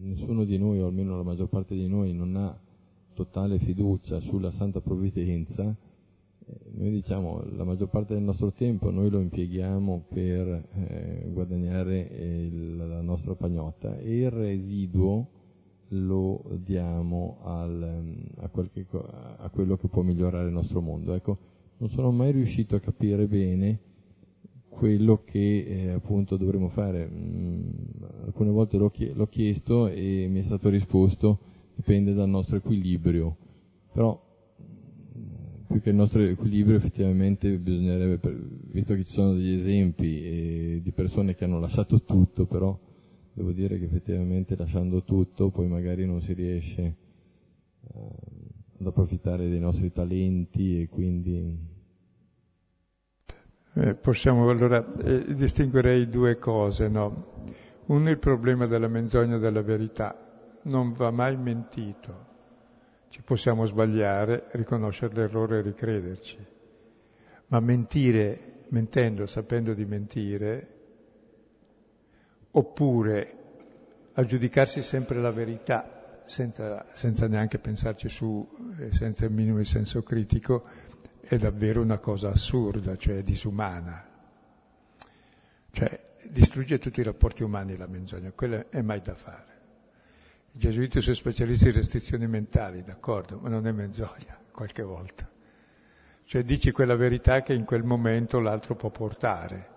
nessuno 0.00 0.44
di 0.44 0.56
noi, 0.56 0.80
o 0.80 0.86
almeno 0.86 1.16
la 1.16 1.22
maggior 1.22 1.48
parte 1.48 1.74
di 1.74 1.88
noi, 1.88 2.12
non 2.12 2.36
ha 2.36 2.58
totale 3.12 3.58
fiducia 3.58 4.20
sulla 4.20 4.50
santa 4.50 4.80
provvidenza, 4.80 5.76
eh, 6.46 6.60
noi 6.74 6.90
diciamo 6.90 7.42
la 7.56 7.64
maggior 7.64 7.88
parte 7.88 8.14
del 8.14 8.22
nostro 8.22 8.52
tempo 8.52 8.90
noi 8.90 9.08
lo 9.08 9.20
impieghiamo 9.20 10.04
per 10.08 10.68
eh, 10.74 11.26
guadagnare 11.30 12.00
il, 12.00 12.76
la 12.76 13.00
nostra 13.00 13.34
pagnotta 13.34 13.96
e 13.98 14.18
il 14.18 14.30
residuo 14.30 15.28
lo 15.88 16.42
diamo 16.62 17.38
al, 17.42 17.82
ehm, 17.82 18.24
a, 18.38 18.48
qualche, 18.48 18.86
a, 18.90 19.48
quello 19.50 19.76
che 19.76 19.88
può 19.88 20.02
migliorare 20.02 20.46
il 20.46 20.52
nostro 20.52 20.80
mondo. 20.80 21.14
Ecco, 21.14 21.38
non 21.78 21.88
sono 21.88 22.10
mai 22.10 22.32
riuscito 22.32 22.76
a 22.76 22.80
capire 22.80 23.26
bene 23.26 23.78
quello 24.68 25.22
che 25.24 25.64
eh, 25.64 25.90
appunto 25.90 26.36
dovremmo 26.36 26.68
fare. 26.68 27.08
Mm, 27.08 27.62
alcune 28.24 28.50
volte 28.50 28.76
l'ho, 28.76 28.90
chiesto 29.28 29.88
e 29.88 30.26
mi 30.28 30.40
è 30.40 30.42
stato 30.42 30.68
risposto 30.68 31.38
dipende 31.74 32.14
dal 32.14 32.28
nostro 32.28 32.56
equilibrio, 32.56 33.36
però 33.92 34.20
mm, 34.60 35.66
più 35.66 35.80
che 35.80 35.90
il 35.90 35.96
nostro 35.96 36.22
equilibrio 36.22 36.76
effettivamente 36.76 37.58
bisognerebbe, 37.58 38.38
visto 38.70 38.94
che 38.94 39.04
ci 39.04 39.12
sono 39.12 39.34
degli 39.34 39.54
esempi 39.54 40.22
eh, 40.22 40.80
di 40.82 40.92
persone 40.92 41.34
che 41.34 41.44
hanno 41.44 41.58
lasciato 41.58 42.02
tutto, 42.02 42.46
però 42.46 42.78
devo 43.34 43.50
dire 43.50 43.78
che 43.78 43.84
effettivamente 43.84 44.56
lasciando 44.56 45.02
tutto 45.02 45.50
poi 45.50 45.66
magari 45.66 46.06
non 46.06 46.22
si 46.22 46.32
riesce 46.32 46.82
eh, 46.82 46.94
ad 48.78 48.86
approfittare 48.86 49.48
dei 49.48 49.58
nostri 49.58 49.92
talenti 49.92 50.80
e 50.80 50.88
quindi... 50.88 51.72
Eh, 53.76 53.94
possiamo 53.94 54.48
allora 54.48 54.86
eh, 54.98 55.34
distinguerei 55.34 56.08
due 56.08 56.38
cose, 56.38 56.88
no? 56.88 57.32
Uno 57.86 58.06
è 58.06 58.10
il 58.12 58.18
problema 58.18 58.66
della 58.66 58.86
menzogna 58.86 59.36
della 59.36 59.62
verità, 59.62 60.16
non 60.62 60.92
va 60.92 61.10
mai 61.10 61.36
mentito. 61.36 62.32
Ci 63.08 63.20
possiamo 63.22 63.66
sbagliare, 63.66 64.46
riconoscere 64.52 65.14
l'errore 65.14 65.58
e 65.58 65.62
ricrederci. 65.62 66.38
Ma 67.48 67.58
mentire, 67.58 68.64
mentendo, 68.68 69.26
sapendo 69.26 69.74
di 69.74 69.84
mentire, 69.84 70.73
oppure 72.56 73.38
a 74.14 74.24
giudicarsi 74.24 74.82
sempre 74.82 75.20
la 75.20 75.30
verità 75.30 76.22
senza, 76.24 76.86
senza 76.94 77.26
neanche 77.26 77.58
pensarci 77.58 78.08
su, 78.08 78.46
eh, 78.78 78.92
senza 78.92 79.24
il 79.24 79.32
minimo 79.32 79.58
di 79.58 79.64
senso 79.64 80.02
critico, 80.02 80.64
è 81.20 81.36
davvero 81.36 81.80
una 81.82 81.98
cosa 81.98 82.30
assurda, 82.30 82.96
cioè 82.96 83.22
disumana. 83.22 84.06
Cioè 85.70 86.00
distrugge 86.28 86.78
tutti 86.78 87.00
i 87.00 87.02
rapporti 87.02 87.42
umani 87.42 87.76
la 87.76 87.86
menzogna, 87.86 88.30
quello 88.30 88.70
è 88.70 88.80
mai 88.82 89.00
da 89.00 89.14
fare. 89.14 89.52
I 90.52 90.58
gesuiti 90.58 91.00
sono 91.00 91.16
specialisti 91.16 91.66
in 91.66 91.74
restrizioni 91.74 92.28
mentali, 92.28 92.84
d'accordo, 92.84 93.40
ma 93.40 93.48
non 93.48 93.66
è 93.66 93.72
menzogna 93.72 94.38
qualche 94.52 94.82
volta. 94.82 95.28
Cioè 96.24 96.44
dici 96.44 96.70
quella 96.70 96.94
verità 96.94 97.42
che 97.42 97.52
in 97.52 97.64
quel 97.64 97.82
momento 97.82 98.38
l'altro 98.38 98.76
può 98.76 98.90
portare 98.90 99.72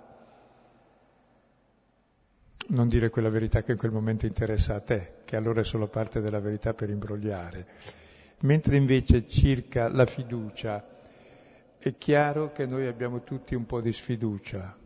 non 2.69 2.89
dire 2.89 3.09
quella 3.09 3.29
verità 3.29 3.63
che 3.63 3.71
in 3.71 3.77
quel 3.77 3.91
momento 3.91 4.25
interessa 4.25 4.75
a 4.75 4.81
te, 4.81 5.13
che 5.25 5.35
allora 5.35 5.61
è 5.61 5.63
solo 5.63 5.87
parte 5.87 6.21
della 6.21 6.39
verità 6.39 6.73
per 6.73 6.89
imbrogliare. 6.89 7.67
Mentre 8.41 8.75
invece 8.75 9.27
circa 9.27 9.87
la 9.89 10.05
fiducia 10.05 10.85
è 11.77 11.95
chiaro 11.97 12.51
che 12.51 12.65
noi 12.65 12.87
abbiamo 12.87 13.23
tutti 13.23 13.55
un 13.55 13.65
po' 13.65 13.81
di 13.81 13.91
sfiducia. 13.91 14.77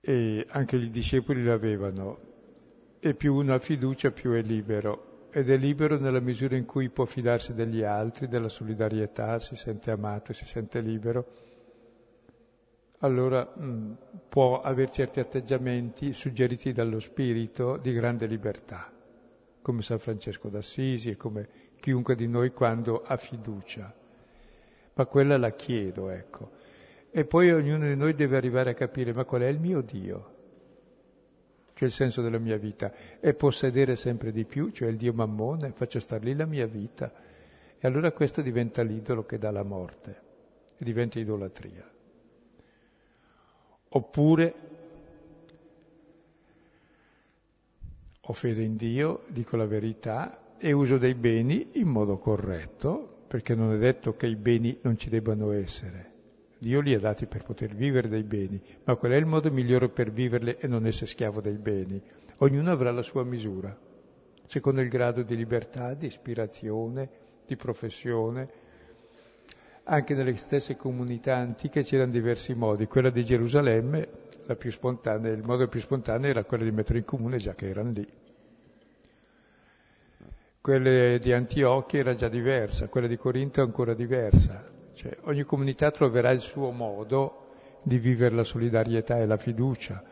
E 0.00 0.46
anche 0.48 0.76
i 0.76 0.90
discepoli 0.90 1.44
l'avevano. 1.44 2.26
E 3.00 3.14
più 3.14 3.34
uno 3.34 3.54
ha 3.54 3.58
fiducia, 3.58 4.10
più 4.10 4.32
è 4.32 4.42
libero. 4.42 5.28
Ed 5.30 5.50
è 5.50 5.56
libero 5.56 5.98
nella 5.98 6.20
misura 6.20 6.56
in 6.56 6.64
cui 6.64 6.88
può 6.88 7.04
fidarsi 7.04 7.54
degli 7.54 7.82
altri, 7.82 8.26
della 8.26 8.48
solidarietà, 8.48 9.38
si 9.38 9.54
sente 9.54 9.90
amato, 9.90 10.32
si 10.32 10.46
sente 10.46 10.80
libero 10.80 11.47
allora 12.98 13.52
mm, 13.60 13.92
può 14.28 14.60
avere 14.60 14.90
certi 14.90 15.20
atteggiamenti 15.20 16.12
suggeriti 16.12 16.72
dallo 16.72 17.00
spirito 17.00 17.76
di 17.76 17.92
grande 17.92 18.26
libertà, 18.26 18.92
come 19.62 19.82
San 19.82 19.98
Francesco 19.98 20.48
d'Assisi 20.48 21.10
e 21.10 21.16
come 21.16 21.48
chiunque 21.80 22.14
di 22.14 22.26
noi 22.26 22.50
quando 22.50 23.02
ha 23.02 23.16
fiducia. 23.16 23.94
Ma 24.94 25.06
quella 25.06 25.36
la 25.36 25.52
chiedo, 25.52 26.10
ecco. 26.10 26.50
E 27.10 27.24
poi 27.24 27.52
ognuno 27.52 27.86
di 27.86 27.96
noi 27.96 28.14
deve 28.14 28.36
arrivare 28.36 28.70
a 28.70 28.74
capire, 28.74 29.12
ma 29.12 29.24
qual 29.24 29.42
è 29.42 29.46
il 29.46 29.60
mio 29.60 29.80
Dio? 29.80 30.36
cioè 31.78 31.86
il 31.86 31.94
senso 31.94 32.22
della 32.22 32.40
mia 32.40 32.56
vita, 32.56 32.92
è 33.20 33.32
possedere 33.34 33.94
sempre 33.94 34.32
di 34.32 34.44
più, 34.44 34.70
cioè 34.70 34.88
il 34.88 34.96
Dio 34.96 35.12
mammone, 35.12 35.70
faccio 35.70 36.00
star 36.00 36.20
lì 36.24 36.34
la 36.34 36.44
mia 36.44 36.66
vita. 36.66 37.12
E 37.78 37.86
allora 37.86 38.10
questo 38.10 38.42
diventa 38.42 38.82
l'idolo 38.82 39.24
che 39.24 39.38
dà 39.38 39.52
la 39.52 39.62
morte, 39.62 40.22
e 40.76 40.84
diventa 40.84 41.20
idolatria. 41.20 41.88
Oppure 43.90 44.54
ho 48.20 48.32
fede 48.32 48.62
in 48.62 48.76
Dio, 48.76 49.24
dico 49.28 49.56
la 49.56 49.66
verità 49.66 50.56
e 50.58 50.72
uso 50.72 50.98
dei 50.98 51.14
beni 51.14 51.70
in 51.74 51.88
modo 51.88 52.18
corretto, 52.18 53.24
perché 53.26 53.54
non 53.54 53.72
è 53.72 53.78
detto 53.78 54.14
che 54.16 54.26
i 54.26 54.36
beni 54.36 54.78
non 54.82 54.98
ci 54.98 55.08
debbano 55.08 55.52
essere. 55.52 56.16
Dio 56.58 56.80
li 56.80 56.92
ha 56.92 56.98
dati 56.98 57.26
per 57.26 57.44
poter 57.44 57.74
vivere 57.74 58.08
dei 58.08 58.24
beni, 58.24 58.60
ma 58.84 58.96
qual 58.96 59.12
è 59.12 59.16
il 59.16 59.26
modo 59.26 59.50
migliore 59.50 59.88
per 59.88 60.10
viverle 60.10 60.58
e 60.58 60.66
non 60.66 60.86
essere 60.86 61.06
schiavo 61.06 61.40
dei 61.40 61.56
beni? 61.56 62.02
Ognuno 62.38 62.70
avrà 62.70 62.90
la 62.90 63.02
sua 63.02 63.22
misura, 63.22 63.76
secondo 64.46 64.80
il 64.80 64.88
grado 64.88 65.22
di 65.22 65.36
libertà, 65.36 65.94
di 65.94 66.06
ispirazione, 66.06 67.08
di 67.46 67.56
professione. 67.56 68.66
Anche 69.90 70.12
nelle 70.12 70.36
stesse 70.36 70.76
comunità 70.76 71.36
antiche 71.36 71.82
c'erano 71.82 72.12
diversi 72.12 72.52
modi. 72.52 72.86
Quella 72.86 73.08
di 73.08 73.24
Gerusalemme, 73.24 74.08
il 74.46 75.40
modo 75.44 75.66
più 75.66 75.80
spontaneo 75.80 76.28
era 76.28 76.44
quello 76.44 76.64
di 76.64 76.70
mettere 76.72 76.98
in 76.98 77.06
comune 77.06 77.38
già 77.38 77.54
che 77.54 77.70
erano 77.70 77.92
lì. 77.92 78.06
Quella 80.60 81.16
di 81.16 81.32
Antiochia 81.32 82.00
era 82.00 82.12
già 82.12 82.28
diversa, 82.28 82.88
quella 82.88 83.06
di 83.06 83.16
Corinto 83.16 83.60
è 83.60 83.64
ancora 83.64 83.94
diversa. 83.94 84.62
Cioè, 84.92 85.16
ogni 85.22 85.44
comunità 85.44 85.90
troverà 85.90 86.32
il 86.32 86.40
suo 86.40 86.70
modo 86.70 87.46
di 87.82 87.96
vivere 87.96 88.34
la 88.34 88.44
solidarietà 88.44 89.16
e 89.16 89.24
la 89.24 89.38
fiducia, 89.38 90.02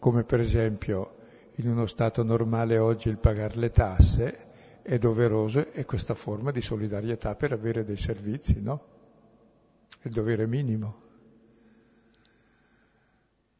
come 0.00 0.24
per 0.24 0.40
esempio 0.40 1.14
in 1.54 1.68
uno 1.68 1.86
Stato 1.86 2.24
normale 2.24 2.78
oggi 2.78 3.08
il 3.08 3.18
pagare 3.18 3.54
le 3.60 3.70
tasse 3.70 4.38
è 4.82 4.98
doveroso 4.98 5.70
e 5.70 5.84
questa 5.84 6.14
forma 6.14 6.50
di 6.50 6.60
solidarietà 6.60 7.36
per 7.36 7.52
avere 7.52 7.84
dei 7.84 7.96
servizi, 7.96 8.60
no? 8.60 8.98
Il 10.02 10.12
dovere 10.12 10.46
minimo. 10.46 11.08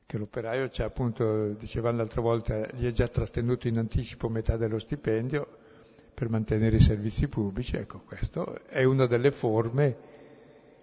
Che 0.07 0.19
l'operaio 0.19 0.69
c'è 0.69 0.85
appunto, 0.85 1.51
dicevamo 1.51 1.99
l'altra 1.99 2.21
volta, 2.21 2.67
gli 2.73 2.87
è 2.87 2.93
già 2.93 3.07
trattenuto 3.09 3.69
in 3.69 3.79
anticipo 3.79 4.29
metà 4.29 4.57
dello 4.57 4.79
stipendio 4.79 5.59
per 6.15 6.29
mantenere 6.29 6.77
i 6.77 6.81
servizi 6.81 7.29
pubblici, 7.29 7.77
ecco 7.77 8.01
questo 8.01 8.67
è 8.67 8.85
una 8.85 9.07
delle 9.07 9.31
forme 9.31 9.97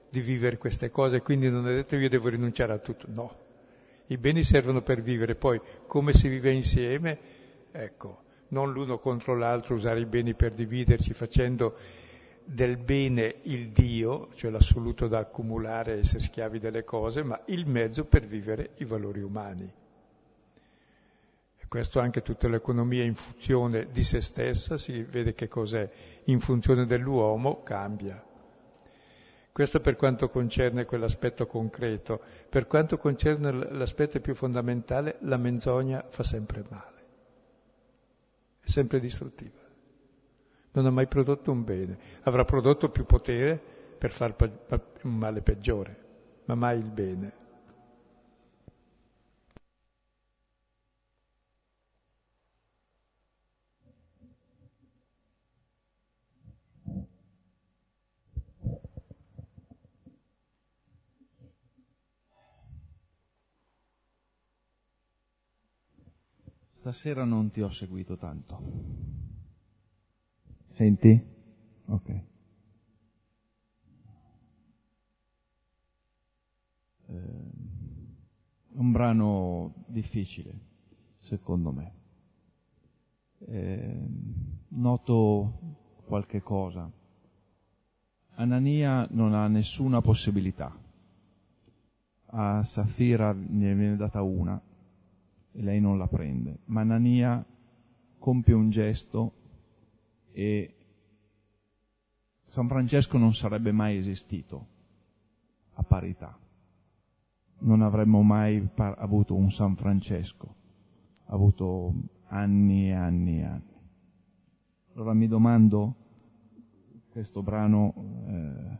di 0.10 0.22
vivere 0.22 0.58
queste 0.58 0.90
cose, 0.90 1.22
quindi 1.22 1.50
non 1.50 1.68
è 1.68 1.74
detto 1.74 1.96
io 1.96 2.10
devo 2.10 2.30
rinunciare 2.30 2.74
a 2.74 2.78
tutto, 2.78 3.08
no. 3.10 3.36
I 4.08 4.18
beni 4.18 4.44
servono 4.44 4.82
per 4.82 5.02
vivere, 5.02 5.36
poi 5.36 5.60
come 5.86 6.14
si 6.14 6.28
vive 6.28 6.52
insieme, 6.52 7.18
ecco, 7.72 8.24
non 8.50 8.72
l'uno 8.72 9.00
contro 9.00 9.36
l'altro, 9.36 9.76
usare 9.76 10.00
i 10.00 10.06
beni 10.06 10.34
per 10.34 10.54
dividerci 10.54 11.14
facendo 11.14 11.76
del 12.48 12.78
bene 12.78 13.36
il 13.44 13.72
Dio, 13.72 14.30
cioè 14.36 14.50
l'assoluto 14.50 15.08
da 15.08 15.20
accumulare 15.20 15.96
e 15.96 16.00
essere 16.00 16.22
schiavi 16.22 16.60
delle 16.60 16.86
cose, 16.86 17.22
ma 17.22 17.40
il 17.48 17.68
mezzo 17.68 18.06
per 18.06 18.26
vivere 18.26 18.72
i 18.78 18.86
valori 18.86 19.22
umani. 19.22 19.70
E 21.58 21.68
questo 21.68 22.00
anche 22.00 22.22
tutta 22.22 22.48
l'economia 22.48 23.04
in 23.04 23.16
funzione 23.16 23.88
di 23.92 24.04
se 24.04 24.22
stessa, 24.22 24.78
si 24.78 25.04
vede 25.04 25.34
che 25.34 25.50
cos'è, 25.50 25.90
in 26.26 26.40
funzione 26.40 26.86
dell'uomo 26.86 27.64
cambia. 27.64 28.24
Questo 29.52 29.82
per 29.82 29.98
quanto 29.98 30.30
concerne 30.30 30.86
quell'aspetto 30.86 31.48
concreto. 31.48 32.22
Per 32.48 32.66
quanto 32.68 32.98
concerne 32.98 33.52
l'aspetto 33.74 34.22
più 34.22 34.36
fondamentale, 34.36 35.18
la 35.22 35.38
menzogna 35.38 36.02
fa 36.08 36.24
sempre 36.24 36.64
male, 36.70 37.06
è 38.62 38.70
sempre 38.70 39.00
distruttiva. 39.00 39.67
Non 40.78 40.86
ha 40.86 40.92
mai 40.92 41.08
prodotto 41.08 41.52
un 41.52 41.64
bene, 41.64 41.98
avrà 42.26 42.46
prodotto 42.46 42.90
più 42.90 43.04
potere 43.04 43.60
per 43.98 44.12
fare 44.12 44.36
un 45.02 45.16
male 45.16 45.42
peggiore, 45.42 45.98
ma 46.46 46.54
mai 46.54 46.78
il 46.78 46.92
bene. 46.92 47.46
stasera 66.88 67.26
non 67.26 67.50
ti 67.50 67.62
ho 67.62 67.70
seguito 67.70 68.16
tanto. 68.16 69.27
Senti? 70.78 71.20
Ok. 71.88 72.10
Eh, 72.10 72.24
un 78.74 78.92
brano 78.92 79.74
difficile, 79.88 80.54
secondo 81.18 81.72
me. 81.72 81.94
Eh, 83.40 84.08
noto 84.68 85.78
qualche 86.06 86.44
cosa. 86.44 86.88
Anania 88.36 89.08
non 89.10 89.34
ha 89.34 89.48
nessuna 89.48 90.00
possibilità. 90.02 90.80
A 92.26 92.64
Safira 92.64 93.34
ne 93.34 93.74
viene 93.74 93.96
data 93.96 94.22
una, 94.22 94.62
e 95.54 95.60
lei 95.60 95.82
non 95.82 95.98
la 95.98 96.08
prende. 96.08 96.60
Ma 96.66 96.82
Anania 96.82 97.44
compie 98.20 98.54
un 98.54 98.70
gesto 98.70 99.37
e 100.38 100.76
San 102.46 102.68
Francesco 102.68 103.18
non 103.18 103.34
sarebbe 103.34 103.72
mai 103.72 103.98
esistito 103.98 104.68
a 105.74 105.82
parità. 105.82 106.38
Non 107.62 107.82
avremmo 107.82 108.22
mai 108.22 108.62
par- 108.62 109.00
avuto 109.00 109.34
un 109.34 109.50
San 109.50 109.76
Francesco, 109.76 110.56
avuto 111.26 111.92
anni 112.28 112.90
e 112.90 112.94
anni 112.94 113.40
e 113.40 113.44
anni. 113.46 113.80
Allora 114.94 115.16
mi 115.16 115.28
domando, 115.28 115.96
questo 117.10 117.42
brano, 117.42 117.94
eh, 118.28 118.78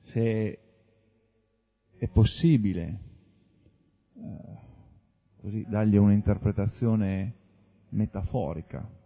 se 0.00 0.58
è 1.96 2.08
possibile 2.08 3.00
eh, 4.14 4.58
così 5.36 5.64
dargli 5.68 5.94
un'interpretazione 5.94 7.34
metaforica. 7.90 8.97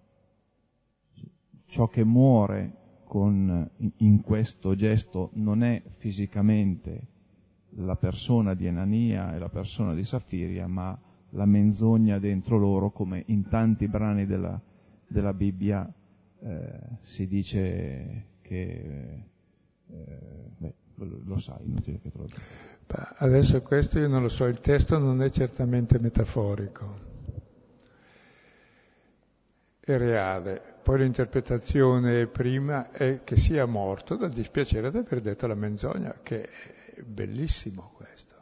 Ciò 1.73 1.89
che 1.89 2.05
muore 2.05 2.71
con, 3.05 3.67
in 3.97 4.21
questo 4.21 4.75
gesto 4.75 5.31
non 5.37 5.63
è 5.63 5.83
fisicamente 5.97 7.07
la 7.77 7.97
persona 7.97 8.53
di 8.53 8.67
Enania 8.67 9.35
e 9.35 9.39
la 9.39 9.49
persona 9.49 9.95
di 9.95 10.05
Safiria, 10.05 10.67
ma 10.67 10.95
la 11.31 11.47
menzogna 11.47 12.19
dentro 12.19 12.59
loro, 12.59 12.91
come 12.91 13.23
in 13.29 13.49
tanti 13.49 13.89
brani 13.89 14.27
della, 14.27 14.61
della 15.07 15.33
Bibbia 15.33 15.91
eh, 16.41 16.79
si 17.01 17.27
dice 17.27 18.27
che 18.43 19.25
eh, 19.89 20.51
beh, 20.59 20.75
lo 21.25 21.39
sai, 21.39 21.65
inutile 21.65 22.01
che 22.01 22.13
dica. 22.15 23.15
Adesso 23.17 23.63
questo 23.63 23.99
io 23.99 24.09
non 24.09 24.21
lo 24.21 24.29
so, 24.29 24.45
il 24.45 24.61
testo 24.61 24.99
non 24.99 25.23
è 25.23 25.31
certamente 25.31 25.99
metaforico, 25.99 27.12
è 29.85 29.97
reale. 29.97 30.63
Poi 30.83 30.99
l'interpretazione 30.99 32.27
prima 32.27 32.91
è 32.91 33.23
che 33.25 33.37
sia 33.37 33.67
morto 33.67 34.17
dal 34.17 34.31
dispiacere 34.31 34.91
di 34.91 34.99
aver 34.99 35.21
detto 35.21 35.47
la 35.47 35.55
menzogna, 35.55 36.19
che 36.23 36.49
è 36.95 37.03
bellissimo 37.03 37.93
questo. 37.95 38.35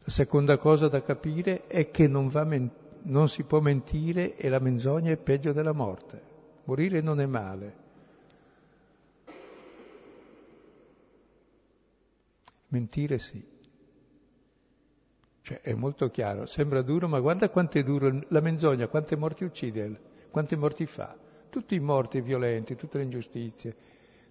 La 0.00 0.10
seconda 0.10 0.58
cosa 0.58 0.88
da 0.88 1.02
capire 1.02 1.66
è 1.66 1.90
che 1.90 2.08
non, 2.08 2.30
men- 2.46 2.70
non 3.02 3.28
si 3.28 3.44
può 3.44 3.60
mentire 3.60 4.36
e 4.36 4.48
la 4.48 4.58
menzogna 4.58 5.10
è 5.10 5.16
peggio 5.16 5.52
della 5.52 5.72
morte. 5.72 6.20
Morire 6.64 7.00
non 7.00 7.20
è 7.20 7.26
male 7.26 7.86
Mentire 12.68 13.18
sì. 13.18 13.42
Cioè 15.40 15.60
è 15.62 15.72
molto 15.72 16.10
chiaro, 16.10 16.44
sembra 16.44 16.82
duro, 16.82 17.08
ma 17.08 17.20
guarda 17.20 17.48
quanto 17.48 17.78
è 17.78 17.82
duro 17.82 18.20
la 18.28 18.40
menzogna, 18.40 18.88
quante 18.88 19.16
morti 19.16 19.44
uccide, 19.44 20.00
quante 20.30 20.56
morti 20.56 20.86
fa. 20.86 21.16
Tutti 21.50 21.74
i 21.74 21.80
morti 21.80 22.20
violenti, 22.20 22.76
tutte 22.76 22.98
le 22.98 23.04
ingiustizie, 23.04 23.76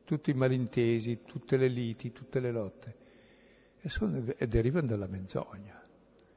tutti 0.04 0.32
i 0.32 0.34
malintesi, 0.34 1.24
tutte 1.26 1.58
le 1.58 1.68
liti, 1.68 2.12
tutte 2.12 2.40
le 2.40 2.52
lotte. 2.52 2.96
E, 3.82 3.90
sono, 3.90 4.24
e 4.36 4.48
derivano 4.48 4.88
dalla 4.88 5.08
menzogna 5.08 5.82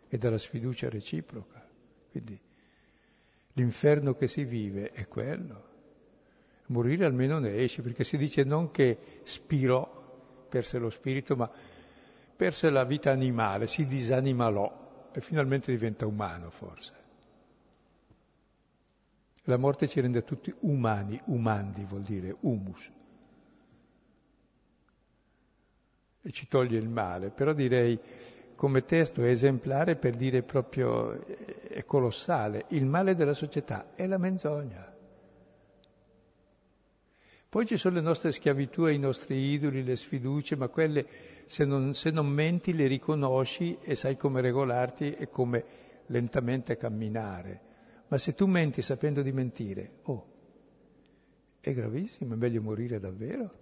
e 0.09 0.19
dalla 0.19 0.39
sfiducia 0.39 0.89
reciproca. 0.89 1.65
Quindi 2.11 2.39
l'inferno 3.55 4.15
che 4.15 4.29
si 4.29 4.45
vive 4.45 4.91
è 4.91 5.07
quello. 5.07 5.69
Morire 6.67 7.05
almeno 7.05 7.39
ne 7.39 7.57
esci, 7.63 7.83
perché 7.83 8.05
si 8.05 8.17
dice 8.17 8.45
non 8.45 8.71
che 8.71 8.99
spirò, 9.25 10.47
perse 10.49 10.79
lo 10.79 10.91
spirito, 10.91 11.37
ma 11.37 11.51
perse 12.37 12.71
la 12.71 12.85
vita 12.85 13.11
animale, 13.11 13.67
si 13.67 13.87
disanimalò. 13.87 15.09
e 15.13 15.21
finalmente 15.21 15.73
diventa 15.73 16.07
umano 16.07 16.51
forse. 16.51 17.00
La 19.51 19.57
morte 19.57 19.89
ci 19.89 20.01
rende 20.01 20.23
tutti 20.23 20.55
umani, 20.61 21.21
umandi 21.25 21.85
vuol 21.85 22.03
dire 22.03 22.37
humus. 22.43 22.89
E 26.23 26.31
ci 26.31 26.47
toglie 26.47 26.79
il 26.79 26.89
male, 26.89 27.31
però 27.31 27.53
direi 27.53 27.99
come 28.55 28.85
testo 28.85 29.25
è 29.25 29.29
esemplare 29.29 29.97
per 29.97 30.15
dire 30.15 30.43
proprio, 30.43 31.27
è 31.27 31.85
colossale, 31.85 32.67
il 32.69 32.87
male 32.87 33.17
della 33.17 33.35
società 33.35 33.93
è 33.97 34.07
la 34.07 34.19
menzogna. 34.19 34.95
Poi 37.49 37.67
ci 37.67 37.77
sono 37.77 37.97
le 37.97 38.03
nostre 38.03 38.31
schiavitù 38.31 38.87
i 38.87 38.99
nostri 39.01 39.51
idoli, 39.51 39.83
le 39.83 39.97
sfiducie, 39.97 40.55
ma 40.55 40.69
quelle 40.69 41.05
se 41.47 41.65
non, 41.65 41.93
se 41.93 42.11
non 42.13 42.29
menti 42.29 42.73
le 42.73 42.87
riconosci 42.87 43.79
e 43.83 43.97
sai 43.97 44.17
come 44.17 44.41
regolarti 44.41 45.15
e 45.15 45.29
come 45.29 45.65
lentamente 46.07 46.77
camminare. 46.77 47.70
Ma 48.11 48.19
se 48.19 48.35
tu 48.35 48.47
menti 48.47 48.83
sapendo 48.83 49.23
di 49.23 49.31
mentire, 49.31 49.99
oh, 50.03 50.27
è 51.61 51.73
gravissimo, 51.73 52.35
è 52.35 52.37
meglio 52.37 52.61
morire 52.61 52.99
davvero. 52.99 53.59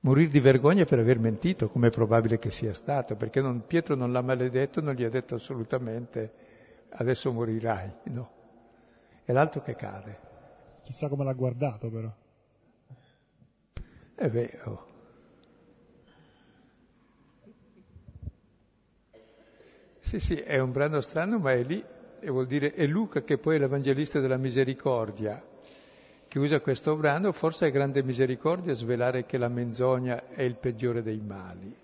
Morire 0.00 0.28
di 0.28 0.38
vergogna 0.38 0.84
per 0.84 0.98
aver 0.98 1.18
mentito, 1.18 1.70
come 1.70 1.88
è 1.88 1.90
probabile 1.90 2.38
che 2.38 2.50
sia 2.50 2.74
stato, 2.74 3.16
perché 3.16 3.40
non, 3.40 3.66
Pietro 3.66 3.94
non 3.94 4.12
l'ha 4.12 4.20
maledetto, 4.20 4.82
non 4.82 4.92
gli 4.92 5.04
ha 5.04 5.08
detto 5.08 5.36
assolutamente 5.36 6.32
adesso 6.90 7.32
morirai, 7.32 7.94
no. 8.04 8.30
È 9.24 9.32
l'altro 9.32 9.62
che 9.62 9.74
cade. 9.74 10.18
Chissà 10.82 11.08
come 11.08 11.24
l'ha 11.24 11.32
guardato 11.32 11.88
però. 11.88 12.14
È 14.14 14.28
vero. 14.28 14.86
Sì, 20.00 20.20
sì, 20.20 20.36
è 20.36 20.58
un 20.58 20.72
brano 20.72 21.00
strano, 21.00 21.38
ma 21.38 21.52
è 21.52 21.62
lì, 21.62 21.82
e 22.20 22.30
vuol 22.30 22.46
dire 22.46 22.72
è 22.72 22.86
Luca 22.86 23.22
che 23.22 23.38
poi 23.38 23.56
è 23.56 23.58
l'Evangelista 23.58 24.20
della 24.20 24.36
misericordia, 24.36 25.42
che 26.26 26.38
usa 26.38 26.60
questo 26.60 26.94
brano, 26.96 27.32
forse 27.32 27.66
è 27.66 27.70
grande 27.70 28.02
misericordia 28.02 28.74
svelare 28.74 29.24
che 29.24 29.38
la 29.38 29.48
menzogna 29.48 30.28
è 30.28 30.42
il 30.42 30.56
peggiore 30.56 31.02
dei 31.02 31.20
mali. 31.20 31.74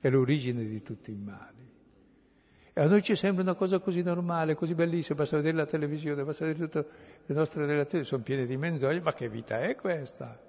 È 0.00 0.08
l'origine 0.08 0.64
di 0.64 0.82
tutti 0.82 1.10
i 1.10 1.16
mali. 1.16 1.66
E 2.72 2.80
a 2.80 2.86
noi 2.86 3.02
ci 3.02 3.16
sembra 3.16 3.42
una 3.42 3.54
cosa 3.54 3.80
così 3.80 4.02
normale, 4.02 4.54
così 4.54 4.74
bellissima, 4.74 5.18
basta 5.18 5.36
vedere 5.36 5.56
la 5.56 5.66
televisione, 5.66 6.22
basta 6.22 6.44
vedere 6.44 6.68
tutte 6.68 6.88
le 7.26 7.34
nostre 7.34 7.66
relazioni, 7.66 8.04
sono 8.04 8.22
piene 8.22 8.46
di 8.46 8.56
menzogne, 8.56 9.00
ma 9.00 9.12
che 9.12 9.28
vita 9.28 9.60
è 9.60 9.74
questa? 9.74 10.40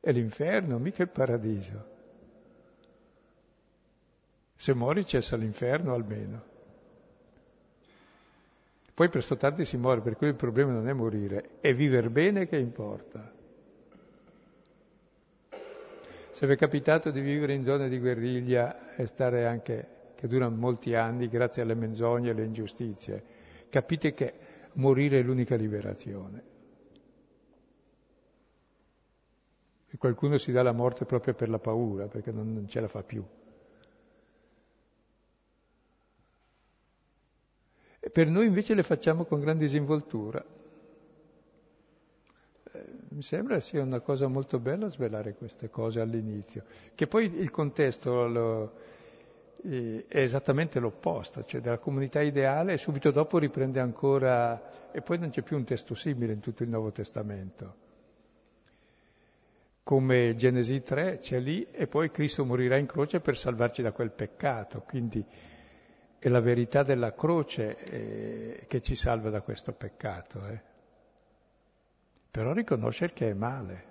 È 0.00 0.10
l'inferno, 0.10 0.78
mica 0.78 1.04
il 1.04 1.08
paradiso. 1.08 1.98
Se 4.60 4.74
muori 4.74 5.06
cessa 5.06 5.36
l'inferno 5.36 5.94
almeno. 5.94 6.42
Poi 8.92 9.08
presto 9.08 9.38
tardi 9.38 9.64
si 9.64 9.78
muore, 9.78 10.02
per 10.02 10.16
cui 10.16 10.26
il 10.26 10.34
problema 10.34 10.70
non 10.70 10.86
è 10.86 10.92
morire, 10.92 11.52
è 11.60 11.72
vivere 11.72 12.10
bene 12.10 12.46
che 12.46 12.58
importa. 12.58 13.32
Se 16.32 16.46
vi 16.46 16.52
è 16.52 16.56
capitato 16.56 17.10
di 17.10 17.22
vivere 17.22 17.54
in 17.54 17.64
zone 17.64 17.88
di 17.88 17.98
guerriglia 17.98 18.94
e 18.96 19.06
stare 19.06 19.46
anche 19.46 20.12
che 20.14 20.28
durano 20.28 20.56
molti 20.56 20.94
anni 20.94 21.28
grazie 21.28 21.62
alle 21.62 21.74
menzogne 21.74 22.28
e 22.28 22.32
alle 22.32 22.44
ingiustizie. 22.44 23.24
Capite 23.70 24.12
che 24.12 24.34
morire 24.74 25.20
è 25.20 25.22
l'unica 25.22 25.56
liberazione. 25.56 26.42
E 29.88 29.96
qualcuno 29.96 30.36
si 30.36 30.52
dà 30.52 30.62
la 30.62 30.72
morte 30.72 31.06
proprio 31.06 31.32
per 31.32 31.48
la 31.48 31.58
paura, 31.58 32.08
perché 32.08 32.30
non, 32.30 32.52
non 32.52 32.68
ce 32.68 32.80
la 32.80 32.88
fa 32.88 33.02
più. 33.02 33.24
Per 38.12 38.28
noi 38.28 38.46
invece 38.46 38.74
le 38.74 38.82
facciamo 38.82 39.24
con 39.24 39.40
gran 39.40 39.58
disinvoltura. 39.58 40.44
Eh, 42.72 42.84
mi 43.08 43.22
sembra 43.22 43.60
sia 43.60 43.82
una 43.82 44.00
cosa 44.00 44.26
molto 44.28 44.58
bella 44.58 44.88
svelare 44.88 45.34
queste 45.34 45.70
cose 45.70 46.00
all'inizio, 46.00 46.64
che 46.94 47.06
poi 47.06 47.24
il 47.24 47.50
contesto 47.50 48.26
lo, 48.26 48.72
è 49.62 50.18
esattamente 50.18 50.80
l'opposto, 50.80 51.44
cioè 51.44 51.60
dalla 51.60 51.78
comunità 51.78 52.20
ideale 52.20 52.78
subito 52.78 53.10
dopo 53.10 53.38
riprende 53.38 53.80
ancora, 53.80 54.90
e 54.90 55.02
poi 55.02 55.18
non 55.18 55.30
c'è 55.30 55.42
più 55.42 55.56
un 55.56 55.64
testo 55.64 55.94
simile 55.94 56.32
in 56.32 56.40
tutto 56.40 56.62
il 56.62 56.70
Nuovo 56.70 56.90
Testamento. 56.90 57.88
Come 59.82 60.34
Genesi 60.36 60.82
3 60.82 61.18
c'è 61.18 61.40
lì 61.40 61.66
e 61.70 61.86
poi 61.86 62.10
Cristo 62.10 62.44
morirà 62.44 62.76
in 62.76 62.86
croce 62.86 63.20
per 63.20 63.36
salvarci 63.36 63.82
da 63.82 63.92
quel 63.92 64.10
peccato, 64.12 64.80
quindi 64.80 65.24
è 66.20 66.28
la 66.28 66.40
verità 66.40 66.82
della 66.82 67.14
croce 67.14 67.76
eh, 67.78 68.66
che 68.68 68.82
ci 68.82 68.94
salva 68.94 69.30
da 69.30 69.40
questo 69.40 69.72
peccato. 69.72 70.46
Eh. 70.46 70.60
Però 72.30 72.52
riconoscere 72.52 73.14
che 73.14 73.30
è 73.30 73.32
male. 73.32 73.88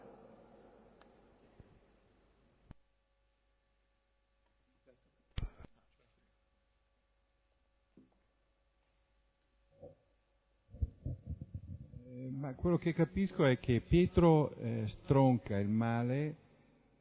ma 12.39 12.53
quello 12.53 12.77
che 12.77 12.93
capisco 12.93 13.43
è 13.45 13.59
che 13.59 13.81
Pietro 13.81 14.55
eh, 14.55 14.83
stronca 14.87 15.57
il 15.57 15.67
male 15.67 16.35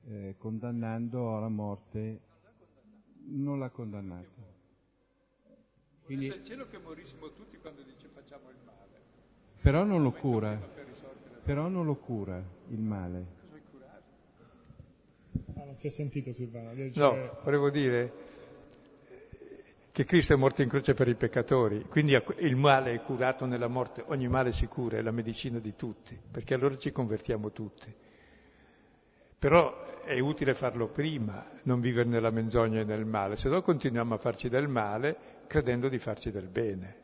eh, 0.06 0.34
condannando 0.36 1.36
alla 1.36 1.48
morte, 1.48 2.20
non 3.26 3.60
l'ha 3.60 3.70
condannato. 3.70 4.57
Quindi, 6.08 6.24
il 6.24 6.42
cielo 6.42 6.66
che 6.70 6.78
morissimo 6.78 7.30
tutti 7.34 7.58
quando 7.58 7.82
dice 7.82 8.08
facciamo 8.14 8.48
il 8.48 8.56
male. 8.64 9.02
Però 9.60 9.84
non 9.84 10.02
lo 10.02 10.10
cura, 10.10 10.58
però 11.42 11.68
non 11.68 11.84
lo 11.84 11.96
cura 11.96 12.42
il 12.70 12.80
male. 12.80 13.26
Ah, 15.56 15.64
non 15.64 15.76
si 15.76 15.88
è 15.88 15.90
sentito 15.90 16.32
Silvano. 16.32 16.72
No, 16.94 17.38
volevo 17.44 17.68
dire, 17.68 18.10
che 19.92 20.06
Cristo 20.06 20.32
è 20.32 20.36
morto 20.36 20.62
in 20.62 20.70
croce 20.70 20.94
per 20.94 21.08
i 21.08 21.14
peccatori, 21.14 21.82
quindi 21.82 22.18
il 22.38 22.56
male 22.56 22.94
è 22.94 23.02
curato 23.02 23.44
nella 23.44 23.68
morte, 23.68 24.02
ogni 24.06 24.28
male 24.28 24.50
si 24.52 24.66
cura, 24.66 24.96
è 24.96 25.02
la 25.02 25.10
medicina 25.10 25.58
di 25.58 25.76
tutti, 25.76 26.18
perché 26.30 26.54
allora 26.54 26.78
ci 26.78 26.90
convertiamo 26.90 27.52
tutti. 27.52 27.94
Però 29.38 30.02
è 30.02 30.18
utile 30.18 30.54
farlo 30.54 30.88
prima, 30.88 31.46
non 31.64 31.80
vivere 31.80 32.08
nella 32.08 32.30
menzogna 32.30 32.80
e 32.80 32.84
nel 32.84 33.04
male, 33.04 33.36
se 33.36 33.48
no 33.48 33.62
continuiamo 33.62 34.14
a 34.14 34.18
farci 34.18 34.48
del 34.48 34.68
male 34.68 35.16
credendo 35.46 35.88
di 35.88 35.98
farci 35.98 36.30
del 36.30 36.48
bene, 36.48 36.96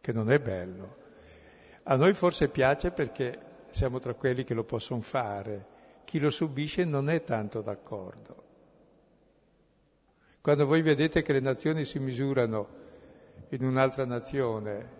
che 0.00 0.12
non 0.12 0.30
è 0.30 0.38
bello. 0.38 0.96
A 1.82 1.96
noi 1.96 2.14
forse 2.14 2.48
piace 2.48 2.90
perché 2.92 3.38
siamo 3.70 3.98
tra 3.98 4.14
quelli 4.14 4.44
che 4.44 4.54
lo 4.54 4.64
possono 4.64 5.00
fare, 5.00 5.76
chi 6.04 6.18
lo 6.18 6.30
subisce 6.30 6.84
non 6.84 7.10
è 7.10 7.22
tanto 7.22 7.60
d'accordo. 7.60 8.44
Quando 10.40 10.64
voi 10.64 10.80
vedete 10.80 11.20
che 11.20 11.32
le 11.34 11.40
nazioni 11.40 11.84
si 11.84 11.98
misurano 11.98 12.68
in 13.50 13.64
un'altra 13.64 14.06
nazione, 14.06 14.97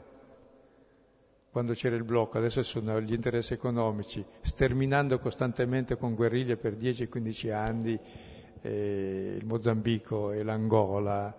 quando 1.51 1.73
c'era 1.73 1.97
il 1.97 2.05
blocco, 2.05 2.39
adesso 2.39 2.63
sono 2.63 3.01
gli 3.01 3.13
interessi 3.13 3.55
economici, 3.55 4.25
sterminando 4.43 5.19
costantemente 5.19 5.97
con 5.97 6.15
guerriglie 6.15 6.57
per 6.57 6.75
10-15 6.75 7.53
anni 7.53 7.99
eh, 8.61 9.37
il 9.39 9.47
Mozambico 9.47 10.33
e 10.33 10.43
l'Angola, 10.43 11.35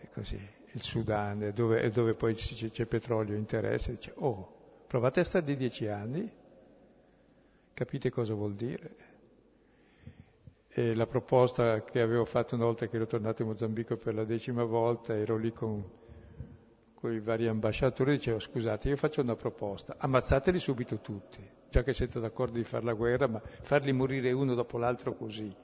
e 0.00 0.08
così, 0.12 0.40
il 0.72 0.82
Sudan, 0.82 1.52
dove, 1.54 1.88
dove 1.90 2.14
poi 2.14 2.34
c'è, 2.34 2.70
c'è 2.70 2.86
petrolio, 2.86 3.36
interesse, 3.36 3.94
dice, 3.94 4.12
oh, 4.16 4.54
provate 4.86 5.20
a 5.20 5.24
stare 5.24 5.44
di 5.44 5.56
10 5.56 5.88
anni, 5.88 6.30
capite 7.74 8.10
cosa 8.10 8.34
vuol 8.34 8.54
dire? 8.54 8.96
E 10.68 10.94
la 10.94 11.06
proposta 11.06 11.82
che 11.82 12.00
avevo 12.00 12.24
fatto 12.24 12.54
una 12.54 12.64
volta 12.64 12.86
che 12.86 12.96
ero 12.96 13.06
tornato 13.06 13.42
in 13.42 13.48
Mozambico 13.48 13.96
per 13.96 14.14
la 14.14 14.24
decima 14.24 14.64
volta, 14.64 15.14
ero 15.14 15.36
lì 15.36 15.52
con, 15.52 15.82
con 17.06 17.14
i 17.14 17.20
vari 17.20 17.46
ambasciatori, 17.46 18.12
dicevo 18.12 18.40
scusate, 18.40 18.88
io 18.88 18.96
faccio 18.96 19.20
una 19.20 19.36
proposta, 19.36 19.94
ammazzateli 19.96 20.58
subito 20.58 20.98
tutti, 20.98 21.38
già 21.70 21.84
che 21.84 21.92
siete 21.92 22.18
d'accordo 22.18 22.56
di 22.56 22.64
fare 22.64 22.84
la 22.84 22.94
guerra, 22.94 23.28
ma 23.28 23.40
farli 23.40 23.92
morire 23.92 24.32
uno 24.32 24.54
dopo 24.54 24.76
l'altro 24.76 25.14
così. 25.14 25.54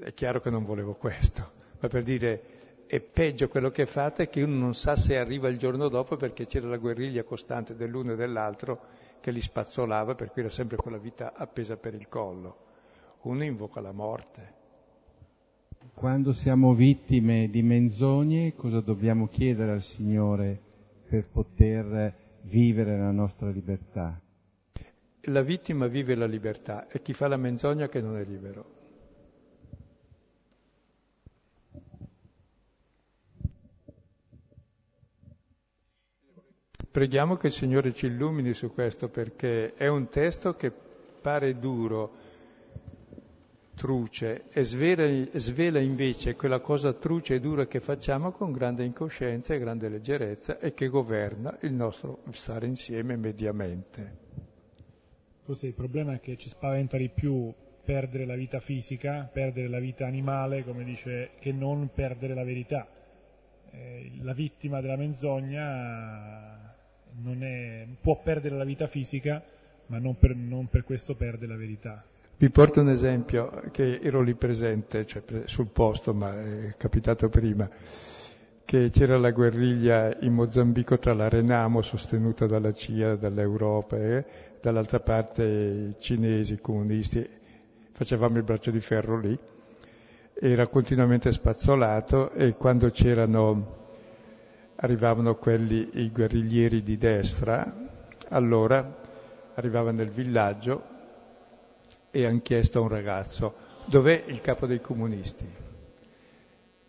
È 0.00 0.14
chiaro 0.14 0.40
che 0.40 0.48
non 0.48 0.64
volevo 0.64 0.94
questo, 0.94 1.50
ma 1.80 1.88
per 1.88 2.02
dire 2.02 2.42
è 2.86 3.00
peggio 3.00 3.48
quello 3.48 3.70
che 3.70 3.84
fate 3.84 4.30
che 4.30 4.42
uno 4.42 4.56
non 4.56 4.74
sa 4.74 4.96
se 4.96 5.18
arriva 5.18 5.48
il 5.48 5.58
giorno 5.58 5.88
dopo 5.88 6.16
perché 6.16 6.46
c'era 6.46 6.68
la 6.68 6.78
guerriglia 6.78 7.24
costante 7.24 7.76
dell'uno 7.76 8.12
e 8.12 8.16
dell'altro 8.16 8.80
che 9.20 9.30
li 9.30 9.40
spazzolava, 9.40 10.14
per 10.14 10.30
cui 10.30 10.40
era 10.40 10.50
sempre 10.50 10.76
quella 10.78 10.98
vita 10.98 11.34
appesa 11.34 11.76
per 11.76 11.92
il 11.92 12.08
collo. 12.08 12.56
Uno 13.22 13.44
invoca 13.44 13.80
la 13.80 13.92
morte. 13.92 14.62
Quando 15.94 16.32
siamo 16.32 16.74
vittime 16.74 17.48
di 17.48 17.62
menzogne, 17.62 18.54
cosa 18.54 18.80
dobbiamo 18.80 19.28
chiedere 19.28 19.72
al 19.72 19.82
Signore 19.82 20.60
per 21.08 21.26
poter 21.28 22.14
vivere 22.42 22.98
la 22.98 23.10
nostra 23.10 23.48
libertà? 23.48 24.20
la 25.28 25.42
vittima 25.42 25.86
vive 25.86 26.14
la 26.14 26.26
libertà 26.26 26.88
e 26.88 27.00
chi 27.00 27.12
fa 27.12 27.28
la 27.28 27.36
menzogna 27.36 27.88
che 27.88 28.00
non 28.00 28.16
è 28.18 28.24
libero. 28.24 28.72
Preghiamo 36.90 37.36
che 37.36 37.48
il 37.48 37.52
Signore 37.52 37.92
ci 37.92 38.06
illumini 38.06 38.54
su 38.54 38.72
questo 38.72 39.08
perché 39.08 39.74
è 39.74 39.88
un 39.88 40.08
testo 40.08 40.54
che 40.54 40.70
pare 40.70 41.58
duro, 41.58 42.12
truce, 43.74 44.44
e 44.50 44.64
svela, 44.64 45.06
svela, 45.38 45.80
invece 45.80 46.36
quella 46.36 46.60
cosa 46.60 46.92
truce 46.92 47.34
e 47.34 47.40
dura 47.40 47.66
che 47.66 47.80
facciamo 47.80 48.30
con 48.30 48.52
grande 48.52 48.84
incoscienza 48.84 49.54
e 49.54 49.58
grande 49.58 49.88
leggerezza 49.88 50.58
e 50.58 50.72
che 50.74 50.88
governa 50.88 51.58
il 51.62 51.72
nostro 51.72 52.22
stare 52.30 52.66
insieme 52.66 53.16
mediamente. 53.16 54.22
Forse 55.42 55.66
il 55.66 55.74
problema 55.74 56.14
è 56.14 56.20
che 56.20 56.36
ci 56.36 56.48
spaventa 56.48 56.96
di 56.96 57.10
più 57.10 57.52
perdere 57.84 58.24
la 58.24 58.34
vita 58.34 58.60
fisica, 58.60 59.28
perdere 59.30 59.68
la 59.68 59.78
vita 59.78 60.06
animale, 60.06 60.64
come 60.64 60.84
dice, 60.84 61.32
che 61.38 61.52
non 61.52 61.90
perdere 61.92 62.34
la 62.34 62.44
verità. 62.44 62.88
Eh, 63.70 64.10
la 64.22 64.32
vittima 64.32 64.80
della 64.80 64.96
menzogna 64.96 66.74
è, 67.40 67.86
può 68.00 68.20
perdere 68.22 68.56
la 68.56 68.64
vita 68.64 68.86
fisica, 68.86 69.42
ma 69.86 69.98
non 69.98 70.16
per, 70.18 70.34
non 70.34 70.68
per, 70.68 70.84
questo 70.84 71.14
perde 71.14 71.46
la 71.46 71.56
verità. 71.56 72.04
Vi 72.44 72.50
porto 72.50 72.82
un 72.82 72.90
esempio 72.90 73.62
che 73.70 74.00
ero 74.02 74.20
lì 74.20 74.34
presente, 74.34 75.06
cioè 75.06 75.22
sul 75.46 75.68
posto, 75.68 76.12
ma 76.12 76.38
è 76.38 76.74
capitato 76.76 77.30
prima, 77.30 77.66
che 78.66 78.90
c'era 78.92 79.16
la 79.16 79.30
guerriglia 79.30 80.14
in 80.20 80.34
Mozambico 80.34 80.98
tra 80.98 81.14
la 81.14 81.30
Renamo, 81.30 81.80
sostenuta 81.80 82.44
dalla 82.44 82.74
CIA, 82.74 83.16
dall'Europa, 83.16 83.96
e 83.96 84.24
dall'altra 84.60 85.00
parte 85.00 85.42
i 85.42 85.96
cinesi, 85.98 86.52
i 86.52 86.60
comunisti. 86.60 87.26
Facevamo 87.92 88.36
il 88.36 88.42
braccio 88.42 88.70
di 88.70 88.80
ferro 88.80 89.18
lì, 89.18 89.38
era 90.34 90.66
continuamente 90.66 91.32
spazzolato 91.32 92.32
e 92.32 92.56
quando 92.56 92.90
c'erano 92.90 93.76
arrivavano 94.76 95.36
quelli, 95.36 95.88
i 95.94 96.10
guerriglieri 96.10 96.82
di 96.82 96.98
destra, 96.98 97.74
allora 98.28 99.00
arrivavano 99.54 99.96
nel 99.96 100.10
villaggio 100.10 100.92
e 102.14 102.26
hanno 102.26 102.40
chiesto 102.40 102.78
a 102.78 102.82
un 102.82 102.88
ragazzo 102.88 103.54
dov'è 103.86 104.24
il 104.26 104.40
capo 104.40 104.66
dei 104.66 104.80
comunisti. 104.80 105.44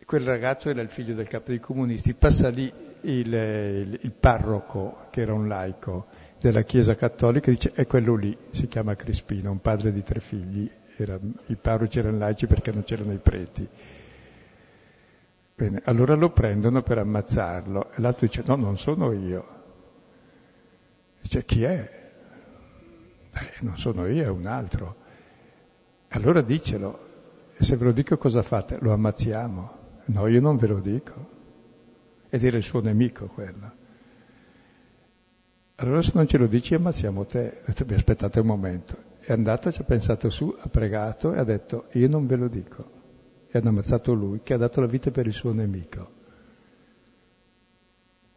Quel 0.05 0.23
ragazzo 0.23 0.69
era 0.69 0.81
il 0.81 0.89
figlio 0.89 1.15
del 1.15 1.27
capo 1.27 1.49
dei 1.49 1.59
comunisti, 1.59 2.13
passa 2.13 2.49
lì 2.49 2.71
il, 3.01 3.33
il, 3.33 3.99
il 4.03 4.13
parroco, 4.13 5.07
che 5.09 5.21
era 5.21 5.33
un 5.33 5.47
laico 5.47 6.05
della 6.39 6.61
Chiesa 6.61 6.93
Cattolica, 6.93 7.49
dice 7.49 7.71
è 7.73 7.87
quello 7.87 8.15
lì, 8.15 8.37
si 8.51 8.67
chiama 8.67 8.95
Crispino, 8.95 9.49
un 9.49 9.61
padre 9.61 9.91
di 9.91 10.03
tre 10.03 10.19
figli, 10.19 10.69
era, 10.95 11.17
i 11.47 11.55
parroci 11.55 11.97
erano 11.97 12.19
laici 12.19 12.45
perché 12.45 12.71
non 12.71 12.83
c'erano 12.83 13.13
i 13.13 13.17
preti 13.17 13.67
Bene, 15.57 15.81
allora 15.85 16.15
lo 16.15 16.31
prendono 16.31 16.81
per 16.81 16.97
ammazzarlo 16.97 17.91
e 17.93 18.01
l'altro 18.01 18.27
dice 18.27 18.43
no, 18.45 18.55
non 18.55 18.77
sono 18.77 19.13
io. 19.13 19.53
Dice 21.21 21.45
chi 21.45 21.63
è? 21.63 21.89
Eh, 23.33 23.53
non 23.61 23.77
sono 23.77 24.05
io, 24.05 24.23
è 24.23 24.27
un 24.27 24.47
altro. 24.47 25.03
Allora 26.15 26.39
dicelo, 26.39 26.99
e 27.57 27.63
se 27.63 27.75
ve 27.75 27.85
lo 27.85 27.91
dico 27.91 28.17
cosa 28.17 28.41
fate? 28.41 28.77
Lo 28.79 28.93
ammazziamo. 28.93 29.83
No, 30.05 30.27
io 30.27 30.39
non 30.39 30.55
ve 30.55 30.67
lo 30.67 30.79
dico. 30.79 31.33
Ed 32.29 32.43
era 32.43 32.55
il 32.55 32.63
suo 32.63 32.79
nemico 32.79 33.27
quello. 33.27 33.83
Allora 35.75 36.01
se 36.01 36.11
non 36.13 36.25
ce 36.25 36.37
lo 36.37 36.47
dici 36.47 36.73
ammazziamo 36.73 37.25
te. 37.25 37.61
Detto, 37.65 37.93
aspettate 37.93 38.39
un 38.39 38.47
momento. 38.47 38.95
È 39.19 39.33
andato, 39.33 39.71
ci 39.73 39.81
ha 39.81 39.83
pensato 39.83 40.29
su, 40.29 40.55
ha 40.57 40.69
pregato 40.69 41.33
e 41.33 41.39
ha 41.39 41.43
detto 41.43 41.87
io 41.91 42.07
non 42.07 42.27
ve 42.27 42.35
lo 42.37 42.47
dico 42.47 42.93
e 43.51 43.57
hanno 43.57 43.69
ammazzato 43.69 44.13
lui, 44.13 44.39
che 44.41 44.53
ha 44.53 44.57
dato 44.57 44.79
la 44.79 44.87
vita 44.87 45.11
per 45.11 45.27
il 45.27 45.33
suo 45.33 45.51
nemico. 45.51 46.11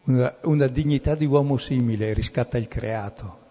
Una, 0.04 0.36
una 0.42 0.66
dignità 0.66 1.14
di 1.14 1.26
uomo 1.26 1.58
simile 1.58 2.12
riscatta 2.12 2.58
il 2.58 2.66
creato. 2.66 3.46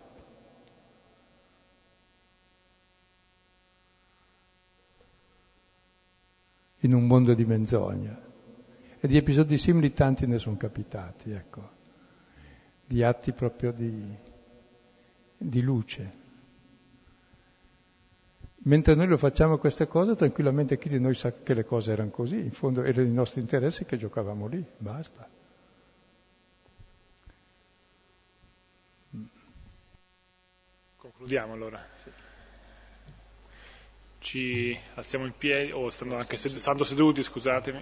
In 6.82 6.94
un 6.94 7.06
mondo 7.08 7.34
di 7.34 7.46
menzogna. 7.46 8.26
E 9.00 9.08
di 9.08 9.18
episodi 9.18 9.58
simili 9.58 9.94
tanti 9.94 10.26
ne 10.26 10.40
sono 10.40 10.58
capitati, 10.58 11.32
ecco, 11.32 11.70
di 12.86 13.04
atti 13.04 13.32
proprio 13.32 13.72
di, 13.72 14.16
di 15.38 15.62
luce. 15.62 16.26
Mentre 18.68 18.96
noi 18.96 19.08
lo 19.08 19.18
facciamo 19.18 19.58
queste 19.60 19.88
cose, 19.88 20.16
tranquillamente 20.16 20.78
chi 20.78 20.90
di 20.90 21.00
noi 21.00 21.16
sa 21.16 21.32
che 21.32 21.54
le 21.54 21.64
cose 21.64 21.92
erano 21.92 22.10
così, 22.10 22.38
in 22.38 22.52
fondo 22.52 22.84
erano 22.84 23.08
i 23.08 23.12
nostri 23.12 23.40
interessi 23.40 23.86
che 23.86 23.98
giocavamo 23.98 24.48
lì, 24.48 24.64
basta. 24.78 25.30
Concludiamo 30.98 31.54
allora. 31.54 31.97
Ci 34.28 34.78
alziamo 34.96 35.24
in 35.24 35.32
piedi, 35.38 35.72
o 35.72 35.90
stando 35.90 36.18
anche 36.18 36.36
sed- 36.36 36.58
stando 36.58 36.84
seduti, 36.84 37.24
scusatemi. 37.24 37.82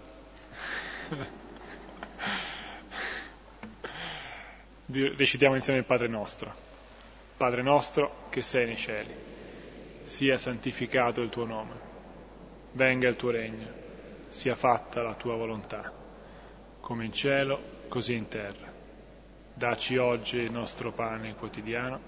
Recitiamo 4.86 5.56
insieme 5.56 5.80
il 5.80 5.86
Padre 5.86 6.08
nostro. 6.08 6.54
Padre 7.36 7.64
nostro 7.64 8.28
che 8.30 8.44
sei 8.44 8.68
nei 8.68 8.78
cieli 8.78 9.12
sia 10.04 10.38
santificato 10.38 11.24
il 11.24 11.32
tuo 11.32 11.48
nome, 11.48 11.80
venga 12.74 13.08
il 13.08 13.16
tuo 13.16 13.32
regno, 13.32 13.68
sia 14.30 14.54
fatta 14.54 15.02
la 15.02 15.16
tua 15.16 15.36
volontà, 15.36 15.92
come 16.80 17.06
in 17.06 17.14
cielo, 17.14 17.88
così 17.88 18.14
in 18.14 18.28
terra. 18.28 18.72
Daci 19.52 19.98
oggi 19.98 20.38
il 20.38 20.52
nostro 20.52 20.92
pane 20.92 21.34
quotidiano 21.34 22.00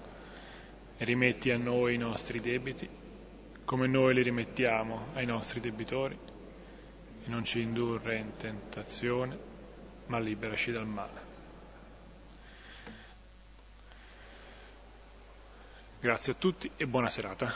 e 0.96 1.04
rimetti 1.04 1.50
a 1.50 1.58
noi 1.58 1.94
i 1.94 1.98
nostri 1.98 2.38
debiti, 2.38 2.97
come 3.68 3.86
noi 3.86 4.14
li 4.14 4.22
rimettiamo 4.22 5.08
ai 5.12 5.26
nostri 5.26 5.60
debitori, 5.60 6.18
e 7.22 7.28
non 7.28 7.44
ci 7.44 7.60
indurre 7.60 8.16
in 8.16 8.34
tentazione, 8.38 9.38
ma 10.06 10.18
liberaci 10.18 10.72
dal 10.72 10.86
male. 10.86 11.20
Grazie 16.00 16.32
a 16.32 16.36
tutti 16.36 16.70
e 16.78 16.86
buona 16.86 17.10
serata. 17.10 17.52